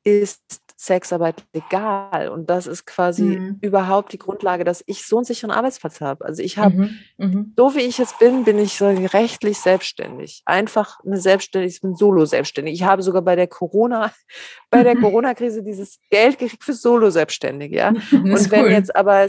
ist 0.06 0.62
Sexarbeit 0.76 1.42
legal. 1.52 2.28
Und 2.28 2.48
das 2.48 2.66
ist 2.66 2.86
quasi 2.86 3.24
mhm. 3.24 3.58
überhaupt 3.60 4.12
die 4.12 4.18
Grundlage, 4.18 4.62
dass 4.62 4.84
ich 4.86 5.04
so 5.04 5.16
einen 5.16 5.24
sicheren 5.24 5.50
Arbeitsplatz 5.50 6.00
habe. 6.00 6.24
Also 6.24 6.42
ich 6.42 6.58
habe, 6.58 6.76
mhm. 6.76 6.98
mhm. 7.16 7.52
so 7.56 7.74
wie 7.74 7.80
ich 7.80 7.98
jetzt 7.98 8.18
bin, 8.20 8.44
bin 8.44 8.58
ich 8.58 8.74
so 8.74 8.86
rechtlich 8.86 9.58
selbstständig. 9.58 10.42
Einfach 10.44 11.00
eine 11.04 11.18
Selbstständigkeit, 11.18 11.74
ich 11.74 11.80
bin 11.80 11.96
solo 11.96 12.24
selbstständig. 12.24 12.74
Ich 12.74 12.84
habe 12.84 13.02
sogar 13.02 13.22
bei 13.22 13.34
der 13.34 13.48
Corona, 13.48 14.12
bei 14.70 14.84
der 14.84 14.96
Corona-Krise 15.00 15.64
dieses 15.64 15.98
Geld 16.10 16.38
gekriegt 16.38 16.62
für 16.62 16.74
Solo-Selbstständige, 16.74 17.76
ja. 17.76 17.88
Und 18.12 18.50
wenn 18.50 18.64
cool. 18.66 18.70
jetzt 18.70 18.94
aber, 18.94 19.26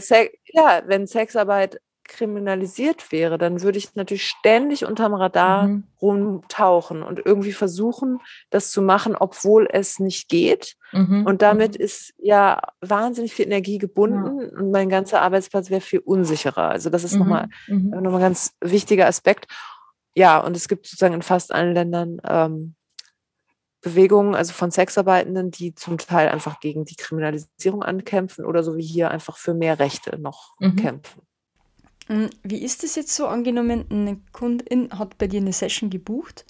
ja, 0.52 0.82
wenn 0.86 1.06
Sexarbeit 1.06 1.80
kriminalisiert 2.08 3.12
wäre, 3.12 3.38
dann 3.38 3.62
würde 3.62 3.78
ich 3.78 3.94
natürlich 3.94 4.26
ständig 4.26 4.84
unterm 4.84 5.14
Radar 5.14 5.68
mhm. 5.68 5.84
rumtauchen 6.00 7.02
und 7.02 7.24
irgendwie 7.24 7.52
versuchen, 7.52 8.18
das 8.50 8.70
zu 8.70 8.82
machen, 8.82 9.14
obwohl 9.14 9.68
es 9.70 10.00
nicht 10.00 10.28
geht. 10.28 10.76
Mhm. 10.92 11.26
Und 11.26 11.42
damit 11.42 11.76
ist 11.76 12.14
ja 12.18 12.60
wahnsinnig 12.80 13.34
viel 13.34 13.46
Energie 13.46 13.78
gebunden 13.78 14.40
ja. 14.40 14.58
und 14.58 14.70
mein 14.70 14.88
ganzer 14.88 15.22
Arbeitsplatz 15.22 15.70
wäre 15.70 15.80
viel 15.80 16.00
unsicherer. 16.00 16.70
Also 16.70 16.90
das 16.90 17.04
ist 17.04 17.12
mhm. 17.12 17.18
nochmal 17.20 17.48
mhm. 17.68 17.90
noch 18.02 18.14
ein 18.14 18.20
ganz 18.20 18.56
wichtiger 18.60 19.06
Aspekt. 19.06 19.46
ja, 20.14 20.40
und 20.40 20.56
es 20.56 20.66
gibt 20.66 20.86
sozusagen 20.86 21.14
in 21.14 21.22
fast 21.22 21.52
allen 21.52 21.74
Ländern 21.74 22.18
ähm, 22.24 22.74
Bewegungen, 23.80 24.34
also 24.34 24.52
von 24.52 24.70
Sexarbeitenden, 24.70 25.50
die 25.50 25.74
zum 25.74 25.98
Teil 25.98 26.28
einfach 26.28 26.58
gegen 26.60 26.84
die 26.84 26.96
Kriminalisierung 26.96 27.82
ankämpfen 27.82 28.44
oder 28.44 28.62
so 28.64 28.76
wie 28.76 28.84
hier 28.84 29.10
einfach 29.10 29.36
für 29.36 29.54
mehr 29.54 29.78
Rechte 29.78 30.18
noch 30.18 30.54
mhm. 30.58 30.76
kämpfen. 30.76 31.22
Hm, 32.08 32.30
wie 32.42 32.62
ist 32.62 32.84
es 32.84 32.96
jetzt 32.96 33.14
so 33.14 33.26
angenommen, 33.26 33.86
eine 33.90 34.18
Kundin 34.32 34.90
hat 34.98 35.18
bei 35.18 35.26
dir 35.26 35.40
eine 35.40 35.52
Session 35.52 35.90
gebucht 35.90 36.44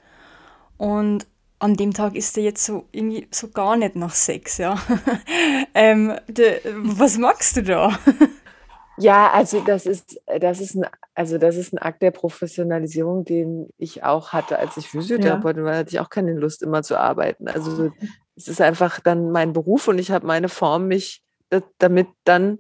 und 0.77 1.27
an 1.59 1.75
dem 1.75 1.93
Tag 1.93 2.15
ist 2.15 2.37
er 2.37 2.45
jetzt 2.45 2.65
so 2.65 2.87
irgendwie 2.93 3.27
so 3.33 3.49
gar 3.49 3.77
nicht 3.77 3.97
nach 3.97 4.15
Sex, 4.15 4.59
ja. 4.59 4.79
ähm, 5.75 6.15
de, 6.29 6.61
was 6.77 7.19
magst 7.19 7.57
du 7.57 7.63
da? 7.63 7.99
Ja, 9.01 9.31
also 9.31 9.61
das 9.61 9.87
ist, 9.87 10.21
das 10.41 10.61
ist 10.61 10.75
ein, 10.75 10.85
also 11.15 11.39
das 11.39 11.57
ist 11.57 11.73
ein 11.73 11.79
Akt 11.79 12.03
der 12.03 12.11
Professionalisierung, 12.11 13.25
den 13.25 13.69
ich 13.79 14.03
auch 14.03 14.33
hatte, 14.33 14.59
als 14.59 14.77
ich 14.77 14.89
Physiotherapeutin 14.89 15.63
ja. 15.63 15.71
war, 15.71 15.77
hatte 15.77 15.91
ich 15.91 16.01
auch 16.01 16.11
keine 16.11 16.33
Lust, 16.35 16.65
immer 16.65 16.83
zu 16.83 16.99
arbeiten. 16.99 17.47
Also 17.47 17.93
es 18.35 18.49
ist 18.49 18.61
einfach 18.61 18.99
dann 18.99 19.31
mein 19.31 19.53
Beruf 19.53 19.87
und 19.87 19.99
ich 19.99 20.11
habe 20.11 20.27
meine 20.27 20.49
Form, 20.49 20.89
mich 20.89 21.23
damit 21.79 22.09
dann 22.25 22.59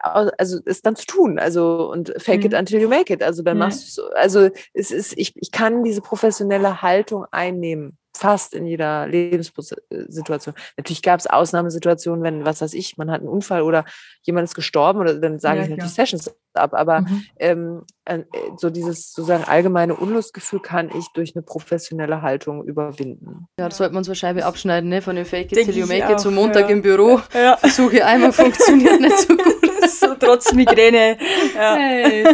also 0.00 0.58
es 0.64 0.82
dann 0.82 0.96
zu 0.96 1.06
tun, 1.06 1.38
also 1.38 1.90
und 1.90 2.12
fake 2.18 2.40
mhm. 2.40 2.46
it 2.46 2.54
until 2.54 2.80
you 2.80 2.88
make 2.88 3.12
it. 3.12 3.22
Also 3.22 3.42
dann 3.42 3.58
ja. 3.58 3.66
machst 3.66 3.98
du 3.98 4.02
also 4.14 4.48
es 4.72 4.90
ist, 4.90 5.16
ich, 5.16 5.34
ich 5.36 5.50
kann 5.50 5.84
diese 5.84 6.00
professionelle 6.00 6.82
Haltung 6.82 7.26
einnehmen 7.30 7.98
fast 8.14 8.54
in 8.54 8.66
jeder 8.66 9.06
Lebenssituation. 9.08 10.54
Natürlich 10.76 11.02
gab 11.02 11.18
es 11.20 11.26
Ausnahmesituationen, 11.26 12.22
wenn, 12.22 12.44
was 12.44 12.60
weiß 12.60 12.74
ich, 12.74 12.96
man 12.96 13.10
hat 13.10 13.20
einen 13.20 13.28
Unfall 13.28 13.62
oder 13.62 13.84
jemand 14.22 14.44
ist 14.44 14.54
gestorben 14.54 15.00
oder 15.00 15.14
dann 15.14 15.40
sage 15.40 15.58
ja, 15.58 15.64
ich 15.64 15.70
natürlich 15.70 15.92
Sessions 15.92 16.34
ab. 16.54 16.74
Aber 16.74 17.00
mhm. 17.00 17.24
ähm, 17.38 17.82
äh, 18.04 18.20
so 18.56 18.70
dieses 18.70 19.12
sozusagen 19.12 19.44
allgemeine 19.44 19.96
Unlustgefühl 19.96 20.60
kann 20.60 20.90
ich 20.96 21.08
durch 21.14 21.34
eine 21.34 21.42
professionelle 21.42 22.22
Haltung 22.22 22.64
überwinden. 22.64 23.46
Ja, 23.58 23.68
das 23.68 23.78
sollte 23.78 23.94
man 23.94 24.04
so 24.04 24.14
Scheibe 24.14 24.44
abschneiden, 24.44 24.90
ne? 24.90 25.02
Von 25.02 25.16
dem 25.16 25.24
Fake 25.24 25.50
it 25.52 25.64
till 25.64 25.76
you 25.76 25.86
make 25.86 26.10
it 26.12 26.20
zum 26.20 26.34
Montag 26.34 26.68
ja. 26.68 26.68
im 26.68 26.82
Büro. 26.82 27.20
Ja. 27.34 27.56
Versuche 27.56 28.04
einmal 28.04 28.32
funktioniert 28.32 29.00
nicht 29.00 29.18
so 29.18 29.36
gut. 29.36 29.61
So 30.02 30.14
trotz 30.14 30.52
Migräne. 30.52 31.16
Ja, 31.54 31.74
hey. 31.76 32.24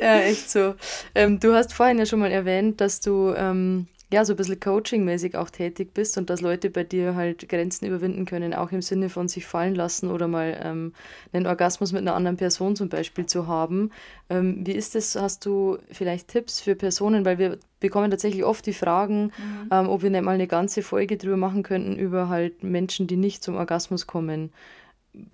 ja 0.00 0.20
echt 0.20 0.50
so. 0.50 0.74
Ähm, 1.14 1.40
du 1.40 1.54
hast 1.54 1.72
vorhin 1.72 1.98
ja 1.98 2.06
schon 2.06 2.20
mal 2.20 2.30
erwähnt, 2.30 2.80
dass 2.80 3.00
du 3.00 3.32
ähm, 3.36 3.86
ja, 4.14 4.24
so 4.24 4.34
ein 4.34 4.36
bisschen 4.36 4.60
coachingmäßig 4.60 5.36
auch 5.36 5.50
tätig 5.50 5.92
bist 5.92 6.16
und 6.18 6.30
dass 6.30 6.40
Leute 6.40 6.70
bei 6.70 6.84
dir 6.84 7.16
halt 7.16 7.48
Grenzen 7.48 7.86
überwinden 7.86 8.26
können, 8.26 8.54
auch 8.54 8.70
im 8.70 8.80
Sinne 8.80 9.08
von 9.08 9.26
sich 9.26 9.44
fallen 9.44 9.74
lassen 9.74 10.10
oder 10.10 10.28
mal 10.28 10.60
ähm, 10.62 10.92
einen 11.32 11.46
Orgasmus 11.46 11.90
mit 11.92 12.02
einer 12.02 12.14
anderen 12.14 12.36
Person 12.36 12.76
zum 12.76 12.88
Beispiel 12.88 13.26
zu 13.26 13.48
haben. 13.48 13.90
Ähm, 14.30 14.64
wie 14.64 14.72
ist 14.72 14.94
das? 14.94 15.16
Hast 15.16 15.44
du 15.46 15.78
vielleicht 15.90 16.28
Tipps 16.28 16.60
für 16.60 16.76
Personen? 16.76 17.24
Weil 17.24 17.38
wir 17.38 17.58
bekommen 17.80 18.10
tatsächlich 18.10 18.44
oft 18.44 18.64
die 18.66 18.72
Fragen, 18.72 19.32
mhm. 19.36 19.68
ähm, 19.72 19.88
ob 19.88 20.02
wir 20.02 20.10
nicht 20.10 20.22
mal 20.22 20.34
eine 20.34 20.46
ganze 20.46 20.82
Folge 20.82 21.16
drüber 21.16 21.36
machen 21.36 21.64
könnten, 21.64 21.96
über 21.96 22.28
halt 22.28 22.62
Menschen, 22.62 23.08
die 23.08 23.16
nicht 23.16 23.42
zum 23.42 23.56
Orgasmus 23.56 24.06
kommen 24.06 24.52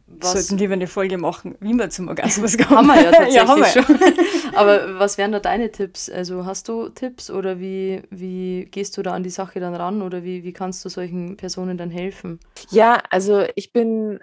was 0.07 0.33
sollten 0.33 0.59
lieber 0.59 0.74
eine 0.74 0.87
Folge 0.87 1.16
machen, 1.16 1.57
wie 1.61 1.72
man 1.72 1.91
zum 1.91 2.09
Orgasmus 2.09 2.57
kommt. 2.59 2.70
haben 2.70 2.87
wir 2.87 3.03
ja 3.03 3.11
tatsächlich 3.11 3.35
ja, 3.35 3.57
wir. 3.57 3.64
schon. 3.64 4.55
Aber 4.55 4.99
was 4.99 5.16
wären 5.16 5.33
da 5.33 5.41
deine 5.41 5.70
Tipps? 5.70 6.11
Also 6.11 6.45
hast 6.45 6.68
du 6.68 6.89
Tipps 6.91 7.31
oder 7.31 7.61
wie, 7.61 8.03
wie 8.11 8.66
gehst 8.70 8.97
du 8.99 9.03
da 9.03 9.14
an 9.14 9.22
die 9.22 9.31
Sache 9.31 9.61
dann 9.61 9.74
ran 9.74 10.03
oder 10.03 10.22
wie, 10.22 10.45
wie 10.45 10.53
kannst 10.53 10.85
du 10.85 10.89
solchen 10.89 11.37
Personen 11.37 11.78
dann 11.78 11.91
helfen? 11.91 12.41
Ja, 12.70 13.03
also 13.11 13.47
ich 13.55 13.72
bin, 13.72 14.20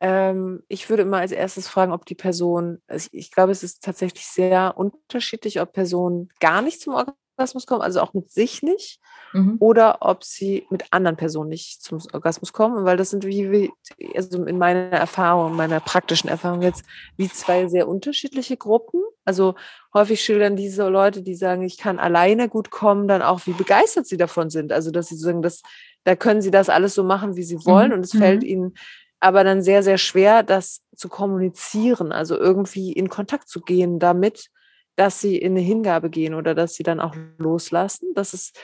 ähm, 0.00 0.62
ich 0.68 0.88
würde 0.88 1.02
immer 1.02 1.18
als 1.18 1.32
erstes 1.32 1.66
fragen, 1.66 1.92
ob 1.92 2.06
die 2.06 2.14
Person, 2.14 2.80
also 2.86 3.08
ich, 3.12 3.26
ich 3.26 3.30
glaube, 3.32 3.52
es 3.52 3.62
ist 3.62 3.82
tatsächlich 3.82 4.26
sehr 4.26 4.74
unterschiedlich, 4.76 5.60
ob 5.60 5.72
Personen 5.72 6.28
gar 6.38 6.62
nicht 6.62 6.80
zum 6.80 6.94
Orgasmus 6.94 7.21
Orgasmus 7.36 7.66
kommen, 7.66 7.82
also 7.82 8.00
auch 8.00 8.14
mit 8.14 8.30
sich 8.30 8.62
nicht, 8.62 9.00
mhm. 9.32 9.56
oder 9.58 9.98
ob 10.00 10.24
sie 10.24 10.66
mit 10.70 10.84
anderen 10.90 11.16
Personen 11.16 11.48
nicht 11.48 11.82
zum 11.82 11.98
Orgasmus 12.12 12.52
kommen, 12.52 12.84
weil 12.84 12.96
das 12.96 13.10
sind 13.10 13.24
wie, 13.24 13.70
also 14.14 14.44
in 14.44 14.58
meiner 14.58 14.90
Erfahrung, 14.90 15.56
meiner 15.56 15.80
praktischen 15.80 16.28
Erfahrung 16.28 16.62
jetzt, 16.62 16.84
wie 17.16 17.28
zwei 17.28 17.68
sehr 17.68 17.88
unterschiedliche 17.88 18.56
Gruppen. 18.56 19.02
Also 19.24 19.54
häufig 19.94 20.22
schildern 20.22 20.56
diese 20.56 20.88
Leute, 20.88 21.22
die 21.22 21.34
sagen, 21.34 21.62
ich 21.62 21.78
kann 21.78 21.98
alleine 21.98 22.48
gut 22.48 22.70
kommen, 22.70 23.08
dann 23.08 23.22
auch, 23.22 23.46
wie 23.46 23.52
begeistert 23.52 24.06
sie 24.06 24.16
davon 24.16 24.50
sind. 24.50 24.72
Also, 24.72 24.90
dass 24.90 25.08
sie 25.08 25.16
sagen, 25.16 25.42
das, 25.42 25.62
da 26.04 26.16
können 26.16 26.42
sie 26.42 26.50
das 26.50 26.68
alles 26.68 26.94
so 26.94 27.04
machen, 27.04 27.36
wie 27.36 27.44
sie 27.44 27.64
wollen, 27.64 27.88
mhm. 27.88 27.94
und 27.94 28.04
es 28.04 28.12
fällt 28.12 28.42
mhm. 28.42 28.48
ihnen 28.48 28.74
aber 29.20 29.44
dann 29.44 29.62
sehr, 29.62 29.84
sehr 29.84 29.98
schwer, 29.98 30.42
das 30.42 30.80
zu 30.96 31.08
kommunizieren, 31.08 32.10
also 32.10 32.36
irgendwie 32.36 32.90
in 32.90 33.08
Kontakt 33.08 33.48
zu 33.48 33.60
gehen 33.60 34.00
damit 34.00 34.48
dass 34.96 35.20
sie 35.20 35.36
in 35.38 35.52
eine 35.52 35.60
Hingabe 35.60 36.10
gehen 36.10 36.34
oder 36.34 36.54
dass 36.54 36.74
sie 36.74 36.82
dann 36.82 37.00
auch 37.00 37.14
loslassen. 37.38 38.12
Das 38.14 38.34
ist 38.34 38.58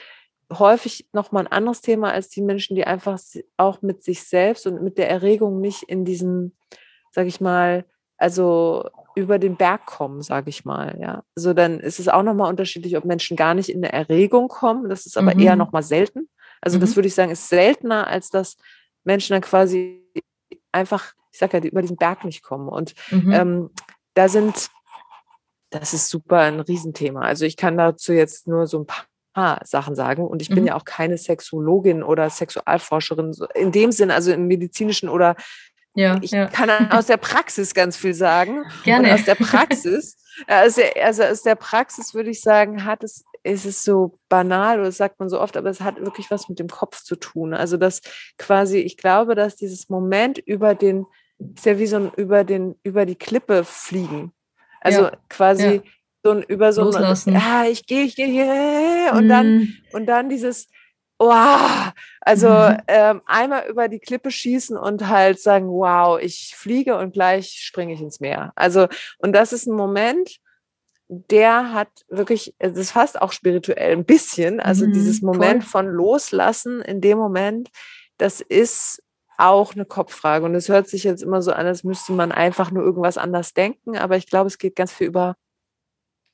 häufig 0.53 1.09
nochmal 1.13 1.45
ein 1.45 1.53
anderes 1.53 1.81
Thema 1.81 2.13
als 2.13 2.29
die 2.29 2.43
Menschen, 2.43 2.75
die 2.75 2.87
einfach 2.87 3.19
auch 3.57 3.83
mit 3.83 4.03
sich 4.03 4.23
selbst 4.23 4.67
und 4.67 4.83
mit 4.83 4.99
der 4.99 5.09
Erregung 5.09 5.61
nicht 5.61 5.85
in 5.85 6.05
diesen, 6.05 6.57
sag 7.11 7.27
ich 7.27 7.41
mal, 7.41 7.85
also 8.17 8.89
über 9.15 9.39
den 9.39 9.57
Berg 9.57 9.87
kommen, 9.87 10.23
sage 10.23 10.51
ich 10.51 10.65
mal. 10.65 10.99
Ja, 11.01 11.23
also 11.37 11.55
dann 11.55 11.81
ist 11.81 11.99
es 11.99 12.09
auch 12.09 12.23
nochmal 12.23 12.51
unterschiedlich, 12.51 12.97
ob 12.97 13.05
Menschen 13.05 13.37
gar 13.37 13.55
nicht 13.55 13.69
in 13.69 13.85
eine 13.85 13.93
Erregung 13.93 14.49
kommen. 14.49 14.89
Das 14.89 15.07
ist 15.07 15.17
aber 15.17 15.35
mhm. 15.35 15.41
eher 15.41 15.57
nochmal 15.57 15.83
selten. 15.83 16.29
Also 16.61 16.77
mhm. 16.79 16.81
das 16.81 16.97
würde 16.97 17.09
ich 17.09 17.15
sagen, 17.15 17.31
ist 17.31 17.49
seltener, 17.49 18.07
als 18.07 18.31
dass 18.31 18.57
Menschen 19.05 19.35
dann 19.35 19.43
quasi 19.43 20.03
einfach, 20.73 21.15
ich 21.33 21.39
sage 21.39 21.59
ja, 21.59 21.65
über 21.65 21.83
diesen 21.83 21.97
Berg 21.97 22.25
nicht 22.25 22.43
kommen. 22.43 22.69
Und 22.69 22.95
mhm. 23.11 23.33
ähm, 23.33 23.71
da 24.15 24.29
sind 24.29 24.71
das 25.71 25.95
ist 25.95 26.09
super 26.09 26.39
ein 26.39 26.61
Riesenthema. 26.61 27.21
Also 27.21 27.45
ich 27.45 27.57
kann 27.57 27.77
dazu 27.77 28.13
jetzt 28.13 28.47
nur 28.47 28.67
so 28.67 28.81
ein 28.81 28.87
paar 28.87 29.61
Sachen 29.65 29.95
sagen. 29.95 30.27
Und 30.27 30.43
ich 30.43 30.49
bin 30.49 30.61
mhm. 30.61 30.67
ja 30.67 30.75
auch 30.75 30.85
keine 30.85 31.17
Sexologin 31.17 32.03
oder 32.03 32.29
Sexualforscherin 32.29 33.37
in 33.55 33.71
dem 33.73 33.93
Sinn, 33.93 34.11
also 34.11 34.33
im 34.33 34.47
medizinischen 34.47 35.09
oder 35.09 35.37
ja, 35.95 36.19
ich 36.23 36.31
ja. 36.31 36.47
kann 36.47 36.71
aus 36.91 37.07
der 37.07 37.17
Praxis 37.17 37.75
ganz 37.75 37.97
viel 37.97 38.15
sagen. 38.15 38.65
Gerne. 38.85 39.09
Und 39.09 39.15
aus 39.15 39.25
der 39.25 39.35
Praxis, 39.35 40.17
also, 40.47 40.83
also 41.01 41.23
aus 41.25 41.43
der 41.43 41.55
Praxis 41.55 42.15
würde 42.15 42.31
ich 42.31 42.41
sagen, 42.41 42.85
hat 42.85 43.03
es, 43.05 43.25
ist 43.43 43.65
es 43.65 43.85
so 43.85 44.19
banal 44.29 44.79
oder 44.79 44.87
das 44.87 44.97
sagt 44.97 45.19
man 45.21 45.29
so 45.29 45.41
oft, 45.41 45.57
aber 45.57 45.71
es 45.71 45.81
hat 45.81 46.01
wirklich 46.01 46.31
was 46.31 46.49
mit 46.49 46.59
dem 46.59 46.69
Kopf 46.69 47.03
zu 47.03 47.17
tun. 47.17 47.55
Also 47.55 47.77
das 47.77 48.01
quasi, 48.39 48.79
ich 48.79 48.97
glaube, 48.97 49.35
dass 49.35 49.57
dieses 49.57 49.89
Moment 49.89 50.39
über 50.39 50.75
den, 50.75 51.07
ist 51.57 51.67
ja 51.67 51.79
wie 51.79 51.87
so 51.87 51.97
ein 51.97 52.13
über 52.17 52.45
den, 52.45 52.75
über 52.83 53.07
die 53.07 53.17
Klippe 53.17 53.65
fliegen. 53.65 54.33
Also 54.81 55.03
ja. 55.03 55.13
quasi 55.29 55.67
ja. 55.67 55.83
so 56.23 56.31
ein 56.33 56.43
über 56.43 56.73
so 56.73 56.91
ein, 56.91 57.37
ah, 57.37 57.67
ich 57.67 57.87
gehe, 57.87 58.05
ich 58.05 58.17
gehe 58.17 58.27
hier 58.27 59.13
und 59.15 59.25
mhm. 59.25 59.29
dann 59.29 59.75
und 59.93 60.07
dann 60.07 60.29
dieses 60.29 60.69
wow, 61.19 61.93
also 62.21 62.49
mhm. 62.49 62.77
ähm, 62.87 63.23
einmal 63.27 63.67
über 63.69 63.89
die 63.89 63.99
Klippe 63.99 64.31
schießen 64.31 64.77
und 64.77 65.09
halt 65.09 65.41
sagen, 65.41 65.69
wow, 65.69 66.19
ich 66.21 66.55
fliege 66.57 66.97
und 66.97 67.13
gleich 67.13 67.59
springe 67.61 67.93
ich 67.95 68.01
ins 68.01 68.21
Meer. 68.21 68.53
Also 68.55 68.87
und 69.19 69.33
das 69.33 69.53
ist 69.53 69.67
ein 69.67 69.75
Moment, 69.75 70.39
der 71.09 71.73
hat 71.73 71.89
wirklich, 72.09 72.55
das 72.59 72.77
ist 72.77 72.93
fast 72.93 73.21
auch 73.21 73.33
spirituell 73.33 73.93
ein 73.93 74.05
bisschen, 74.05 74.61
also 74.61 74.87
mhm, 74.87 74.93
dieses 74.93 75.23
Moment 75.23 75.65
voll. 75.65 75.85
von 75.85 75.93
Loslassen 75.93 76.83
in 76.83 77.01
dem 77.01 77.19
Moment, 77.19 77.71
das 78.19 78.41
ist 78.41 79.03
auch 79.39 79.75
eine 79.75 79.87
Kopffrage. 79.87 80.45
Und 80.45 80.55
es 80.55 80.69
hört 80.69 80.89
sich 80.89 81.05
jetzt 81.05 81.23
immer 81.23 81.41
so 81.41 81.53
an, 81.53 81.67
als 81.67 81.85
müsste 81.85 82.13
man 82.13 82.33
einfach 82.33 82.71
nur 82.71 82.83
irgendwas 82.83 83.17
anders 83.17 83.55
denken. 83.55 83.97
Aber 83.97 84.17
ich 84.17 84.27
glaube, 84.27 84.49
es 84.49 84.59
geht 84.59 84.77
ganz 84.77 84.93
viel 84.93 85.07
über 85.07 85.37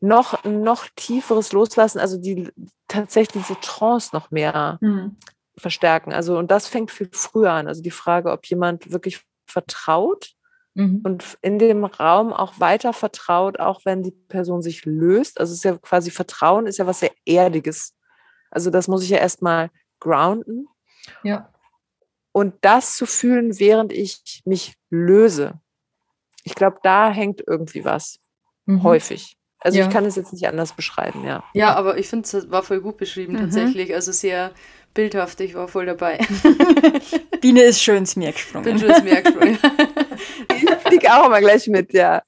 noch, 0.01 0.43
noch 0.45 0.87
tieferes 0.97 1.53
Loslassen, 1.53 1.99
also 1.99 2.19
die 2.19 2.51
tatsächlich 2.89 3.45
diese 3.45 3.61
Trance 3.61 4.11
noch 4.13 4.31
mehr 4.31 4.79
mhm. 4.81 5.17
verstärken. 5.57 6.13
Also, 6.13 6.39
und 6.39 6.51
das 6.51 6.67
fängt 6.67 6.91
viel 6.91 7.09
früher 7.13 7.53
an. 7.53 7.69
Also 7.69 7.83
die 7.83 7.91
Frage, 7.91 8.31
ob 8.31 8.47
jemand 8.47 8.91
wirklich 8.91 9.23
vertraut 9.47 10.33
mhm. 10.75 11.01
und 11.05 11.39
in 11.43 11.59
dem 11.59 11.85
Raum 11.85 12.33
auch 12.33 12.59
weiter 12.59 12.93
vertraut, 12.93 13.61
auch 13.61 13.83
wenn 13.85 14.03
die 14.03 14.11
Person 14.13 14.63
sich 14.63 14.85
löst. 14.85 15.41
Also 15.41 15.53
es 15.53 15.59
ist 15.59 15.65
ja 15.65 15.77
quasi 15.79 16.11
Vertrauen 16.11 16.67
ist 16.67 16.79
ja 16.79 16.87
was 16.87 17.01
sehr 17.01 17.13
Erdiges. 17.25 17.95
Also 18.51 18.71
das 18.71 18.89
muss 18.89 19.03
ich 19.03 19.11
ja 19.11 19.19
erstmal 19.19 19.71
grounden. 20.01 20.69
Ja. 21.23 21.54
Und 22.35 22.55
das 22.63 22.97
zu 22.97 23.07
fühlen, 23.07 23.61
während 23.61 23.93
ich 23.93 24.43
mich 24.45 24.75
löse. 24.91 25.61
Ich 26.43 26.57
glaube, 26.57 26.79
da 26.83 27.13
hängt 27.13 27.45
irgendwie 27.47 27.85
was. 27.85 28.19
Mhm. 28.67 28.83
Häufig. 28.83 29.37
Also 29.61 29.79
ja. 29.79 29.87
ich 29.87 29.93
kann 29.93 30.05
es 30.05 30.17
jetzt 30.17 30.33
nicht 30.33 30.49
anders 30.49 30.73
beschreiben, 30.75 31.25
ja. 31.25 31.45
Ja, 31.55 31.77
aber 31.77 31.97
ich 31.97 32.09
finde, 32.09 32.27
es 32.27 32.51
war 32.51 32.65
voll 32.65 32.81
gut 32.81 32.97
beschrieben 32.97 33.35
mhm. 33.35 33.39
tatsächlich. 33.39 33.95
Also 33.95 34.11
sehr 34.11 34.51
bildhaft, 34.95 35.41
ich 35.41 35.55
war 35.55 35.69
voll 35.69 35.87
dabei. 35.87 36.19
Biene 37.41 37.63
ist 37.63 37.81
schön 37.81 38.05
zu 38.05 38.19
mir 38.19 38.33
gesprungen. 38.33 38.65
Bin 38.65 38.79
schön 38.81 38.95
zu 38.97 39.03
mir 39.05 39.23
gesprungen. 39.23 39.59
ich 40.57 40.71
fliege 40.87 41.15
auch 41.15 41.29
mal 41.29 41.41
gleich 41.41 41.69
mit, 41.69 41.93
ja. 41.93 42.21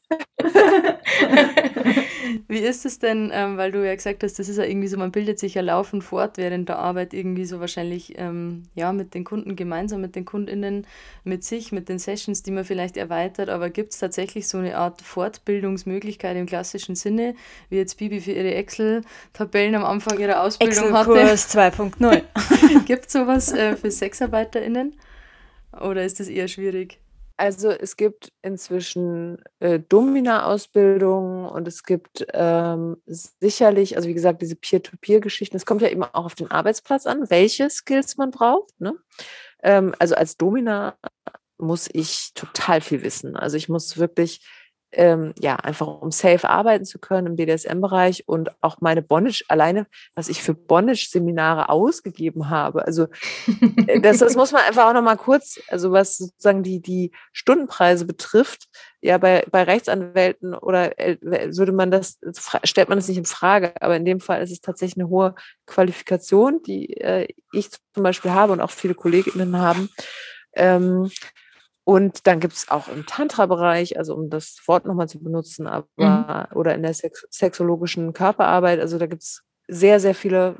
Wie 2.49 2.59
ist 2.59 2.87
es 2.87 2.99
denn, 2.99 3.31
ähm, 3.33 3.57
weil 3.57 3.73
du 3.73 3.85
ja 3.87 3.95
gesagt 3.95 4.23
hast, 4.23 4.39
das 4.39 4.49
ist 4.49 4.57
ja 4.57 4.65
irgendwie 4.65 4.89
so, 4.89 4.97
man 4.97 5.13
bildet 5.13 5.39
sich 5.39 5.55
ja 5.55 5.63
laufend 5.63 6.05
fort 6.05 6.39
während 6.39 6.69
der 6.69 6.79
Arbeit 6.79 7.15
irgendwie 7.15 7.45
so 7.45 7.61
wahrscheinlich 7.61 8.15
ähm, 8.19 8.65
ja 8.75 8.93
mit 8.93 9.15
den 9.15 9.25
Kunden 9.25 9.57
gemeinsam, 9.57 10.01
mit 10.01 10.17
den 10.17 10.25
KundInnen, 10.25 10.87
mit 11.25 11.45
sich, 11.45 11.73
mit 11.73 11.89
den 11.89 11.99
Sessions, 11.99 12.43
die 12.43 12.51
man 12.51 12.65
vielleicht 12.65 12.97
erweitert, 12.97 13.49
aber 13.49 13.71
gibt 13.71 13.93
es 13.93 13.99
tatsächlich 13.99 14.49
so 14.49 14.59
eine 14.59 14.77
Art 14.77 15.03
Fortbildungsmöglichkeit 15.03 16.37
im 16.37 16.47
klassischen 16.47 16.95
Sinne, 16.95 17.35
wie 17.69 17.77
jetzt 17.77 17.99
Bibi 17.99 18.21
für 18.21 18.33
ihre 18.33 18.55
Excel-Tabellen 18.55 19.75
am 19.75 19.85
Anfang 19.85 20.19
ihrer 20.19 20.43
Ausbildung 20.43 20.93
hatte? 20.93 21.19
Excel-Kurs 21.21 21.55
2.0. 21.55 22.85
gibt 22.87 23.07
es 23.07 23.13
sowas 23.13 23.53
äh, 23.53 23.77
für 23.77 23.91
SexarbeiterInnen 23.91 24.95
oder 25.81 26.05
ist 26.05 26.21
das 26.21 26.29
eher 26.29 26.49
schwierig? 26.49 26.99
Also 27.39 27.71
es 27.71 27.97
gibt 27.97 28.33
inzwischen 28.43 29.43
äh, 29.61 29.79
Domina-Ausbildungen 29.79 31.47
und 31.47 31.69
es 31.69 31.83
gibt 31.83 32.27
ähm, 32.33 32.97
sicherlich, 33.07 33.97
also 33.97 34.09
wie 34.09 34.15
gesagt, 34.15 34.41
diese 34.41 34.57
Peer-to-Peer-Geschichten. 34.57 35.57
Es 35.57 35.67
kommt 35.67 35.83
ja 35.83 35.89
eben 35.89 36.03
auch 36.03 36.25
auf 36.25 36.35
den 36.35 36.51
Arbeitsplatz 36.51 37.07
an, 37.07 37.29
welche 37.29 37.69
Skills 37.69 38.17
man 38.17 38.31
braucht. 38.31 38.81
Ne? 38.81 38.95
Ähm, 39.63 39.95
also 39.99 40.15
als 40.15 40.39
Domina 40.39 40.97
muss 41.59 41.89
ich 41.93 42.33
total 42.35 42.81
viel 42.81 43.03
wissen. 43.03 43.37
Also 43.37 43.57
ich 43.57 43.69
muss 43.69 43.99
wirklich 43.99 44.47
ähm, 44.97 45.35
ja, 45.39 45.57
einfach 45.57 45.87
um 45.87 46.11
safe 46.11 46.49
arbeiten 46.49 46.87
zu 46.87 46.99
können 46.99 47.27
im 47.27 47.37
BDSM-Bereich 47.37 48.27
und 48.27 48.51
auch 48.63 48.81
meine 48.81 49.03
Bondage, 49.03 49.45
alleine, 49.49 49.87
was 50.15 50.29
ich 50.29 50.43
für 50.43 50.55
Bondage-Seminare 50.55 51.69
ausgegeben 51.69 52.49
habe. 52.49 52.85
Also 52.87 53.07
äh, 53.87 54.01
das, 54.01 54.19
das 54.19 54.37
muss 54.37 54.53
man 54.53 54.63
einfach 54.63 54.89
auch 54.89 54.95
nochmal 54.95 55.19
kurz, 55.19 55.61
also 55.69 55.93
was 55.93 56.17
sozusagen 56.17 56.63
die, 56.63 56.81
die 56.81 57.13
Stundenpreise 57.33 58.07
betrifft, 58.07 58.69
ja, 59.03 59.19
bei, 59.19 59.45
bei 59.51 59.63
Rechtsanwälten 59.65 60.55
oder 60.55 60.99
äh, 60.99 61.19
würde 61.21 61.73
man 61.73 61.91
das, 61.91 62.19
stellt 62.65 62.89
man 62.89 62.99
das 62.99 63.09
nicht 63.09 63.19
in 63.19 63.27
Frage, 63.27 63.75
aber 63.81 63.97
in 63.97 64.07
dem 64.07 64.21
Fall 64.21 64.43
ist 64.43 64.51
es 64.51 64.63
tatsächlich 64.63 64.97
eine 64.97 65.11
hohe 65.11 65.35
Qualifikation, 65.67 66.63
die 66.63 66.97
äh, 66.97 67.29
ich 67.53 67.71
zum 67.71 68.03
Beispiel 68.03 68.31
habe 68.31 68.53
und 68.53 68.63
auch 68.63 68.71
viele 68.71 68.95
Kolleginnen 68.95 69.59
haben. 69.59 69.91
Ähm, 70.55 71.11
und 71.87 72.27
dann 72.27 72.41
gibt 72.41 72.55
es 72.55 72.69
auch 72.69 72.89
im 72.89 73.07
Tantra-Bereich, 73.07 73.97
also 73.97 74.17
um 74.17 74.29
das 74.29 74.61
Wort 74.67 74.87
nochmal 74.87 75.09
zu 75.09 75.23
benutzen, 75.23 75.69
aber 75.69 76.49
mhm. 76.51 76.57
oder 76.57 76.75
in 76.75 76.83
der 76.83 76.95
sex 76.95 77.25
sexologischen 77.31 78.13
Körperarbeit, 78.13 78.81
also 78.81 78.99
da 78.99 79.07
gibt 79.07 79.23
es 79.23 79.45
sehr, 79.69 80.01
sehr 80.01 80.17
viele 80.17 80.57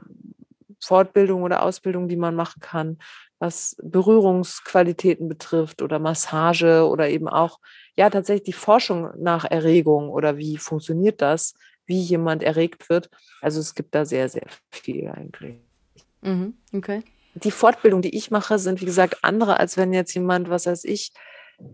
Fortbildungen 0.81 1.43
oder 1.43 1.65
Ausbildungen, 1.65 2.07
die 2.07 2.17
man 2.17 2.37
machen 2.37 2.61
kann, 2.61 2.99
was 3.41 3.77
Berührungsqualitäten 3.83 5.29
betrifft 5.29 5.83
oder 5.83 5.99
Massage 5.99 6.87
oder 6.87 7.09
eben 7.09 7.27
auch, 7.27 7.59
ja, 7.97 8.09
tatsächlich 8.09 8.45
die 8.45 8.53
Forschung 8.53 9.11
nach 9.19 9.45
Erregung 9.45 10.11
oder 10.11 10.37
wie 10.37 10.59
funktioniert 10.59 11.21
das, 11.23 11.55
wie 11.87 12.03
jemand 12.03 12.45
erregt 12.45 12.89
wird. 12.89 13.11
Also 13.41 13.59
es 13.59 13.75
gibt 13.75 13.97
da 13.97 14.05
sehr, 14.05 14.29
sehr 14.29 14.47
viel 14.71 15.09
eigentlich. 15.09 15.57
Mhm. 16.23 16.55
Okay 16.73 17.03
die 17.37 17.51
Fortbildung, 17.51 18.03
die 18.03 18.17
ich 18.17 18.31
mache, 18.31 18.59
sind 18.59 18.81
wie 18.81 18.87
gesagt 18.87 19.19
andere, 19.23 19.61
als 19.61 19.77
wenn 19.77 19.93
jetzt 19.93 20.15
jemand, 20.15 20.49
was 20.49 20.67
weiß 20.67 20.85
ich, 20.85 21.13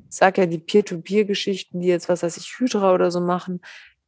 sag 0.08 0.38
ja 0.38 0.46
die 0.46 0.58
Peer-to-Peer-Geschichten, 0.58 1.80
die 1.80 1.88
jetzt, 1.88 2.08
was 2.08 2.22
weiß 2.22 2.36
ich, 2.36 2.58
Hydra 2.58 2.92
oder 2.94 3.10
so 3.10 3.20
machen, 3.20 3.60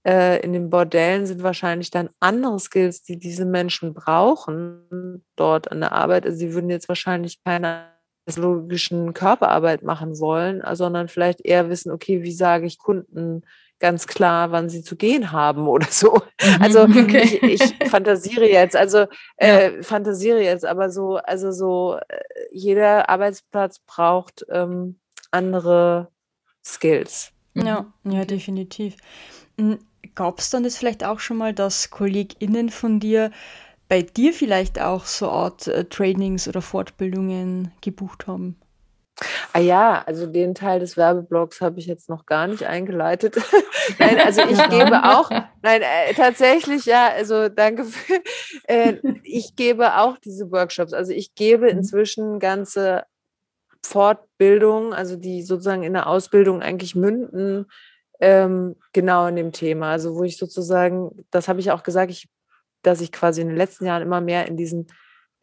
äh, 0.07 0.41
in 0.41 0.53
den 0.53 0.71
Bordellen 0.71 1.27
sind 1.27 1.43
wahrscheinlich 1.43 1.91
dann 1.91 2.11
andere 2.21 2.59
Skills, 2.59 3.03
die 3.03 3.19
diese 3.19 3.45
Menschen 3.45 3.95
brauchen 3.95 5.25
dort 5.37 5.71
an 5.71 5.81
der 5.81 5.93
Arbeit. 5.93 6.27
Also 6.27 6.39
sie 6.39 6.53
würden 6.55 6.71
jetzt 6.71 6.89
wahrscheinlich 6.89 7.43
keine 7.45 7.95
logischen 8.37 9.13
Körperarbeit 9.13 9.83
machen 9.83 10.19
wollen, 10.19 10.63
sondern 10.75 11.09
vielleicht 11.09 11.45
eher 11.45 11.69
wissen, 11.69 11.91
okay, 11.91 12.23
wie 12.23 12.33
sage 12.33 12.67
ich 12.67 12.79
Kunden 12.79 13.43
ganz 13.85 14.07
klar, 14.07 14.51
wann 14.51 14.71
sie 14.71 14.83
zu 14.83 14.97
gehen 14.97 15.31
haben 15.31 15.69
oder 15.69 15.89
so. 15.91 16.23
Mhm, 16.41 16.63
also 16.63 16.85
okay. 16.85 17.39
ich, 17.43 17.61
ich, 17.61 17.91
fantasiere 17.91 18.49
jetzt, 18.49 18.75
also 18.75 19.05
äh, 19.37 19.83
fantasiere 19.83 20.43
jetzt, 20.43 20.65
aber 20.65 20.89
so, 20.89 21.17
also 21.17 21.53
so, 21.53 21.99
äh, 22.09 22.19
jeder 22.51 23.11
Arbeitsplatz 23.11 23.81
braucht 23.81 24.47
ähm, 24.49 24.99
andere 25.31 26.09
Skills. 26.65 27.33
Ja, 27.53 27.93
mhm. 28.05 28.13
ja, 28.13 28.25
definitiv. 28.25 28.97
Hm, 29.59 29.81
Gab 30.15 30.39
es 30.39 30.49
dann 30.49 30.63
das 30.63 30.79
vielleicht 30.79 31.05
auch 31.05 31.19
schon 31.19 31.37
mal, 31.37 31.53
dass 31.53 31.91
KollegInnen 31.91 32.71
von 32.71 33.01
dir 33.01 33.33
bei 33.91 34.01
dir 34.01 34.33
vielleicht 34.33 34.81
auch 34.81 35.05
so 35.05 35.29
Art 35.29 35.67
äh, 35.67 35.85
Trainings 35.85 36.49
oder 36.49 36.63
Fortbildungen 36.63 37.71
gebucht 37.83 38.27
haben? 38.27 38.57
Ah 39.53 39.61
ja, 39.61 40.03
also 40.07 40.27
den 40.27 40.55
Teil 40.55 40.81
des 40.81 40.97
Werbeblogs 40.97 41.61
habe 41.61 41.79
ich 41.79 41.87
jetzt 41.87 42.09
noch 42.09 42.27
gar 42.27 42.49
nicht 42.49 42.65
eingeleitet. 42.65 43.37
nein, 43.99 44.19
also 44.19 44.43
ich 44.43 44.61
gebe 44.69 45.05
auch, 45.05 45.31
nein, 45.63 45.83
äh, 45.83 46.15
tatsächlich, 46.15 46.85
ja, 46.85 47.09
also 47.09 47.49
danke 47.49 47.85
für, 47.85 48.21
äh, 48.65 48.97
ich 49.23 49.55
gebe 49.55 49.99
auch 49.99 50.19
diese 50.19 50.51
Workshops. 50.51 50.93
Also 50.93 51.13
ich 51.13 51.35
gebe 51.37 51.67
mhm. 51.67 51.79
inzwischen 51.79 52.41
ganze 52.41 53.05
Fortbildungen, 53.85 54.93
also 54.93 55.17
die 55.17 55.43
sozusagen 55.43 55.85
in 55.85 55.93
der 55.93 56.09
Ausbildung 56.09 56.61
eigentlich 56.61 56.97
münden, 56.97 57.67
ähm, 58.21 58.75
genau 58.93 59.27
in 59.27 59.37
dem 59.37 59.53
Thema. 59.53 59.93
Also 59.93 60.17
wo 60.17 60.25
ich 60.25 60.39
sozusagen, 60.39 61.25
das 61.31 61.47
habe 61.47 61.61
ich 61.61 61.71
auch 61.71 61.85
gesagt, 61.85 62.11
ich, 62.11 62.29
dass 62.83 63.01
ich 63.01 63.13
quasi 63.13 63.43
in 63.43 63.49
den 63.49 63.57
letzten 63.57 63.87
Jahren 63.87 64.03
immer 64.03 64.21
mehr 64.21 64.49
in 64.49 64.57
diesen 64.57 64.89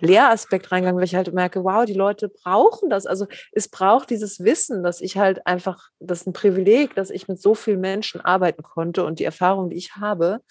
Lehraspekt 0.02 0.72
reingegangen, 0.72 0.98
weil 0.98 1.06
ich 1.06 1.16
halt 1.16 1.34
merke, 1.34 1.64
wow, 1.64 1.86
die 1.86 1.94
Leute 1.94 2.30
brauchen 2.30 2.90
das. 2.90 3.06
Also 3.06 3.28
es 3.52 3.70
braucht 3.70 4.10
dieses 4.10 4.44
Wissen, 4.44 4.84
dass 4.84 5.02
ich 5.02 5.18
halt 5.18 5.46
einfach, 5.48 5.90
das 6.00 6.22
ist 6.22 6.28
ein 6.28 6.34
Privileg, 6.34 6.96
dass 6.96 7.10
ich 7.10 7.28
mit 7.28 7.42
so 7.42 7.56
vielen 7.56 7.80
Menschen 7.80 8.22
arbeiten 8.22 8.64
konnte 8.64 9.06
und 9.06 9.20
die 9.20 9.26
Erfahrung, 9.26 9.70
die 9.70 9.78
ich 9.78 9.96
habe, 9.96 10.42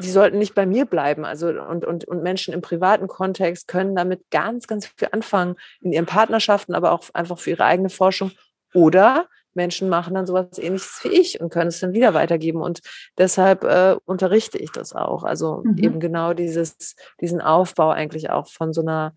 die 0.00 0.10
sollten 0.10 0.38
nicht 0.38 0.54
bei 0.54 0.64
mir 0.64 0.86
bleiben. 0.86 1.24
Also 1.24 1.48
und, 1.48 1.84
und, 1.84 2.04
und 2.06 2.22
Menschen 2.22 2.54
im 2.54 2.62
privaten 2.62 3.08
Kontext 3.08 3.68
können 3.68 3.96
damit 3.96 4.22
ganz, 4.30 4.66
ganz 4.66 4.86
viel 4.86 5.08
anfangen 5.10 5.56
in 5.80 5.92
ihren 5.92 6.06
Partnerschaften, 6.06 6.74
aber 6.74 6.92
auch 6.92 7.04
einfach 7.14 7.38
für 7.38 7.50
ihre 7.50 7.64
eigene 7.64 7.88
Forschung. 7.88 8.30
Oder 8.74 9.28
Menschen 9.56 9.88
machen 9.88 10.14
dann 10.14 10.26
sowas 10.26 10.58
ähnliches 10.58 11.00
wie 11.02 11.08
ich 11.08 11.40
und 11.40 11.50
können 11.50 11.68
es 11.68 11.80
dann 11.80 11.92
wieder 11.92 12.14
weitergeben. 12.14 12.62
Und 12.62 12.80
deshalb 13.18 13.64
äh, 13.64 13.96
unterrichte 14.04 14.58
ich 14.58 14.70
das 14.70 14.92
auch. 14.94 15.24
Also 15.24 15.62
mhm. 15.64 15.78
eben 15.78 16.00
genau 16.00 16.34
dieses, 16.34 16.94
diesen 17.20 17.40
Aufbau 17.40 17.90
eigentlich 17.90 18.30
auch 18.30 18.48
von 18.48 18.72
so 18.72 18.82
einer 18.82 19.14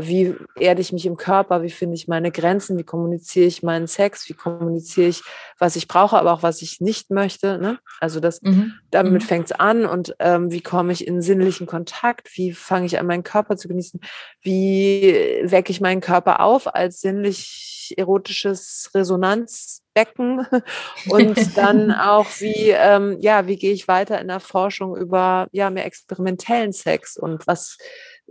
wie 0.00 0.34
erde 0.58 0.80
ich 0.80 0.92
mich 0.92 1.04
im 1.04 1.16
Körper, 1.16 1.62
wie 1.62 1.70
finde 1.70 1.94
ich 1.94 2.08
meine 2.08 2.30
Grenzen, 2.30 2.78
wie 2.78 2.84
kommuniziere 2.84 3.46
ich 3.46 3.62
meinen 3.62 3.86
Sex, 3.86 4.28
wie 4.28 4.34
kommuniziere 4.34 5.08
ich, 5.08 5.22
was 5.58 5.76
ich 5.76 5.88
brauche, 5.88 6.16
aber 6.16 6.32
auch 6.32 6.42
was 6.42 6.62
ich 6.62 6.80
nicht 6.80 7.10
möchte. 7.10 7.58
Ne? 7.58 7.78
Also 8.00 8.18
das, 8.20 8.40
mhm. 8.42 8.74
damit 8.90 9.22
mhm. 9.22 9.26
fängt 9.26 9.46
es 9.46 9.52
an 9.52 9.84
und 9.84 10.14
ähm, 10.20 10.50
wie 10.50 10.62
komme 10.62 10.92
ich 10.92 11.06
in 11.06 11.20
sinnlichen 11.20 11.66
Kontakt, 11.66 12.30
wie 12.36 12.52
fange 12.52 12.86
ich 12.86 12.98
an, 12.98 13.06
meinen 13.06 13.24
Körper 13.24 13.56
zu 13.56 13.68
genießen, 13.68 14.00
wie 14.40 15.40
wecke 15.42 15.70
ich 15.70 15.80
meinen 15.80 16.00
Körper 16.00 16.40
auf 16.40 16.74
als 16.74 17.00
sinnlich 17.00 17.94
erotisches 17.96 18.90
Resonanzbecken 18.94 20.46
und 21.08 21.56
dann 21.56 21.92
auch 21.92 22.26
wie 22.38 22.70
ähm, 22.70 23.18
ja 23.20 23.46
wie 23.46 23.56
gehe 23.56 23.72
ich 23.72 23.88
weiter 23.88 24.20
in 24.20 24.28
der 24.28 24.40
Forschung 24.40 24.96
über 24.96 25.48
ja 25.52 25.68
mehr 25.68 25.84
experimentellen 25.84 26.72
Sex 26.72 27.16
und 27.18 27.46
was 27.46 27.76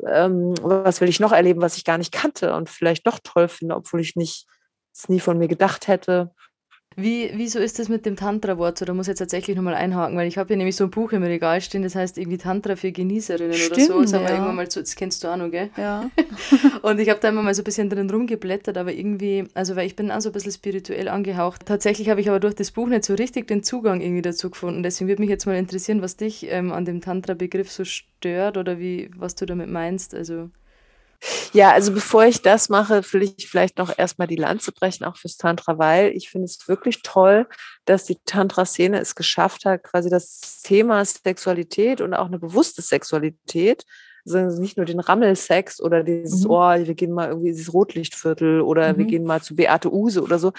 ähm, 0.05 0.53
was 0.61 1.01
will 1.01 1.09
ich 1.09 1.19
noch 1.19 1.31
erleben, 1.31 1.61
was 1.61 1.77
ich 1.77 1.85
gar 1.85 1.97
nicht 1.97 2.11
kannte 2.11 2.55
und 2.55 2.69
vielleicht 2.69 3.05
doch 3.07 3.19
toll 3.23 3.47
finde, 3.47 3.75
obwohl 3.75 4.01
ich 4.01 4.15
nicht 4.15 4.47
es 4.93 5.09
nie 5.09 5.19
von 5.19 5.37
mir 5.37 5.47
gedacht 5.47 5.87
hätte. 5.87 6.33
Wie, 6.95 7.31
wieso 7.33 7.59
ist 7.59 7.79
das 7.79 7.89
mit 7.89 8.05
dem 8.05 8.15
Tantra-Wort 8.15 8.77
so? 8.77 8.85
Da 8.85 8.93
muss 8.93 9.07
ich 9.07 9.11
jetzt 9.11 9.19
tatsächlich 9.19 9.55
nochmal 9.55 9.73
einhaken, 9.73 10.17
weil 10.17 10.27
ich 10.27 10.37
habe 10.37 10.47
hier 10.47 10.57
nämlich 10.57 10.75
so 10.75 10.85
ein 10.85 10.89
Buch 10.89 11.11
im 11.11 11.23
Regal 11.23 11.61
stehen, 11.61 11.83
das 11.83 11.95
heißt 11.95 12.17
irgendwie 12.17 12.37
Tantra 12.37 12.75
für 12.75 12.91
Genießerinnen 12.91 13.53
Stimmt, 13.53 13.73
oder 13.73 13.85
so. 13.85 14.01
Das, 14.01 14.13
haben 14.13 14.21
wir 14.21 14.29
ja. 14.29 14.35
irgendwann 14.35 14.55
mal 14.55 14.69
so, 14.69 14.79
das 14.79 14.95
kennst 14.95 15.23
du 15.23 15.27
auch 15.27 15.37
noch, 15.37 15.49
gell? 15.49 15.69
Ja. 15.77 16.09
und 16.81 16.99
ich 16.99 17.09
habe 17.09 17.19
da 17.19 17.29
immer 17.29 17.41
mal 17.41 17.53
so 17.53 17.61
ein 17.61 17.65
bisschen 17.65 17.89
drin 17.89 18.09
rumgeblättert, 18.09 18.77
aber 18.77 18.93
irgendwie, 18.93 19.45
also 19.53 19.75
weil 19.75 19.87
ich 19.87 19.95
bin 19.95 20.11
auch 20.11 20.21
so 20.21 20.29
ein 20.29 20.33
bisschen 20.33 20.51
spirituell 20.51 21.07
angehaucht. 21.07 21.65
Tatsächlich 21.65 22.09
habe 22.09 22.21
ich 22.21 22.29
aber 22.29 22.39
durch 22.39 22.55
das 22.55 22.71
Buch 22.71 22.87
nicht 22.87 23.05
so 23.05 23.15
richtig 23.15 23.47
den 23.47 23.63
Zugang 23.63 24.01
irgendwie 24.01 24.21
dazu 24.21 24.49
gefunden. 24.49 24.83
Deswegen 24.83 25.07
würde 25.07 25.21
mich 25.21 25.29
jetzt 25.29 25.45
mal 25.45 25.55
interessieren, 25.55 26.01
was 26.01 26.17
dich 26.17 26.47
ähm, 26.49 26.71
an 26.71 26.85
dem 26.85 27.01
Tantra-Begriff 27.01 27.71
so 27.71 27.83
stört 27.85 28.57
oder 28.57 28.79
wie, 28.79 29.09
was 29.15 29.35
du 29.35 29.45
damit 29.45 29.69
meinst. 29.69 30.13
Also. 30.13 30.49
Ja, 31.53 31.71
also 31.71 31.93
bevor 31.93 32.25
ich 32.25 32.41
das 32.41 32.69
mache, 32.69 33.01
will 33.13 33.23
ich 33.23 33.47
vielleicht 33.47 33.77
noch 33.77 33.97
erstmal 33.97 34.27
die 34.27 34.35
Lanze 34.35 34.71
brechen, 34.71 35.05
auch 35.05 35.17
fürs 35.17 35.37
Tantra, 35.37 35.77
weil 35.77 36.11
ich 36.11 36.29
finde 36.29 36.45
es 36.45 36.67
wirklich 36.67 37.01
toll, 37.01 37.47
dass 37.85 38.05
die 38.05 38.17
Tantra-Szene 38.25 38.99
es 38.99 39.15
geschafft 39.15 39.65
hat, 39.65 39.83
quasi 39.83 40.09
das 40.09 40.61
Thema 40.63 41.03
Sexualität 41.05 42.01
und 42.01 42.13
auch 42.13 42.27
eine 42.27 42.39
bewusste 42.39 42.81
Sexualität, 42.81 43.85
also 44.25 44.61
nicht 44.61 44.77
nur 44.77 44.85
den 44.85 44.99
Rammelsex 44.99 45.81
oder 45.81 46.03
dieses, 46.03 46.43
mhm. 46.43 46.51
oh, 46.51 46.75
wir 46.75 46.95
gehen 46.95 47.11
mal 47.11 47.29
irgendwie 47.29 47.51
dieses 47.51 47.73
Rotlichtviertel 47.73 48.61
oder 48.61 48.93
mhm. 48.93 48.97
wir 48.97 49.05
gehen 49.05 49.25
mal 49.25 49.41
zu 49.41 49.55
Beate 49.55 49.93
Use 49.93 50.21
oder 50.21 50.39
so, 50.39 50.53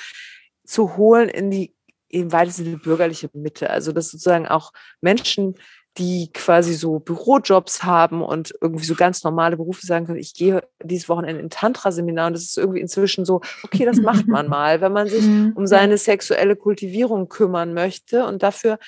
zu 0.64 0.96
holen 0.96 1.28
in 1.28 1.50
die 1.50 1.74
im 2.08 2.30
weitesten 2.30 2.64
Sinne 2.64 2.76
bürgerliche 2.78 3.28
Mitte. 3.32 3.70
Also 3.70 3.92
dass 3.92 4.10
sozusagen 4.10 4.46
auch 4.46 4.72
Menschen 5.00 5.54
die 5.96 6.32
quasi 6.32 6.74
so 6.74 6.98
Bürojobs 6.98 7.84
haben 7.84 8.22
und 8.22 8.52
irgendwie 8.60 8.84
so 8.84 8.94
ganz 8.94 9.22
normale 9.22 9.56
Berufe 9.56 9.86
sagen 9.86 10.06
können, 10.06 10.18
ich 10.18 10.34
gehe 10.34 10.66
dieses 10.82 11.08
Wochenende 11.08 11.40
in 11.40 11.50
Tantra-Seminar 11.50 12.28
und 12.28 12.32
das 12.32 12.42
ist 12.42 12.58
irgendwie 12.58 12.80
inzwischen 12.80 13.24
so, 13.24 13.42
okay, 13.62 13.84
das 13.84 13.98
macht 13.98 14.26
man 14.26 14.48
mal, 14.48 14.80
wenn 14.80 14.92
man 14.92 15.08
sich 15.08 15.24
mhm. 15.24 15.52
um 15.54 15.66
seine 15.66 15.96
sexuelle 15.96 16.56
Kultivierung 16.56 17.28
kümmern 17.28 17.74
möchte 17.74 18.26
und 18.26 18.42
dafür 18.42 18.78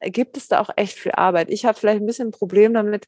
gibt 0.00 0.36
es 0.36 0.48
da 0.48 0.60
auch 0.60 0.70
echt 0.76 0.98
viel 0.98 1.12
Arbeit. 1.12 1.50
Ich 1.50 1.66
habe 1.66 1.78
vielleicht 1.78 2.00
ein 2.00 2.06
bisschen 2.06 2.28
ein 2.28 2.32
Problem 2.32 2.72
damit, 2.72 3.06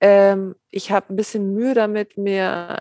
ähm, 0.00 0.54
ich 0.70 0.90
habe 0.90 1.12
ein 1.12 1.16
bisschen 1.16 1.52
Mühe 1.52 1.74
damit, 1.74 2.16
mir 2.16 2.78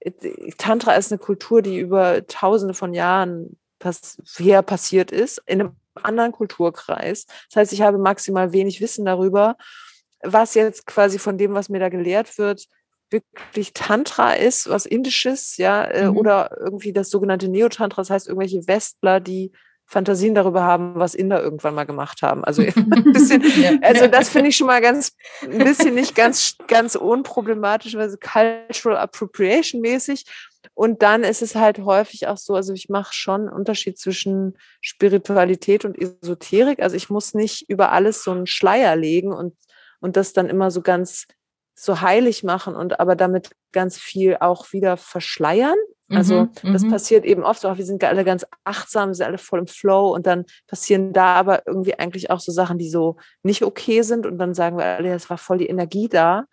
äh, 0.00 0.12
Tantra 0.58 0.94
ist 0.94 1.12
eine 1.12 1.18
Kultur, 1.18 1.62
die 1.62 1.78
über 1.78 2.26
tausende 2.26 2.74
von 2.74 2.94
Jahren 2.94 3.58
pass 3.80 4.22
her 4.38 4.62
passiert 4.62 5.10
ist, 5.10 5.42
in 5.46 5.60
einem 5.60 5.76
anderen 5.94 6.32
Kulturkreis. 6.32 7.26
Das 7.50 7.56
heißt, 7.56 7.72
ich 7.72 7.82
habe 7.82 7.98
maximal 7.98 8.52
wenig 8.52 8.80
Wissen 8.80 9.04
darüber, 9.04 9.56
was 10.22 10.54
jetzt 10.54 10.86
quasi 10.86 11.18
von 11.18 11.38
dem, 11.38 11.54
was 11.54 11.68
mir 11.68 11.80
da 11.80 11.88
gelehrt 11.88 12.38
wird, 12.38 12.66
wirklich 13.10 13.72
Tantra 13.74 14.32
ist, 14.32 14.68
was 14.68 14.86
Indisches, 14.86 15.56
ja, 15.58 15.84
äh, 15.84 16.10
mhm. 16.10 16.16
oder 16.16 16.56
irgendwie 16.58 16.92
das 16.92 17.10
sogenannte 17.10 17.48
Neotantra, 17.48 18.02
das 18.02 18.10
heißt 18.10 18.28
irgendwelche 18.28 18.66
Westler, 18.66 19.20
die 19.20 19.52
Fantasien 19.92 20.34
darüber 20.34 20.62
haben, 20.62 20.94
was 20.94 21.14
Inder 21.14 21.42
irgendwann 21.42 21.74
mal 21.74 21.84
gemacht 21.84 22.22
haben. 22.22 22.42
Also 22.44 22.62
ein 22.76 23.12
bisschen, 23.12 23.42
also 23.82 24.06
das 24.06 24.30
finde 24.30 24.48
ich 24.48 24.56
schon 24.56 24.66
mal 24.66 24.80
ganz 24.80 25.12
ein 25.42 25.58
bisschen 25.58 25.94
nicht 25.94 26.14
ganz 26.14 26.56
ganz 26.66 26.94
unproblematisch, 26.94 27.94
weil 27.94 28.08
so 28.08 28.16
cultural 28.16 28.96
appropriation 28.96 29.82
mäßig. 29.82 30.24
Und 30.72 31.02
dann 31.02 31.24
ist 31.24 31.42
es 31.42 31.54
halt 31.54 31.80
häufig 31.80 32.26
auch 32.28 32.38
so, 32.38 32.54
also 32.54 32.72
ich 32.72 32.88
mache 32.88 33.12
schon 33.12 33.42
einen 33.42 33.50
Unterschied 33.50 33.98
zwischen 33.98 34.56
Spiritualität 34.80 35.84
und 35.84 36.00
Esoterik. 36.00 36.80
Also 36.80 36.96
ich 36.96 37.10
muss 37.10 37.34
nicht 37.34 37.68
über 37.68 37.92
alles 37.92 38.24
so 38.24 38.30
einen 38.30 38.46
Schleier 38.46 38.96
legen 38.96 39.32
und, 39.32 39.54
und 40.00 40.16
das 40.16 40.32
dann 40.32 40.48
immer 40.48 40.70
so 40.70 40.80
ganz 40.80 41.26
so 41.74 42.00
heilig 42.00 42.44
machen 42.44 42.74
und 42.74 43.00
aber 43.00 43.16
damit 43.16 43.50
ganz 43.72 43.98
viel 43.98 44.36
auch 44.40 44.72
wieder 44.72 44.96
verschleiern. 44.96 45.76
Also 46.08 46.42
mhm, 46.62 46.72
das 46.72 46.82
mhm. 46.82 46.90
passiert 46.90 47.24
eben 47.24 47.42
oft, 47.42 47.64
auch 47.64 47.78
wir 47.78 47.86
sind 47.86 48.04
alle 48.04 48.24
ganz 48.24 48.44
achtsam, 48.64 49.08
wir 49.08 49.14
sind 49.14 49.26
alle 49.26 49.38
voll 49.38 49.60
im 49.60 49.66
Flow 49.66 50.14
und 50.14 50.26
dann 50.26 50.44
passieren 50.66 51.14
da 51.14 51.36
aber 51.36 51.66
irgendwie 51.66 51.98
eigentlich 51.98 52.30
auch 52.30 52.40
so 52.40 52.52
Sachen, 52.52 52.76
die 52.76 52.90
so 52.90 53.16
nicht 53.42 53.62
okay 53.62 54.02
sind 54.02 54.26
und 54.26 54.36
dann 54.36 54.52
sagen 54.52 54.76
wir 54.76 54.84
alle, 54.84 55.14
es 55.14 55.30
war 55.30 55.38
voll 55.38 55.58
die 55.58 55.68
Energie 55.68 56.08
da 56.08 56.44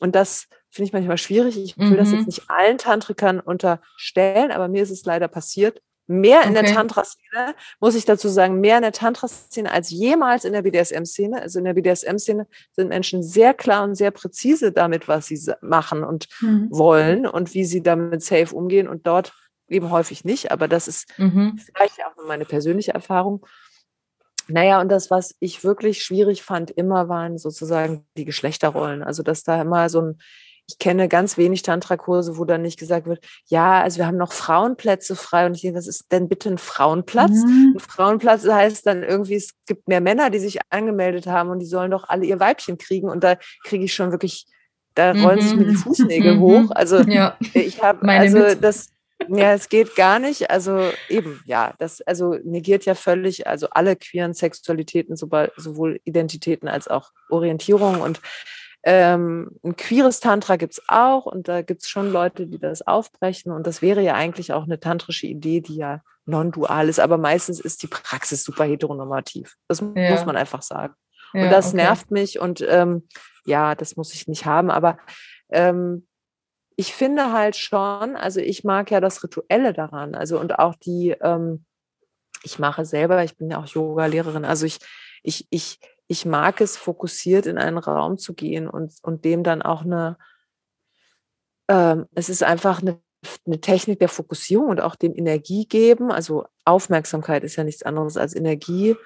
und 0.00 0.14
das 0.14 0.46
finde 0.70 0.86
ich 0.86 0.92
manchmal 0.92 1.18
schwierig. 1.18 1.58
Ich 1.58 1.78
will 1.78 1.90
mhm. 1.90 1.96
das 1.96 2.10
jetzt 2.10 2.20
mhm. 2.20 2.26
nicht 2.26 2.42
allen 2.48 2.78
Tantrikern 2.78 3.40
unterstellen, 3.40 4.52
aber 4.52 4.68
mir 4.68 4.82
ist 4.82 4.90
es 4.90 5.04
leider 5.04 5.28
passiert. 5.28 5.82
Mehr 6.10 6.42
in 6.44 6.56
okay. 6.56 6.64
der 6.64 6.74
Tantra-Szene, 6.74 7.54
muss 7.80 7.94
ich 7.94 8.06
dazu 8.06 8.28
sagen, 8.28 8.60
mehr 8.60 8.76
in 8.76 8.82
der 8.82 8.92
Tantra-Szene 8.92 9.70
als 9.70 9.90
jemals 9.90 10.46
in 10.46 10.54
der 10.54 10.62
BDSM-Szene. 10.62 11.40
Also 11.40 11.58
in 11.58 11.66
der 11.66 11.74
BDSM-Szene 11.74 12.46
sind 12.72 12.88
Menschen 12.88 13.22
sehr 13.22 13.52
klar 13.52 13.84
und 13.84 13.94
sehr 13.94 14.10
präzise 14.10 14.72
damit, 14.72 15.06
was 15.06 15.26
sie 15.26 15.38
machen 15.60 16.04
und 16.04 16.26
mhm. 16.40 16.68
wollen 16.70 17.26
und 17.26 17.52
wie 17.52 17.66
sie 17.66 17.82
damit 17.82 18.22
safe 18.22 18.56
umgehen 18.56 18.88
und 18.88 19.06
dort 19.06 19.34
eben 19.68 19.90
häufig 19.90 20.24
nicht. 20.24 20.50
Aber 20.50 20.66
das 20.66 20.88
ist 20.88 21.06
mhm. 21.18 21.58
vielleicht 21.58 22.02
auch 22.04 22.16
nur 22.16 22.26
meine 22.26 22.46
persönliche 22.46 22.94
Erfahrung. 22.94 23.44
Naja, 24.48 24.80
und 24.80 24.88
das, 24.88 25.10
was 25.10 25.36
ich 25.40 25.62
wirklich 25.62 26.02
schwierig 26.02 26.42
fand, 26.42 26.70
immer 26.70 27.10
waren 27.10 27.36
sozusagen 27.36 28.06
die 28.16 28.24
Geschlechterrollen. 28.24 29.02
Also, 29.02 29.22
dass 29.22 29.42
da 29.42 29.60
immer 29.60 29.90
so 29.90 30.00
ein, 30.00 30.18
ich 30.68 30.78
kenne 30.78 31.08
ganz 31.08 31.38
wenig 31.38 31.62
Tantra-Kurse, 31.62 32.36
wo 32.36 32.44
dann 32.44 32.60
nicht 32.60 32.78
gesagt 32.78 33.06
wird, 33.06 33.24
ja, 33.46 33.82
also 33.82 33.98
wir 33.98 34.06
haben 34.06 34.18
noch 34.18 34.32
Frauenplätze 34.32 35.16
frei. 35.16 35.46
Und 35.46 35.54
ich 35.54 35.62
denke, 35.62 35.78
was 35.78 35.86
ist 35.86 36.12
denn 36.12 36.28
bitte 36.28 36.50
ein 36.50 36.58
Frauenplatz? 36.58 37.30
Mhm. 37.30 37.74
Ein 37.76 37.80
Frauenplatz 37.80 38.46
heißt 38.46 38.86
dann 38.86 39.02
irgendwie, 39.02 39.36
es 39.36 39.52
gibt 39.66 39.88
mehr 39.88 40.02
Männer, 40.02 40.28
die 40.28 40.38
sich 40.38 40.58
angemeldet 40.68 41.26
haben 41.26 41.48
und 41.48 41.60
die 41.60 41.66
sollen 41.66 41.90
doch 41.90 42.08
alle 42.08 42.26
ihr 42.26 42.38
Weibchen 42.38 42.76
kriegen. 42.76 43.08
Und 43.08 43.24
da 43.24 43.36
kriege 43.64 43.84
ich 43.84 43.94
schon 43.94 44.10
wirklich, 44.10 44.46
da 44.94 45.12
rollen 45.12 45.38
mhm. 45.38 45.42
sich 45.42 45.56
mir 45.56 45.64
die 45.64 45.72
mhm. 45.72 45.78
Fußnägel 45.78 46.34
mhm. 46.34 46.40
hoch. 46.40 46.70
Also 46.70 47.00
ja. 47.08 47.38
ich 47.54 47.82
habe, 47.82 48.06
also 48.06 48.38
mit. 48.38 48.62
das, 48.62 48.90
ja, 49.26 49.54
es 49.54 49.70
geht 49.70 49.96
gar 49.96 50.18
nicht. 50.18 50.50
Also 50.50 50.90
eben, 51.08 51.40
ja, 51.46 51.72
das 51.78 52.02
also 52.02 52.36
negiert 52.44 52.84
ja 52.84 52.94
völlig, 52.94 53.46
also 53.46 53.68
alle 53.70 53.96
queeren 53.96 54.34
Sexualitäten, 54.34 55.16
sowohl 55.16 55.98
Identitäten 56.04 56.68
als 56.68 56.88
auch 56.88 57.10
Orientierung. 57.30 58.02
Und 58.02 58.20
ähm, 58.84 59.50
ein 59.64 59.76
queeres 59.76 60.20
Tantra 60.20 60.56
gibt 60.56 60.74
es 60.74 60.82
auch 60.88 61.26
und 61.26 61.48
da 61.48 61.62
gibt 61.62 61.82
es 61.82 61.88
schon 61.88 62.12
Leute, 62.12 62.46
die 62.46 62.58
das 62.58 62.86
aufbrechen. 62.86 63.52
Und 63.52 63.66
das 63.66 63.82
wäre 63.82 64.02
ja 64.02 64.14
eigentlich 64.14 64.52
auch 64.52 64.64
eine 64.64 64.78
tantrische 64.78 65.26
Idee, 65.26 65.60
die 65.60 65.76
ja 65.76 66.00
non-dual 66.26 66.88
ist, 66.88 67.00
aber 67.00 67.18
meistens 67.18 67.60
ist 67.60 67.82
die 67.82 67.88
Praxis 67.88 68.44
super 68.44 68.64
heteronormativ. 68.64 69.56
Das 69.66 69.80
ja. 69.80 70.10
muss 70.10 70.24
man 70.24 70.36
einfach 70.36 70.62
sagen. 70.62 70.94
Ja, 71.34 71.44
und 71.44 71.50
das 71.50 71.68
okay. 71.68 71.76
nervt 71.76 72.10
mich 72.10 72.38
und 72.38 72.64
ähm, 72.66 73.08
ja, 73.44 73.74
das 73.74 73.96
muss 73.96 74.14
ich 74.14 74.28
nicht 74.28 74.46
haben. 74.46 74.70
Aber 74.70 74.98
ähm, 75.50 76.06
ich 76.76 76.94
finde 76.94 77.32
halt 77.32 77.56
schon, 77.56 78.14
also 78.16 78.40
ich 78.40 78.62
mag 78.62 78.90
ja 78.90 79.00
das 79.00 79.22
Rituelle 79.24 79.72
daran, 79.72 80.14
also 80.14 80.38
und 80.38 80.58
auch 80.58 80.76
die, 80.76 81.10
ähm, 81.20 81.64
ich 82.44 82.58
mache 82.60 82.84
selber, 82.84 83.24
ich 83.24 83.36
bin 83.36 83.50
ja 83.50 83.58
auch 83.58 83.66
Yoga-Lehrerin, 83.66 84.44
also 84.44 84.64
ich, 84.64 84.78
ich, 85.24 85.48
ich, 85.50 85.80
ich 86.08 86.26
mag 86.26 86.60
es, 86.60 86.76
fokussiert 86.76 87.46
in 87.46 87.58
einen 87.58 87.78
Raum 87.78 88.18
zu 88.18 88.34
gehen 88.34 88.68
und, 88.68 88.94
und 89.02 89.24
dem 89.24 89.44
dann 89.44 89.62
auch 89.62 89.82
eine, 89.82 90.16
ähm, 91.68 92.06
es 92.14 92.28
ist 92.28 92.42
einfach 92.42 92.82
eine, 92.82 93.00
eine 93.46 93.60
Technik 93.60 94.00
der 94.00 94.08
Fokussierung 94.08 94.68
und 94.68 94.80
auch 94.80 94.96
dem 94.96 95.14
Energie 95.14 95.66
geben. 95.66 96.10
Also 96.10 96.46
Aufmerksamkeit 96.64 97.44
ist 97.44 97.56
ja 97.56 97.64
nichts 97.64 97.82
anderes 97.82 98.16
als 98.16 98.34
Energie 98.34 98.96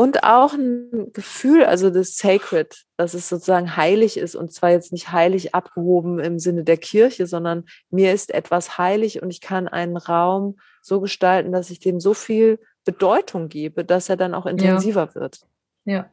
und 0.00 0.22
auch 0.22 0.52
ein 0.52 1.12
Gefühl, 1.12 1.64
also 1.64 1.90
das 1.90 2.16
Sacred, 2.16 2.84
dass 2.96 3.14
es 3.14 3.28
sozusagen 3.28 3.76
heilig 3.76 4.16
ist 4.16 4.36
und 4.36 4.52
zwar 4.52 4.70
jetzt 4.70 4.92
nicht 4.92 5.10
heilig 5.10 5.56
abgehoben 5.56 6.20
im 6.20 6.38
Sinne 6.38 6.62
der 6.62 6.76
Kirche, 6.76 7.26
sondern 7.26 7.64
mir 7.90 8.12
ist 8.12 8.32
etwas 8.32 8.78
heilig 8.78 9.20
und 9.20 9.30
ich 9.30 9.40
kann 9.40 9.66
einen 9.66 9.96
Raum 9.96 10.60
so 10.82 11.00
gestalten, 11.00 11.50
dass 11.50 11.70
ich 11.70 11.80
dem 11.80 11.98
so 11.98 12.14
viel 12.14 12.60
Bedeutung 12.84 13.48
gebe, 13.48 13.84
dass 13.84 14.08
er 14.08 14.16
dann 14.16 14.34
auch 14.34 14.46
intensiver 14.46 15.06
ja. 15.06 15.14
wird. 15.16 15.40
Ja. 15.84 16.08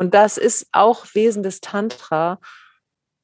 Und 0.00 0.14
das 0.14 0.38
ist 0.38 0.66
auch 0.72 1.04
Wesen 1.12 1.42
des 1.42 1.60
Tantra 1.60 2.40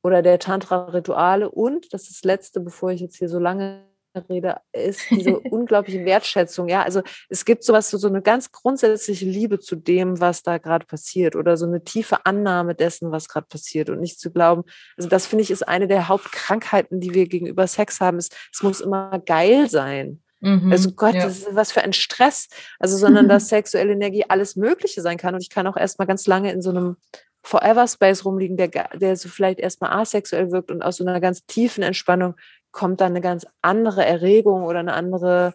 oder 0.02 0.20
der 0.20 0.38
Tantra-Rituale 0.38 1.50
und 1.50 1.90
das 1.94 2.02
ist 2.02 2.16
das 2.18 2.24
Letzte, 2.24 2.60
bevor 2.60 2.90
ich 2.90 3.00
jetzt 3.00 3.16
hier 3.16 3.30
so 3.30 3.38
lange 3.38 3.86
rede, 4.28 4.60
ist 4.72 5.00
diese 5.10 5.40
unglaubliche 5.50 6.04
Wertschätzung. 6.04 6.68
Ja, 6.68 6.82
also 6.82 7.00
es 7.30 7.46
gibt 7.46 7.64
sowas, 7.64 7.88
so, 7.88 7.96
so 7.96 8.08
eine 8.08 8.20
ganz 8.20 8.52
grundsätzliche 8.52 9.24
Liebe 9.24 9.58
zu 9.58 9.74
dem, 9.74 10.20
was 10.20 10.42
da 10.42 10.58
gerade 10.58 10.84
passiert 10.84 11.34
oder 11.34 11.56
so 11.56 11.64
eine 11.64 11.82
tiefe 11.82 12.26
Annahme 12.26 12.74
dessen, 12.74 13.10
was 13.10 13.28
gerade 13.28 13.46
passiert 13.46 13.88
und 13.88 14.00
nicht 14.00 14.20
zu 14.20 14.30
glauben. 14.30 14.64
Also 14.98 15.08
das 15.08 15.26
finde 15.26 15.44
ich 15.44 15.50
ist 15.50 15.66
eine 15.66 15.88
der 15.88 16.08
Hauptkrankheiten, 16.08 17.00
die 17.00 17.14
wir 17.14 17.26
gegenüber 17.26 17.66
Sex 17.66 18.00
haben. 18.00 18.18
Ist, 18.18 18.36
es 18.52 18.62
muss 18.62 18.82
immer 18.82 19.18
geil 19.18 19.70
sein. 19.70 20.22
Mhm, 20.40 20.70
also 20.70 20.92
Gott, 20.92 21.14
ja. 21.14 21.24
das 21.24 21.38
ist 21.38 21.54
was 21.54 21.72
für 21.72 21.82
ein 21.82 21.92
Stress. 21.92 22.48
Also, 22.78 22.96
sondern 22.96 23.28
dass 23.28 23.48
sexuelle 23.48 23.92
Energie 23.92 24.24
alles 24.28 24.56
Mögliche 24.56 25.02
sein 25.02 25.16
kann. 25.16 25.34
Und 25.34 25.40
ich 25.40 25.50
kann 25.50 25.66
auch 25.66 25.76
erstmal 25.76 26.06
ganz 26.06 26.26
lange 26.26 26.52
in 26.52 26.62
so 26.62 26.70
einem 26.70 26.96
Forever 27.42 27.86
Space 27.86 28.24
rumliegen, 28.24 28.56
der, 28.56 28.68
der 28.68 29.16
so 29.16 29.28
vielleicht 29.28 29.60
erstmal 29.60 29.92
asexuell 29.92 30.50
wirkt 30.50 30.70
und 30.70 30.82
aus 30.82 30.96
so 30.96 31.04
einer 31.04 31.20
ganz 31.20 31.46
tiefen 31.46 31.84
Entspannung 31.84 32.34
kommt 32.72 33.00
dann 33.00 33.12
eine 33.12 33.20
ganz 33.20 33.46
andere 33.62 34.04
Erregung 34.04 34.64
oder 34.64 34.80
eine 34.80 34.92
andere, 34.92 35.54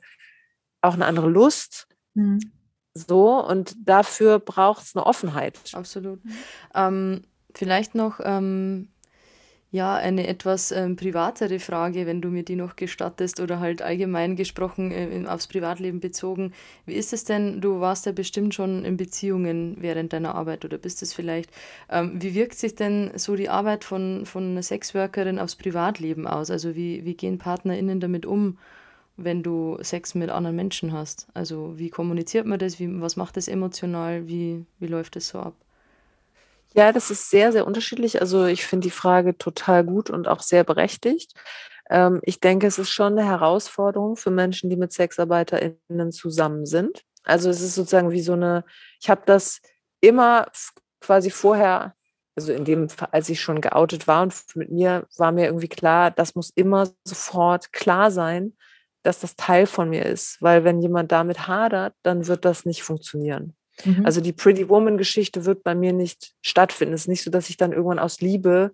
auch 0.82 0.94
eine 0.94 1.06
andere 1.06 1.30
Lust. 1.30 1.88
Mhm. 2.14 2.40
So, 2.94 3.46
und 3.46 3.76
dafür 3.86 4.40
braucht 4.40 4.84
es 4.84 4.96
eine 4.96 5.06
Offenheit. 5.06 5.60
Absolut. 5.74 6.20
Ähm, 6.74 7.24
vielleicht 7.54 7.94
noch 7.94 8.20
ähm, 8.24 8.90
ja, 9.74 9.96
eine 9.96 10.28
etwas 10.28 10.72
ähm, 10.74 10.98
privatere 10.98 11.60
Frage, 11.60 12.06
wenn 12.06 12.22
du 12.22 12.28
mir 12.30 12.44
die 12.44 12.58
noch 12.58 12.76
gestattest 12.76 13.40
oder 13.40 13.62
halt 13.62 13.82
allgemein 13.82 14.36
gesprochen 14.36 14.92
äh, 14.92 15.26
aufs 15.28 15.48
Privatleben 15.48 16.02
bezogen. 16.02 16.52
Wie 16.86 16.94
ist 16.96 17.14
es 17.14 17.24
denn, 17.24 17.62
du 17.62 17.80
warst 17.80 18.06
ja 18.06 18.12
bestimmt 18.12 18.54
schon 18.54 18.84
in 18.84 18.98
Beziehungen 18.98 19.78
während 19.80 20.12
deiner 20.12 20.36
Arbeit 20.36 20.66
oder 20.66 20.78
bist 20.78 21.02
es 21.04 21.14
vielleicht. 21.14 21.52
Ähm, 21.90 22.22
wie 22.22 22.34
wirkt 22.34 22.56
sich 22.58 22.76
denn 22.76 23.12
so 23.16 23.38
die 23.38 23.48
Arbeit 23.48 23.86
von, 23.86 24.26
von 24.26 24.44
einer 24.52 24.64
Sexworkerin 24.64 25.40
aufs 25.40 25.56
Privatleben 25.56 26.28
aus? 26.28 26.52
Also 26.52 26.76
wie, 26.76 27.06
wie 27.06 27.16
gehen 27.16 27.38
PartnerInnen 27.38 28.02
damit 28.02 28.26
um, 28.26 28.58
wenn 29.16 29.42
du 29.42 29.78
Sex 29.82 30.16
mit 30.16 30.30
anderen 30.32 30.58
Menschen 30.58 30.92
hast? 30.92 31.28
Also 31.34 31.78
wie 31.78 31.90
kommuniziert 31.90 32.46
man 32.46 32.60
das? 32.60 32.78
Wie, 32.80 33.00
was 33.00 33.16
macht 33.16 33.38
das 33.38 33.48
emotional? 33.48 34.28
Wie, 34.28 34.66
wie 34.80 34.88
läuft 34.88 35.16
das 35.16 35.30
so 35.30 35.40
ab? 35.40 35.56
Ja, 36.74 36.92
das 36.94 37.12
ist 37.12 37.30
sehr, 37.30 37.52
sehr 37.52 37.68
unterschiedlich. 37.68 38.22
Also 38.22 38.46
ich 38.46 38.66
finde 38.66 38.86
die 38.88 38.92
Frage 38.92 39.38
total 39.38 39.84
gut 39.84 40.10
und 40.10 40.28
auch 40.28 40.42
sehr 40.42 40.64
berechtigt. 40.64 41.34
Ähm, 41.90 42.22
ich 42.24 42.40
denke, 42.40 42.68
es 42.68 42.80
ist 42.80 42.92
schon 42.92 43.18
eine 43.18 43.26
Herausforderung 43.26 44.16
für 44.16 44.32
Menschen, 44.32 44.70
die 44.70 44.78
mit 44.78 44.94
SexarbeiterInnen 44.94 46.12
zusammen 46.12 46.66
sind. 46.66 47.04
Also 47.24 47.50
es 47.50 47.62
ist 47.62 47.76
sozusagen 47.76 48.12
wie 48.12 48.22
so 48.22 48.34
eine, 48.34 48.64
ich 49.02 49.10
habe 49.10 49.22
das 49.26 49.62
immer 50.00 50.48
quasi 51.02 51.30
vorher, 51.30 51.96
also 52.36 52.54
in 52.54 52.64
dem, 52.66 52.88
als 53.12 53.30
ich 53.30 53.42
schon 53.42 53.60
geoutet 53.62 54.08
war 54.08 54.24
und 54.24 54.34
mit 54.56 54.72
mir 54.72 55.08
war 55.18 55.32
mir 55.34 55.46
irgendwie 55.48 55.68
klar, 55.68 56.12
das 56.12 56.36
muss 56.36 56.52
immer 56.56 56.90
sofort 57.04 57.74
klar 57.74 58.12
sein, 58.12 58.56
dass 59.04 59.20
das 59.20 59.36
Teil 59.36 59.66
von 59.68 59.90
mir 59.90 60.06
ist. 60.06 60.42
Weil 60.42 60.64
wenn 60.64 60.82
jemand 60.82 61.12
damit 61.12 61.48
hadert, 61.48 61.96
dann 62.04 62.28
wird 62.28 62.46
das 62.46 62.66
nicht 62.66 62.84
funktionieren. 62.84 63.56
Mhm. 63.86 64.06
Also 64.06 64.22
die 64.22 64.34
Pretty 64.34 64.70
Woman-Geschichte 64.70 65.46
wird 65.46 65.64
bei 65.64 65.76
mir 65.76 65.94
nicht 65.94 66.34
stattfinden. 66.42 66.94
Es 66.94 67.02
ist 67.02 67.08
nicht 67.08 67.24
so, 67.24 67.32
dass 67.32 67.50
ich 67.50 67.58
dann 67.58 67.72
irgendwann 67.72 68.00
aus 68.00 68.22
Liebe 68.22 68.74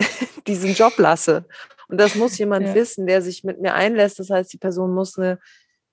diesen 0.46 0.74
Job 0.74 0.94
lasse. 0.98 1.46
Und 1.88 1.98
das 1.98 2.14
muss 2.14 2.38
jemand 2.38 2.66
ja. 2.66 2.74
wissen, 2.74 3.06
der 3.06 3.22
sich 3.22 3.44
mit 3.44 3.60
mir 3.60 3.74
einlässt. 3.74 4.18
Das 4.18 4.30
heißt, 4.30 4.52
die 4.52 4.58
Person 4.58 4.94
muss 4.94 5.18
eine 5.18 5.38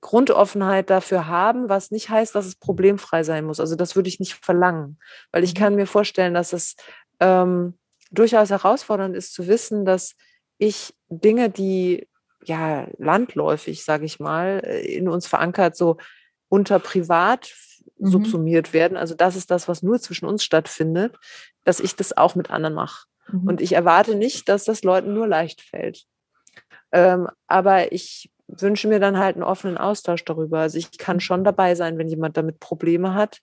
Grundoffenheit 0.01 0.89
dafür 0.89 1.27
haben, 1.27 1.69
was 1.69 1.89
nicht 1.89 2.09
heißt, 2.09 2.35
dass 2.35 2.45
es 2.45 2.55
problemfrei 2.55 3.23
sein 3.23 3.45
muss. 3.45 3.59
Also 3.59 3.75
das 3.75 3.95
würde 3.95 4.09
ich 4.09 4.19
nicht 4.19 4.33
verlangen, 4.33 4.99
weil 5.31 5.43
ich 5.43 5.53
mhm. 5.55 5.59
kann 5.59 5.75
mir 5.75 5.87
vorstellen, 5.87 6.33
dass 6.33 6.53
es 6.53 6.75
ähm, 7.19 7.77
durchaus 8.11 8.49
herausfordernd 8.49 9.15
ist 9.15 9.33
zu 9.33 9.47
wissen, 9.47 9.85
dass 9.85 10.15
ich 10.57 10.93
Dinge, 11.09 11.49
die 11.49 12.07
ja 12.43 12.87
landläufig, 12.97 13.83
sage 13.83 14.05
ich 14.05 14.19
mal, 14.19 14.59
in 14.59 15.09
uns 15.09 15.27
verankert, 15.27 15.75
so 15.75 15.97
unter 16.49 16.79
privat 16.79 17.51
mhm. 17.97 18.07
subsumiert 18.07 18.73
werden. 18.73 18.97
Also 18.97 19.15
das 19.15 19.35
ist 19.35 19.51
das, 19.51 19.67
was 19.67 19.83
nur 19.83 19.99
zwischen 19.99 20.25
uns 20.25 20.43
stattfindet, 20.43 21.17
dass 21.63 21.79
ich 21.79 21.95
das 21.95 22.15
auch 22.15 22.35
mit 22.35 22.51
anderen 22.51 22.75
mache. 22.75 23.07
Mhm. 23.31 23.47
Und 23.47 23.61
ich 23.61 23.73
erwarte 23.73 24.15
nicht, 24.15 24.49
dass 24.49 24.65
das 24.65 24.83
Leuten 24.83 25.13
nur 25.13 25.27
leicht 25.27 25.61
fällt. 25.61 26.05
Ähm, 26.91 27.27
aber 27.47 27.91
ich 27.91 28.31
wünsche 28.47 28.87
mir 28.87 28.99
dann 28.99 29.17
halt 29.17 29.35
einen 29.35 29.43
offenen 29.43 29.77
Austausch 29.77 30.23
darüber. 30.23 30.59
Also 30.59 30.77
ich 30.77 30.97
kann 30.97 31.19
schon 31.19 31.43
dabei 31.43 31.75
sein, 31.75 31.97
wenn 31.97 32.07
jemand 32.07 32.37
damit 32.37 32.59
Probleme 32.59 33.13
hat 33.13 33.39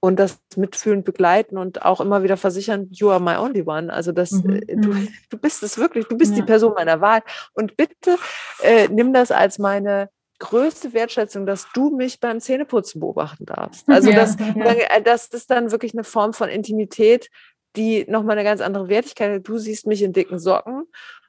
und 0.00 0.18
das 0.18 0.38
mitfühlend 0.56 1.04
begleiten 1.04 1.58
und 1.58 1.82
auch 1.82 2.00
immer 2.00 2.22
wieder 2.22 2.36
versichern, 2.36 2.88
you 2.90 3.10
are 3.10 3.20
my 3.20 3.36
only 3.36 3.62
one. 3.62 3.92
Also 3.92 4.12
das, 4.12 4.30
mhm. 4.30 4.56
äh, 4.56 4.76
du, 4.76 4.92
mhm. 4.92 5.08
du 5.30 5.38
bist 5.38 5.62
es 5.62 5.78
wirklich, 5.78 6.06
du 6.06 6.16
bist 6.16 6.32
ja. 6.32 6.40
die 6.40 6.46
Person 6.46 6.74
meiner 6.74 7.00
Wahl. 7.00 7.22
Und 7.52 7.76
bitte 7.76 8.16
äh, 8.62 8.88
nimm 8.88 9.12
das 9.12 9.30
als 9.30 9.58
meine 9.58 10.08
größte 10.38 10.92
Wertschätzung, 10.92 11.46
dass 11.46 11.66
du 11.74 11.90
mich 11.90 12.20
beim 12.20 12.40
Zähneputzen 12.40 13.00
beobachten 13.00 13.46
darfst. 13.46 13.88
Also 13.96 14.10
ja, 14.10 14.16
das, 14.16 14.36
ja. 14.38 14.64
Äh, 14.64 15.02
das 15.02 15.28
ist 15.28 15.50
dann 15.50 15.70
wirklich 15.70 15.94
eine 15.94 16.04
Form 16.04 16.32
von 16.32 16.48
Intimität, 16.48 17.30
die 17.76 18.04
nochmal 18.08 18.36
eine 18.36 18.44
ganz 18.44 18.60
andere 18.60 18.88
Wertigkeit 18.88 19.32
hat. 19.32 19.48
Du 19.48 19.58
siehst 19.58 19.86
mich 19.86 20.02
in 20.02 20.12
dicken 20.12 20.38
Socken 20.38 20.84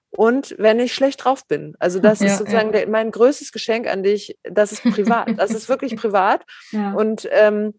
und 0.09 0.55
wenn 0.57 0.79
ich 0.79 0.93
schlecht 0.93 1.23
drauf 1.23 1.45
bin. 1.47 1.75
Also 1.79 1.99
das 1.99 2.19
ja, 2.19 2.27
ist 2.27 2.37
sozusagen 2.37 2.71
der, 2.71 2.87
mein 2.87 3.11
größtes 3.11 3.51
Geschenk 3.51 3.87
an 3.87 4.03
dich. 4.03 4.37
Das 4.43 4.71
ist 4.71 4.83
privat. 4.83 5.29
Das 5.37 5.51
ist 5.51 5.69
wirklich 5.69 5.95
privat. 5.97 6.45
Und, 6.71 7.27
ähm, 7.31 7.73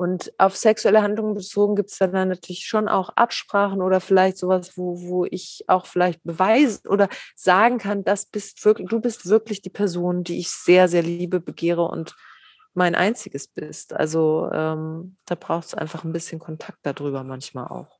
und 0.00 0.32
auf 0.38 0.56
sexuelle 0.56 1.02
Handlungen 1.02 1.34
bezogen 1.34 1.76
gibt 1.76 1.90
es 1.90 1.98
dann, 1.98 2.12
dann 2.12 2.28
natürlich 2.28 2.66
schon 2.66 2.88
auch 2.88 3.10
Absprachen 3.16 3.82
oder 3.82 4.00
vielleicht 4.00 4.38
sowas, 4.38 4.78
wo, 4.78 4.98
wo 5.02 5.26
ich 5.26 5.64
auch 5.66 5.84
vielleicht 5.84 6.24
beweisen 6.24 6.88
oder 6.88 7.10
sagen 7.36 7.76
kann, 7.76 8.02
das 8.02 8.24
bist 8.24 8.64
wirklich, 8.64 8.88
du 8.88 8.98
bist 9.02 9.28
wirklich 9.28 9.60
die 9.60 9.68
Person, 9.68 10.24
die 10.24 10.38
ich 10.38 10.48
sehr, 10.48 10.88
sehr 10.88 11.02
liebe, 11.02 11.38
begehre 11.38 11.82
und 11.82 12.16
mein 12.72 12.94
einziges 12.94 13.46
bist. 13.46 13.92
Also 13.92 14.48
ähm, 14.54 15.16
da 15.26 15.34
braucht 15.34 15.66
es 15.66 15.74
einfach 15.74 16.02
ein 16.02 16.14
bisschen 16.14 16.38
Kontakt 16.38 16.78
darüber 16.82 17.22
manchmal 17.22 17.66
auch. 17.66 17.98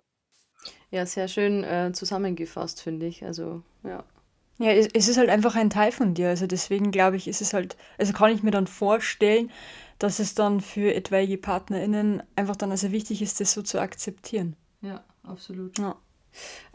Ja, 0.90 1.05
sehr 1.05 1.28
schön 1.28 1.64
äh, 1.64 1.92
zusammengefasst, 1.92 2.80
finde 2.80 3.05
ich. 3.05 3.26
Also, 3.26 3.62
ja. 3.84 4.05
Ja, 4.57 4.72
es, 4.72 4.88
es 4.94 5.09
ist 5.09 5.18
halt 5.18 5.28
einfach 5.28 5.55
ein 5.55 5.68
Teil 5.68 5.92
von 5.92 6.14
dir. 6.14 6.30
Also 6.30 6.46
deswegen 6.46 6.92
glaube 6.92 7.16
ich, 7.16 7.28
ist 7.28 7.42
es 7.42 7.53
halt, 7.53 7.76
also 7.98 8.14
kann 8.14 8.32
ich 8.32 8.42
mir 8.42 8.53
dann 8.53 8.66
vorstellen, 8.66 9.51
dass 10.01 10.18
es 10.18 10.34
dann 10.34 10.61
für 10.61 10.92
etwaige 10.94 11.38
PartnerInnen 11.38 12.22
einfach 12.34 12.57
dann 12.57 12.72
also 12.72 12.90
wichtig 12.90 13.22
ist, 13.22 13.40
das 13.40 13.53
so 13.53 13.62
zu 13.62 13.80
akzeptieren. 13.80 14.57
Ja, 14.80 15.05
absolut. 15.22 15.78
Ja. 15.78 15.96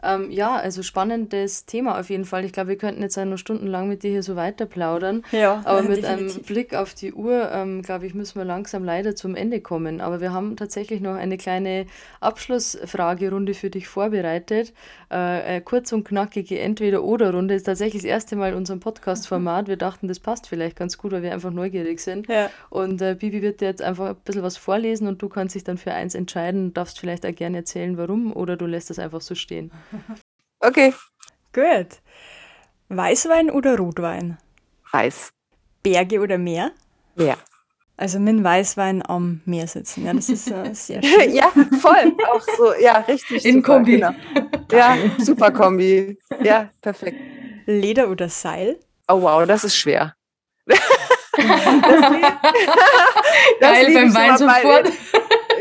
Ähm, 0.02 0.30
ja, 0.30 0.56
also 0.56 0.82
spannendes 0.82 1.64
Thema 1.66 1.98
auf 1.98 2.10
jeden 2.10 2.24
Fall. 2.24 2.44
Ich 2.44 2.52
glaube, 2.52 2.68
wir 2.68 2.78
könnten 2.78 3.02
jetzt 3.02 3.16
noch 3.16 3.38
stundenlang 3.38 3.88
mit 3.88 4.02
dir 4.02 4.10
hier 4.10 4.22
so 4.22 4.36
weiter 4.36 4.66
plaudern. 4.66 5.24
Ja, 5.32 5.62
aber 5.64 5.82
mit 5.82 6.02
definitiv. 6.02 6.36
einem 6.36 6.44
Blick 6.44 6.74
auf 6.74 6.94
die 6.94 7.12
Uhr, 7.12 7.50
ähm, 7.50 7.82
glaube 7.82 8.06
ich, 8.06 8.14
müssen 8.14 8.38
wir 8.38 8.44
langsam 8.44 8.84
leider 8.84 9.16
zum 9.16 9.34
Ende 9.34 9.60
kommen. 9.60 10.00
Aber 10.00 10.20
wir 10.20 10.32
haben 10.32 10.56
tatsächlich 10.56 11.00
noch 11.00 11.14
eine 11.14 11.38
kleine 11.38 11.86
Abschlussfragerunde 12.20 13.54
für 13.54 13.70
dich 13.70 13.88
vorbereitet. 13.88 14.74
Äh, 15.08 15.60
kurz 15.60 15.92
und 15.92 16.04
knackige 16.04 16.58
Entweder-Oder-Runde 16.58 17.54
ist 17.54 17.64
tatsächlich 17.64 18.02
das 18.02 18.08
erste 18.08 18.36
Mal 18.36 18.50
in 18.50 18.56
unserem 18.56 18.80
Podcast-Format. 18.80 19.68
Wir 19.68 19.76
dachten, 19.76 20.08
das 20.08 20.20
passt 20.20 20.48
vielleicht 20.48 20.76
ganz 20.76 20.98
gut, 20.98 21.12
weil 21.12 21.22
wir 21.22 21.32
einfach 21.32 21.50
neugierig 21.50 22.00
sind. 22.00 22.28
Ja. 22.28 22.50
Und 22.70 23.00
äh, 23.02 23.16
Bibi 23.18 23.42
wird 23.42 23.60
dir 23.60 23.66
jetzt 23.66 23.82
einfach 23.82 24.10
ein 24.10 24.16
bisschen 24.24 24.42
was 24.42 24.56
vorlesen 24.56 25.08
und 25.08 25.22
du 25.22 25.28
kannst 25.28 25.54
dich 25.54 25.64
dann 25.64 25.78
für 25.78 25.92
eins 25.92 26.14
entscheiden. 26.14 26.74
darfst 26.74 27.00
vielleicht 27.00 27.24
auch 27.24 27.34
gerne 27.34 27.58
erzählen, 27.58 27.96
warum, 27.96 28.34
oder 28.34 28.56
du 28.56 28.66
lässt 28.66 28.90
es 28.90 28.98
einfach 28.98 29.20
so 29.20 29.34
stehen 29.34 29.46
stehen. 29.46 29.70
Okay. 30.58 30.94
Gut. 31.52 32.00
Weißwein 32.88 33.50
oder 33.50 33.76
Rotwein? 33.76 34.38
Weiß. 34.90 35.28
Berge 35.82 36.18
oder 36.20 36.38
Meer? 36.38 36.72
Meer. 37.14 37.36
Also 37.98 38.18
mit 38.18 38.44
Weißwein 38.44 39.02
am 39.06 39.40
Meer 39.46 39.66
sitzen. 39.66 40.04
Ja, 40.04 40.12
das 40.12 40.28
ist 40.28 40.50
äh, 40.50 40.68
sehr 40.74 41.02
schön. 41.02 41.32
ja, 41.34 41.50
voll. 41.80 42.14
Auch 42.30 42.42
so, 42.56 42.74
ja, 42.74 42.98
richtig. 42.98 43.44
In 43.44 43.56
super, 43.56 43.76
Kombi. 43.76 43.92
Genau. 43.92 44.14
Ja, 44.70 44.96
super 45.18 45.50
Kombi. 45.50 46.18
Ja, 46.42 46.70
perfekt. 46.82 47.18
Leder 47.64 48.10
oder 48.10 48.28
Seil? 48.28 48.78
Oh 49.08 49.22
wow, 49.22 49.46
das 49.46 49.64
ist 49.64 49.76
schwer. 49.76 50.14
das 50.66 50.78
Geil, 53.60 53.94
beim 53.94 54.14
Wein 54.14 54.36
sofort. 54.36 54.92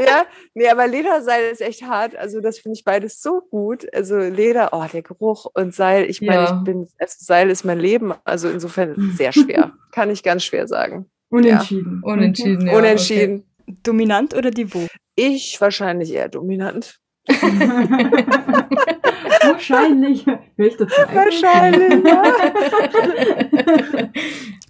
ja, 0.05 0.25
nee, 0.53 0.67
aber 0.67 0.87
Lederseil 0.87 1.51
ist 1.51 1.61
echt 1.61 1.83
hart. 1.83 2.15
Also 2.15 2.41
das 2.41 2.59
finde 2.59 2.77
ich 2.77 2.83
beides 2.83 3.21
so 3.21 3.41
gut. 3.41 3.85
Also 3.93 4.17
Leder, 4.17 4.69
oh, 4.73 4.85
der 4.91 5.03
Geruch 5.03 5.45
und 5.53 5.73
Seil. 5.73 6.09
Ich 6.09 6.21
meine, 6.21 6.43
ja. 6.43 6.57
ich 6.57 6.63
bin, 6.63 6.87
also 6.97 7.15
Seil 7.19 7.49
ist 7.49 7.63
mein 7.63 7.79
Leben. 7.79 8.13
Also 8.23 8.49
insofern 8.49 9.13
sehr 9.15 9.31
schwer. 9.31 9.73
Kann 9.91 10.09
ich 10.09 10.23
ganz 10.23 10.43
schwer 10.43 10.67
sagen. 10.67 11.09
Unentschieden. 11.35 12.01
Ja. 12.03 12.13
Unentschieden, 12.13 12.67
ja. 12.67 12.77
Unentschieden. 12.77 13.35
Okay. 13.35 13.77
Dominant 13.83 14.33
oder 14.35 14.51
Niveau? 14.51 14.87
Ich 15.15 15.59
wahrscheinlich 15.59 16.13
eher 16.13 16.29
dominant. 16.29 16.99
Wahrscheinlich. 19.41 20.25
Wahrscheinlich, 20.27 22.03
ja. 22.05 22.23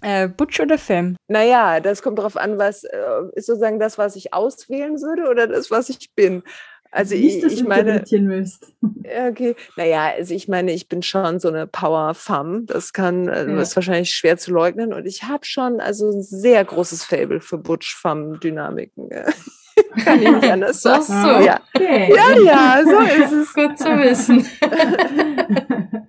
äh, 0.24 0.28
Butch 0.28 0.60
oder 0.60 0.78
Femme? 0.78 1.16
Naja, 1.28 1.80
das 1.80 2.02
kommt 2.02 2.18
darauf 2.18 2.38
an, 2.38 2.56
was 2.58 2.84
äh, 2.84 2.98
ist 3.34 3.46
sozusagen 3.46 3.78
das, 3.78 3.98
was 3.98 4.16
ich 4.16 4.32
auswählen 4.32 5.00
würde 5.02 5.28
oder 5.30 5.46
das, 5.46 5.70
was 5.70 5.90
ich 5.90 6.14
bin. 6.14 6.42
Also 6.90 7.14
ich, 7.14 7.42
ich 7.42 7.64
meine, 7.64 8.02
okay, 8.02 9.56
naja, 9.76 10.12
also 10.16 10.34
ich 10.34 10.48
meine, 10.48 10.72
ich 10.72 10.88
bin 10.88 11.02
schon 11.02 11.40
so 11.40 11.48
eine 11.48 11.66
Power 11.66 12.14
Femme. 12.14 12.62
Das 12.66 12.92
kann, 12.92 13.28
äh, 13.28 13.46
ja. 13.48 13.60
ist 13.60 13.76
wahrscheinlich 13.76 14.10
schwer 14.10 14.36
zu 14.36 14.52
leugnen. 14.52 14.92
Und 14.92 15.06
ich 15.06 15.24
habe 15.24 15.44
schon 15.44 15.80
also 15.80 16.10
ein 16.10 16.22
sehr 16.22 16.64
großes 16.64 17.04
Fable 17.04 17.40
für 17.40 17.58
Butch 17.58 17.96
Femme 17.96 18.38
Dynamiken. 18.38 19.10
Kann 20.04 20.22
ich 20.22 20.30
nicht 20.30 20.50
anders 20.50 20.80
sagen. 20.80 21.02
So, 21.02 21.12
so. 21.12 21.44
Ja. 21.44 21.60
Okay. 21.74 22.14
ja, 22.14 22.38
ja, 22.40 22.82
so 22.84 23.24
ist 23.24 23.32
es. 23.32 23.54
Gut 23.54 23.78
zu 23.78 23.84
wissen. 23.98 24.46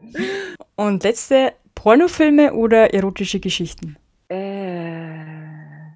Und 0.75 1.03
letzte, 1.03 1.53
Pornofilme 1.75 2.53
oder 2.53 2.93
erotische 2.93 3.39
Geschichten? 3.39 3.97
Äh, 4.30 5.95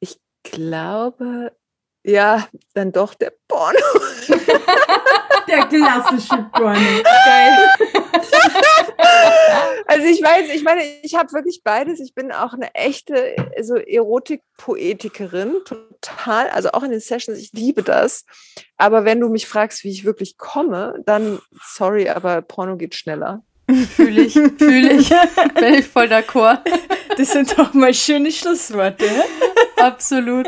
ich 0.00 0.18
glaube, 0.42 1.52
ja, 2.02 2.48
dann 2.74 2.92
doch 2.92 3.14
der 3.14 3.32
Porno. 3.46 3.78
der 5.48 5.66
klassische 5.66 6.50
Porno. 6.52 7.02
Geil. 7.02 7.70
Also 9.86 10.06
ich 10.06 10.22
weiß, 10.22 10.54
ich 10.54 10.62
meine, 10.62 10.82
ich 11.02 11.16
habe 11.16 11.32
wirklich 11.32 11.62
beides. 11.64 11.98
Ich 11.98 12.14
bin 12.14 12.30
auch 12.30 12.52
eine 12.52 12.72
echte 12.74 13.34
so 13.60 13.74
Erotik-Poetikerin, 13.74 15.56
total. 15.64 16.48
Also 16.50 16.70
auch 16.70 16.84
in 16.84 16.92
den 16.92 17.00
Sessions, 17.00 17.38
ich 17.38 17.52
liebe 17.52 17.82
das. 17.82 18.24
Aber 18.76 19.04
wenn 19.04 19.18
du 19.18 19.28
mich 19.28 19.48
fragst, 19.48 19.82
wie 19.82 19.90
ich 19.90 20.04
wirklich 20.04 20.38
komme, 20.38 20.94
dann 21.06 21.40
sorry, 21.64 22.08
aber 22.08 22.40
Porno 22.40 22.76
geht 22.76 22.94
schneller. 22.94 23.42
Fühle 23.74 24.22
ich, 24.22 24.34
fühle 24.34 24.92
ich. 24.92 25.08
Bin 25.54 25.74
ich 25.74 25.86
voll 25.86 26.06
d'accord. 26.06 26.60
Das 27.16 27.32
sind 27.32 27.56
doch 27.58 27.74
mal 27.74 27.94
schöne 27.94 28.30
Schlussworte. 28.30 29.04
Absolut. 29.76 30.46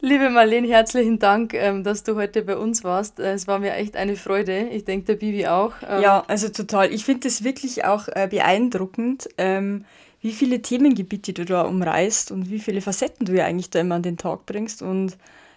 Liebe 0.00 0.30
Marlene, 0.30 0.68
herzlichen 0.68 1.18
Dank, 1.18 1.54
ähm, 1.54 1.84
dass 1.84 2.02
du 2.02 2.16
heute 2.16 2.42
bei 2.42 2.56
uns 2.56 2.84
warst. 2.84 3.20
Äh, 3.20 3.32
es 3.32 3.46
war 3.46 3.58
mir 3.58 3.74
echt 3.74 3.96
eine 3.96 4.16
Freude. 4.16 4.68
Ich 4.70 4.84
denke, 4.84 5.06
der 5.06 5.14
Bibi 5.14 5.46
auch. 5.46 5.72
Ähm, 5.88 6.02
ja, 6.02 6.24
also 6.26 6.48
total. 6.48 6.92
Ich 6.92 7.04
finde 7.04 7.28
es 7.28 7.44
wirklich 7.44 7.84
auch 7.84 8.08
äh, 8.08 8.28
beeindruckend, 8.30 9.28
ähm, 9.38 9.84
wie 10.22 10.32
viele 10.32 10.62
Themengebiete 10.62 11.32
du 11.32 11.44
da 11.44 11.62
umreißt 11.62 12.32
und 12.32 12.50
wie 12.50 12.58
viele 12.58 12.80
Facetten 12.80 13.26
du 13.26 13.32
ja 13.32 13.44
eigentlich 13.44 13.70
da 13.70 13.80
immer 13.80 13.96
an 13.96 14.02
den 14.02 14.16
Tag 14.16 14.46
bringst. 14.46 14.82
Und 14.82 15.16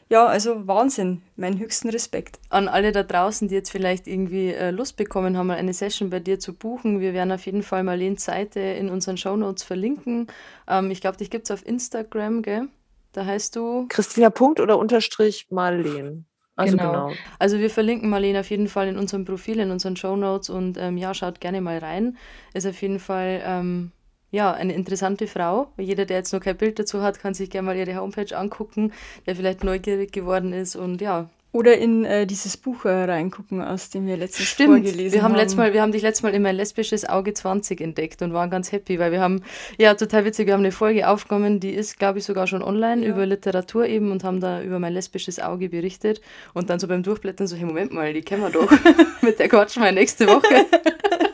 ja, 0.10 0.26
also 0.26 0.68
Wahnsinn. 0.68 1.22
Meinen 1.36 1.60
höchsten 1.60 1.90
Respekt. 1.90 2.40
An 2.50 2.68
alle 2.68 2.92
da 2.92 3.04
draußen, 3.04 3.48
die 3.48 3.56
jetzt 3.56 3.70
vielleicht 3.70 4.08
irgendwie 4.08 4.50
äh, 4.50 4.72
Lust 4.72 4.98
bekommen 4.98 5.38
haben, 5.38 5.52
eine 5.52 5.74
Session 5.74 6.10
bei 6.10 6.20
dir 6.20 6.40
zu 6.40 6.54
buchen. 6.54 7.00
Wir 7.00 7.14
werden 7.14 7.32
auf 7.32 7.46
jeden 7.46 7.62
Fall 7.62 7.84
Marlene's 7.84 8.26
Seite 8.26 8.60
in 8.60 8.90
unseren 8.90 9.18
Shownotes 9.18 9.64
verlinken. 9.64 10.28
Ähm, 10.68 10.90
ich 10.90 11.02
glaube, 11.02 11.18
dich 11.18 11.30
gibt 11.30 11.46
es 11.46 11.52
auf 11.52 11.66
Instagram, 11.66 12.42
gell? 12.42 12.68
Da 13.12 13.26
heißt 13.26 13.56
du. 13.56 13.86
Christina 13.90 14.32
Punkt 14.32 14.60
oder 14.60 14.80
Unterstrich 14.80 15.48
Marlene. 15.52 16.26
Also 16.56 16.76
genau. 16.76 16.92
genau. 16.92 17.12
Also 17.38 17.60
wir 17.60 17.70
verlinken 17.70 18.10
Marlene 18.10 18.42
auf 18.42 18.50
jeden 18.50 18.68
Fall 18.68 18.88
in 18.88 18.98
unserem 18.98 19.26
Profil, 19.26 19.60
in 19.60 19.72
unseren 19.72 19.96
Show 19.96 20.16
Notes 20.16 20.50
und 20.50 20.78
ähm, 20.78 20.98
ja, 20.98 21.14
schaut 21.14 21.40
gerne 21.40 21.62
mal 21.62 21.78
rein. 21.78 22.18
Ist 22.54 22.68
auf 22.68 22.82
jeden 22.82 23.00
Fall 23.00 23.42
ähm, 23.46 23.92
ja, 24.32 24.52
eine 24.54 24.74
interessante 24.74 25.28
Frau. 25.28 25.68
Jeder, 25.78 26.06
der 26.06 26.18
jetzt 26.18 26.34
noch 26.34 26.42
kein 26.42 26.58
Bild 26.58 26.80
dazu 26.80 27.02
hat, 27.02 27.20
kann 27.20 27.34
sich 27.34 27.50
gerne 27.50 27.66
mal 27.66 27.76
ihre 27.78 27.96
Homepage 27.96 28.38
angucken, 28.38 28.92
der 29.26 29.36
vielleicht 29.36 29.64
neugierig 29.64 30.12
geworden 30.12 30.54
ist 30.54 30.76
und 30.76 31.02
ja. 31.02 31.30
Oder 31.52 31.80
in 31.80 32.06
äh, 32.06 32.28
dieses 32.28 32.58
Buch 32.58 32.86
äh, 32.86 33.06
reingucken, 33.06 33.64
aus 33.64 33.90
dem 33.90 34.06
wir 34.06 34.18
letztens 34.18 34.50
Stimmt, 34.50 34.86
vorgelesen 34.86 35.14
wir 35.14 35.24
haben. 35.24 35.34
Letztes 35.34 35.58
Mal, 35.58 35.74
wir 35.74 35.82
haben 35.82 35.92
dich 35.92 36.04
letztes 36.04 36.22
Mal 36.22 36.36
in 36.36 36.44
mein 36.44 36.56
lesbisches 36.56 37.10
Auge 37.10 37.34
20 37.34 37.82
entdeckt 37.82 38.22
und 38.22 38.34
waren 38.34 38.52
ganz 38.52 38.72
happy, 38.72 39.00
weil 39.00 39.12
wir 39.12 39.20
haben, 39.20 39.42
ja, 39.80 39.96
total 39.96 40.26
witzig, 40.26 40.46
wir 40.46 40.54
haben 40.54 40.62
eine 40.62 40.72
Folge 40.72 41.08
aufgenommen, 41.08 41.60
die 41.60 41.72
ist, 41.72 41.98
glaube 41.98 42.20
ich, 42.20 42.26
sogar 42.26 42.46
schon 42.46 42.62
online 42.62 43.04
Ja. 43.04 43.10
über 43.10 43.26
Literatur 43.26 43.88
eben 43.88 44.12
und 44.12 44.24
haben 44.24 44.42
da 44.42 44.62
über 44.62 44.78
mein 44.78 44.94
lesbisches 44.94 45.40
Auge 45.40 45.70
berichtet 45.70 46.22
und 46.54 46.70
dann 46.70 46.80
so 46.80 46.88
beim 46.88 47.02
Durchblättern 47.02 47.48
so, 47.48 47.56
hey, 47.56 47.66
Moment 47.66 47.94
mal, 47.94 48.14
die 48.14 48.22
kennen 48.22 48.44
wir 48.44 48.52
doch. 48.52 48.72
Mit 49.24 49.40
der 49.40 49.50
quatschen 49.50 49.82
wir 49.82 49.92
nächste 49.92 50.28
Woche. 50.28 50.68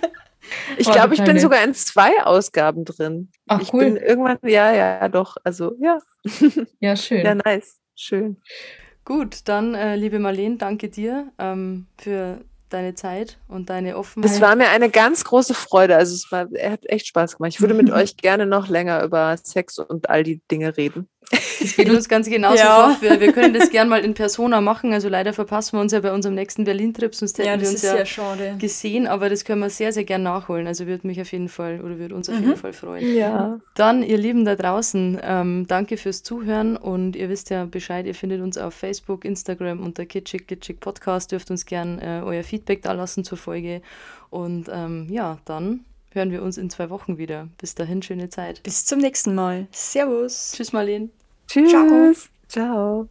Ich 0.77 0.87
Oh, 0.87 0.91
glaube, 0.91 1.13
ich 1.15 1.23
bin 1.23 1.39
sogar 1.39 1.63
in 1.63 1.73
zwei 1.73 2.23
Ausgaben 2.23 2.85
drin. 2.85 3.29
Ach, 3.47 3.61
ich 3.61 3.73
cool. 3.73 3.85
bin 3.85 3.97
irgendwann, 3.97 4.37
ja, 4.43 4.73
ja, 4.73 5.09
doch. 5.09 5.37
Also, 5.43 5.73
ja, 5.79 5.99
Ja, 6.79 6.95
schön. 6.95 7.25
ja, 7.25 7.35
nice. 7.35 7.79
Schön. 7.95 8.37
Gut, 9.05 9.47
dann, 9.47 9.75
äh, 9.75 9.95
liebe 9.95 10.19
Marleen, 10.19 10.57
danke 10.57 10.89
dir 10.89 11.31
ähm, 11.37 11.85
für 11.97 12.39
deine 12.75 12.93
Zeit 12.93 13.37
und 13.47 13.69
deine 13.71 13.97
Offenheit. 13.97 14.29
Es 14.29 14.41
war 14.41 14.55
mir 14.55 14.69
eine 14.69 14.89
ganz 14.91 15.23
große 15.23 15.55
Freude. 15.55 15.95
Also, 15.95 16.13
es 16.13 16.31
war, 16.31 16.47
er 16.53 16.73
hat 16.73 16.85
echt 16.85 17.07
Spaß 17.07 17.37
gemacht. 17.37 17.53
Ich 17.55 17.61
würde 17.61 17.73
mit 17.73 17.89
euch 17.91 18.17
gerne 18.17 18.45
noch 18.45 18.67
länger 18.69 19.01
über 19.03 19.35
Sex 19.41 19.79
und 19.79 20.09
all 20.09 20.23
die 20.23 20.41
Dinge 20.51 20.77
reden. 20.77 21.07
Es 21.59 21.75
geht 21.75 21.89
uns 21.89 22.07
ganz 22.07 22.29
genauso. 22.29 22.57
Ja. 22.57 22.95
Wir, 23.01 23.19
wir 23.19 23.31
können 23.33 23.55
das 23.55 23.71
gern 23.71 23.89
mal 23.89 24.05
in 24.05 24.13
Persona 24.13 24.61
machen. 24.61 24.93
Also 24.93 25.09
leider 25.09 25.33
verpassen 25.33 25.75
wir 25.75 25.81
uns 25.81 25.91
ja 25.91 25.99
bei 25.99 26.11
unserem 26.13 26.35
nächsten 26.35 26.65
Berlin-Trip, 26.65 27.15
sonst 27.15 27.39
hätten 27.39 27.47
ja, 27.47 27.53
wir 27.55 27.61
das 27.61 27.69
uns 27.71 27.77
ist 27.77 27.83
ja 27.89 27.95
sehr 27.95 28.05
schade. 28.05 28.55
gesehen, 28.59 29.07
aber 29.07 29.27
das 29.29 29.43
können 29.43 29.61
wir 29.61 29.71
sehr, 29.71 29.91
sehr 29.91 30.03
gern 30.03 30.21
nachholen. 30.21 30.67
Also 30.67 30.85
würde 30.85 31.07
mich 31.07 31.19
auf 31.19 31.31
jeden 31.31 31.49
Fall 31.49 31.81
oder 31.81 31.97
würde 31.97 32.13
uns 32.13 32.29
auf 32.29 32.35
Mhm. 32.35 32.43
jeden 32.43 32.57
Fall 32.57 32.73
freuen. 32.73 33.15
Ja. 33.15 33.57
Dann, 33.73 34.03
ihr 34.03 34.19
Lieben 34.19 34.45
da 34.45 34.55
draußen, 34.55 35.19
ähm, 35.23 35.65
danke 35.67 35.97
fürs 35.97 36.21
Zuhören 36.21 36.77
und 36.77 37.15
ihr 37.15 37.27
wisst 37.29 37.49
ja 37.49 37.65
Bescheid, 37.65 38.05
ihr 38.05 38.13
findet 38.13 38.41
uns 38.41 38.59
auf 38.59 38.75
Facebook, 38.75 39.25
Instagram 39.25 39.79
unter 39.83 40.05
Kitschig 40.05 40.45
Kitschig 40.47 40.79
Podcast, 40.79 41.31
dürft 41.31 41.49
uns 41.49 41.65
gern 41.65 41.97
äh, 41.97 42.21
euer 42.23 42.43
Feedback 42.43 42.64
da 42.65 42.91
lassen 42.93 43.23
zur 43.23 43.37
Folge 43.37 43.81
und 44.29 44.69
ähm, 44.71 45.07
ja, 45.09 45.39
dann 45.45 45.85
hören 46.11 46.31
wir 46.31 46.41
uns 46.41 46.57
in 46.57 46.69
zwei 46.69 46.89
Wochen 46.89 47.17
wieder. 47.17 47.49
Bis 47.57 47.75
dahin, 47.75 48.01
schöne 48.01 48.29
Zeit. 48.29 48.63
Bis 48.63 48.85
zum 48.85 48.99
nächsten 48.99 49.35
Mal. 49.35 49.67
Servus. 49.71 50.53
Tschüss, 50.55 50.73
Marlene. 50.73 51.09
Tschüss. 51.47 51.69
Ciao. 51.69 52.13
Ciao. 52.47 53.09